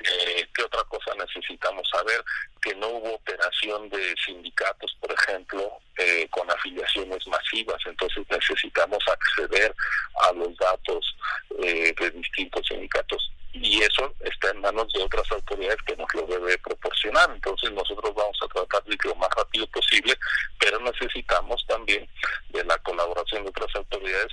Eh, 0.00 0.46
¿Qué 0.54 0.62
otra 0.62 0.82
cosa 0.84 1.14
necesitamos 1.18 1.88
saber? 1.88 2.24
Que 2.62 2.74
no 2.76 2.88
hubo 2.88 3.14
operación 3.14 3.88
de 3.90 4.14
sindicatos, 4.24 4.96
por 5.00 5.12
ejemplo, 5.12 5.78
eh, 5.96 6.28
con 6.30 6.50
afiliaciones 6.50 7.26
masivas. 7.26 7.80
Entonces 7.86 8.24
necesitamos 8.30 9.02
acceder 9.08 9.74
a 10.22 10.32
los 10.32 10.56
datos 10.56 11.16
eh, 11.62 11.94
de 11.98 12.10
distintos 12.10 12.66
sindicatos 12.68 13.30
y 13.54 13.80
eso 13.82 14.12
está 14.20 14.50
en 14.50 14.60
manos 14.60 14.92
de 14.92 15.02
otras 15.02 15.30
autoridades 15.30 15.78
que 15.86 15.96
nos 15.96 16.12
lo 16.14 16.26
debe 16.26 16.58
proporcionar. 16.58 17.30
Entonces 17.30 17.70
nosotros 17.72 18.12
vamos 18.14 18.36
a 18.42 18.48
tratar 18.48 18.84
de 18.84 18.94
ir 18.94 19.04
lo 19.04 19.14
más 19.14 19.30
rápido 19.36 19.66
posible, 19.68 20.18
pero 20.58 20.80
necesitamos 20.80 21.64
también 21.68 22.08
de 22.50 22.64
la 22.64 22.76
colaboración 22.78 23.44
de 23.44 23.50
otras 23.50 23.74
autoridades 23.76 24.32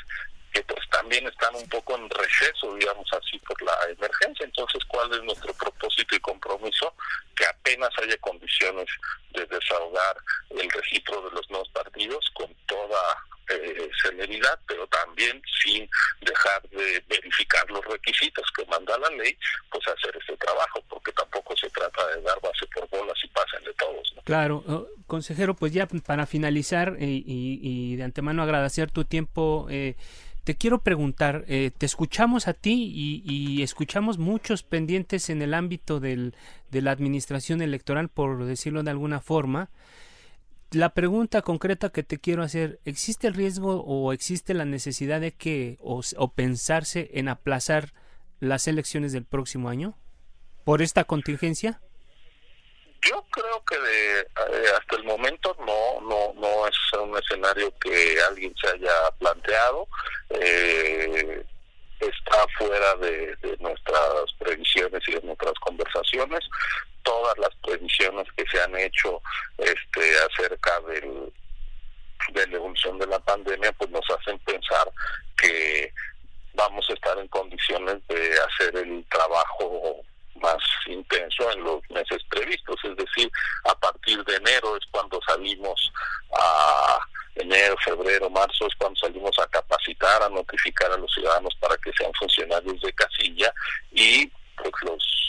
que 0.52 0.64
pues 0.64 0.82
también 0.90 1.26
están 1.28 1.56
un 1.56 1.70
poco 1.70 1.96
en 1.96 2.10
receso, 2.10 2.76
digamos 2.76 3.08
así, 3.14 3.40
por 3.40 3.62
la 3.62 3.74
emergencia. 3.98 4.46
Entonces, 4.46 4.84
¿cuál 4.86 5.10
es 5.14 5.24
nuestro 5.24 5.54
propósito 5.54 6.14
y 6.14 6.20
compromiso? 6.20 6.94
Que 7.38 7.46
apenas 7.46 7.90
haya 8.02 8.18
condiciones 8.18 8.88
de 9.30 9.46
desahogar 9.46 10.18
el 10.50 10.70
registro 10.70 11.22
de 11.22 11.32
los 11.36 11.50
nuevos 11.50 11.70
partidos 11.70 12.30
con 12.34 12.54
toda 12.68 13.00
eh, 13.52 13.90
celeridad, 14.02 14.60
pero 14.68 14.88
también 14.88 15.42
sin 15.62 15.90
dejar 16.22 16.62
de 16.70 17.04
verificar 17.08 17.70
los 17.70 17.84
requisitos 17.86 18.46
que 18.56 18.66
manda 18.66 18.98
la 18.98 19.10
ley, 19.10 19.38
pues 19.70 19.86
hacer 19.88 20.16
este 20.18 20.38
trabajo, 20.38 20.82
porque 20.90 21.12
tampoco 21.12 21.56
se 21.58 21.70
trata 21.70 22.08
de 22.08 22.22
dar 22.22 22.40
base 22.42 22.66
por 22.68 22.88
bolas 22.90 23.18
y 23.24 23.28
pasen 23.30 23.64
de 23.64 23.74
todos. 23.74 24.16
Claro, 24.24 24.64
oh, 24.68 24.88
consejero, 25.22 25.56
pues 25.56 25.72
ya 25.72 25.86
para 25.86 26.26
finalizar 26.26 26.98
eh, 27.00 27.22
y, 27.24 27.96
de 27.96 28.04
antemano 28.04 28.42
agradecer 28.42 28.90
tu 28.90 29.06
tiempo. 29.06 29.68
Eh, 29.70 29.96
te 30.44 30.56
quiero 30.56 30.82
preguntar, 30.82 31.46
eh, 31.48 31.70
te 31.78 31.86
escuchamos 31.86 32.48
a 32.48 32.54
ti 32.54 32.92
y, 32.92 33.62
escuchamos 33.62 34.18
muchos 34.18 34.64
pendientes 34.64 35.30
en 35.30 35.44
el 35.44 35.54
ámbito 35.54 36.00
del, 36.00 36.34
de 36.72 36.82
la 36.82 36.90
administración 36.90 37.62
electoral, 37.62 38.10
por 38.10 38.46
decirlo 38.46 38.82
de 38.82 38.90
alguna 38.90 39.22
forma. 39.22 39.70
La 40.72 40.90
pregunta 40.90 41.44
concreta 41.44 41.90
que 41.90 42.02
te 42.02 42.18
quiero 42.18 42.42
hacer, 42.42 42.80
¿existe 42.84 43.28
el 43.28 43.36
riesgo 43.36 43.84
o 43.84 44.14
existe 44.14 44.56
la 44.56 44.66
necesidad 44.66 45.22
de 45.22 45.34
que 45.34 45.78
o, 45.82 46.02
pensarse 46.34 47.12
en 47.14 47.28
aplazar 47.28 47.94
las 48.40 48.68
elecciones 48.68 49.12
del 49.12 49.26
próximo 49.26 49.70
año 49.70 49.96
por 50.64 50.82
esta 50.82 51.04
contingencia? 51.04 51.80
Yo 53.10 53.26
creo 53.32 53.64
que 53.66 53.80
de, 53.80 54.20
eh, 54.20 54.72
hasta 54.80 54.96
el 54.98 55.04
momento 55.04 55.56
no, 55.60 56.02
no, 56.02 56.34
no 56.40 56.68
es 56.68 56.76
un 56.94 57.18
escenario 57.18 57.74
que 57.80 58.22
alguien 58.30 58.54
se 58.62 58.68
haya 58.68 59.12
planteado. 59.18 59.88
Eh, 60.30 61.44
está 62.00 62.46
fuera 62.58 62.96
de, 62.96 63.36
nuestras 63.60 64.34
previsiones 64.40 65.02
y 65.08 65.14
de 65.14 65.22
nuestras 65.22 65.54
conversaciones. 65.62 66.42
Todas 67.04 67.38
las 67.40 67.56
previsiones 67.64 68.28
que 68.38 68.46
se 68.52 68.62
han 68.62 68.76
hecho 68.78 69.22
este, 69.58 70.18
acerca 70.20 70.80
del, 70.82 71.34
de 72.34 72.48
la 72.48 72.56
evolución 72.56 73.00
de 73.00 73.08
la 73.08 73.20
pandemia, 73.20 73.72
pues 73.74 73.90
nos 73.90 74.08
hacen 74.12 74.38
pensar 74.40 74.92
que 75.38 75.92
vamos 76.54 76.88
a 76.90 76.94
estar 76.94 77.18
en 77.18 77.28
condiciones 77.30 77.98
de 78.08 78.40
hacer 78.40 78.76
el 78.76 79.06
trabajo 79.10 80.04
más 80.42 80.62
intenso 80.88 81.52
en 81.52 81.64
los 81.64 81.82
meses 81.90 82.22
previstos, 82.30 82.78
es 82.84 82.96
decir, 82.96 83.32
a 83.66 83.76
partir 83.76 84.24
de 84.26 84.36
enero 84.36 84.76
es 84.76 84.86
cuando 84.92 85.20
salimos 85.28 85.92
a 86.38 86.98
enero, 87.36 87.76
febrero, 87.84 88.30
marzo 88.30 88.68
es 88.68 88.76
cuando 88.76 89.00
salimos 89.00 89.38
a 89.40 89.48
capacitar, 89.48 90.22
a 90.24 90.30
notificar 90.30 90.92
a 90.92 90.98
los 90.98 91.12
ciudadanos 91.14 91.56
para 91.60 91.78
que 91.78 91.92
sean 91.94 92.12
funcionarios 92.20 92.82
de 92.82 92.94
casilla 92.94 93.54
y 93.92 94.28
pues 94.56 94.72
los 94.84 95.22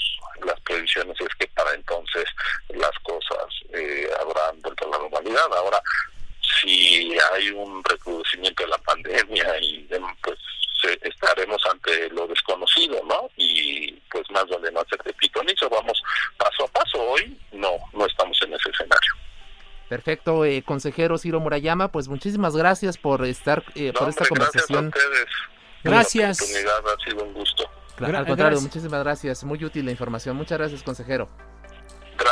las 0.44 0.60
previsiones 0.62 1.16
es 1.20 1.28
que 1.38 1.46
para 1.48 1.72
entonces 1.74 2.24
las 2.68 2.90
cosas 3.02 3.46
eh, 3.72 4.08
habrán 4.20 4.60
vuelto 4.60 4.86
a 4.86 4.90
la 4.90 4.98
normalidad. 4.98 5.46
Ahora, 5.54 5.80
si 6.60 7.16
hay 7.32 7.50
un 7.50 7.82
recrudecimiento 7.84 8.64
de 8.64 8.68
la 8.70 8.78
pandemia 8.78 9.58
y 9.60 9.88
pues 10.22 10.38
estaremos 11.02 11.60
ante 11.70 12.08
lo 12.10 12.26
desconocido, 12.26 13.02
¿no? 13.04 13.30
Y 13.36 13.92
pues 14.10 14.24
más 14.30 14.46
vale 14.48 14.70
no 14.72 14.80
hacer 14.80 15.02
de 15.02 15.12
pitonizo, 15.14 15.68
vamos 15.68 16.00
paso 16.36 16.64
a 16.64 16.68
paso. 16.68 17.00
Hoy 17.00 17.38
no, 17.52 17.70
no 17.92 18.06
estamos 18.06 18.38
en 18.42 18.54
ese 18.54 18.70
escenario. 18.70 19.12
Perfecto, 19.88 20.44
eh, 20.44 20.62
consejero 20.62 21.18
Ciro 21.18 21.40
Murayama, 21.40 21.92
pues 21.92 22.08
muchísimas 22.08 22.56
gracias 22.56 22.96
por 22.96 23.24
estar, 23.26 23.62
eh, 23.74 23.92
por 23.92 24.08
esta 24.08 24.26
conversación. 24.26 24.90
Gracias 24.90 25.04
a 25.04 25.08
ustedes. 25.08 25.28
Gracias. 25.84 26.40
ha 26.40 27.10
sido 27.10 27.24
un 27.24 27.34
gusto. 27.34 27.68
Al 27.98 28.26
contrario, 28.26 28.60
muchísimas 28.60 29.02
gracias. 29.02 29.44
Muy 29.44 29.62
útil 29.64 29.84
la 29.84 29.90
información. 29.90 30.36
Muchas 30.36 30.58
gracias, 30.58 30.82
consejero. 30.82 31.28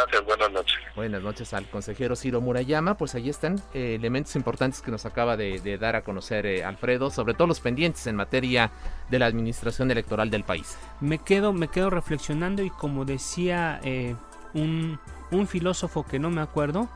Gracias, 0.00 0.24
buenas 0.24 0.52
noches. 0.52 0.78
Buenas 0.96 1.22
noches 1.22 1.52
al 1.52 1.66
consejero 1.66 2.16
Ciro 2.16 2.40
Murayama. 2.40 2.96
Pues 2.96 3.14
ahí 3.14 3.28
están 3.28 3.60
eh, 3.74 3.96
elementos 3.96 4.34
importantes 4.34 4.80
que 4.80 4.90
nos 4.90 5.04
acaba 5.04 5.36
de, 5.36 5.78
dar 5.78 5.96
a 5.96 6.02
conocer 6.02 6.46
eh, 6.46 6.64
Alfredo, 6.64 7.10
sobre 7.10 7.34
todo 7.34 7.46
los 7.46 7.60
pendientes 7.60 8.06
en 8.06 8.16
materia 8.16 8.70
de 9.10 9.18
la 9.18 9.26
administración 9.26 9.90
electoral 9.90 10.30
del 10.30 10.44
país. 10.44 10.78
Me 11.00 11.18
quedo, 11.18 11.52
me 11.52 11.68
quedo 11.68 11.90
reflexionando 11.90 12.62
y 12.62 12.70
como 12.70 13.04
decía 13.04 13.80
eh, 13.84 14.16
un, 14.54 14.98
un 15.30 15.46
filósofo 15.46 16.06
que 16.06 16.18
no 16.18 16.30
me 16.30 16.40
acuerdo, 16.40 16.88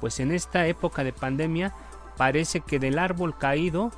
pues 0.00 0.20
en 0.20 0.32
esta 0.32 0.66
época 0.66 1.02
de 1.02 1.12
pandemia 1.12 1.72
parece 2.16 2.60
que 2.60 2.78
del 2.78 2.98
árbol 2.98 3.38
caído 3.38 3.90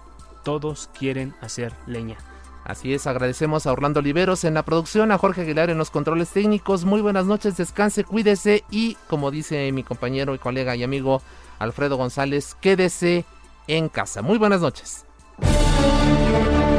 todos 0.45 0.89
quieren 0.97 1.35
hacer 1.41 1.73
leña. 1.87 2.19
Así 2.65 2.95
es, 2.95 3.07
agradecemos 3.07 3.67
a 3.67 3.73
Orlando 3.73 4.01
Oliveros 4.01 4.45
en 4.45 4.55
la 4.55 4.63
producción, 4.63 5.11
a 5.11 5.19
Jorge 5.19 5.43
Aguilar 5.43 5.71
en 5.71 5.79
los 5.79 5.91
controles 5.91 6.31
técnicos. 6.31 6.85
Muy 6.85 7.01
buenas 7.01 7.27
noches, 7.27 7.57
descanse, 7.57 8.05
cuídese 8.05 8.65
y, 8.71 8.97
como 9.09 9.31
dice 9.31 9.73
mi 9.73 9.83
compañero 9.83 10.35
y 10.35 10.39
colega 10.39 10.77
y 10.77 10.85
amigo 10.85 11.23
Alfredo 11.59 11.97
González, 11.97 12.57
quédese 12.61 13.25
en 13.67 13.89
casa. 13.89 14.23
Muy 14.23 14.39
buenas 14.39 14.61
noches. 14.61 15.05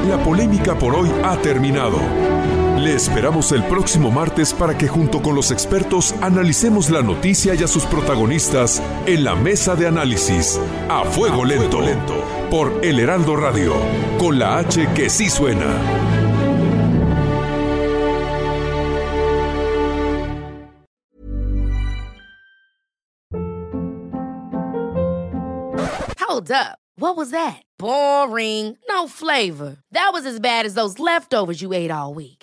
La 0.07 0.21
polémica 0.23 0.77
por 0.77 0.95
hoy 0.95 1.09
ha 1.23 1.37
terminado. 1.37 1.97
Le 2.77 2.95
esperamos 2.95 3.51
el 3.51 3.63
próximo 3.63 4.11
martes 4.11 4.53
para 4.53 4.77
que 4.77 4.87
junto 4.87 5.21
con 5.21 5.35
los 5.35 5.51
expertos 5.51 6.13
analicemos 6.21 6.89
la 6.89 7.01
noticia 7.01 7.55
y 7.55 7.63
a 7.63 7.67
sus 7.67 7.85
protagonistas 7.85 8.81
en 9.05 9.23
la 9.23 9.35
mesa 9.35 9.75
de 9.75 9.87
análisis 9.87 10.59
a 10.89 11.03
fuego, 11.05 11.45
lento, 11.45 11.79
lento 11.79 12.42
por 12.53 12.85
El 12.85 12.99
Heraldo 12.99 13.35
Radio, 13.35 13.73
con 14.19 14.37
la 14.37 14.59
H 14.59 14.87
que 14.93 15.09
sí 15.09 15.27
suena. 15.27 15.73
Hold 26.19 26.51
up. 26.51 26.77
What 26.97 27.17
was 27.17 27.31
that? 27.31 27.63
Boring. 27.79 28.77
No 28.87 29.07
flavor. 29.07 29.77
That 29.91 30.11
was 30.13 30.27
as 30.27 30.39
bad 30.39 30.67
as 30.67 30.75
those 30.75 30.99
leftovers 30.99 31.59
you 31.59 31.73
ate 31.73 31.89
all 31.89 32.13
week. 32.13 32.42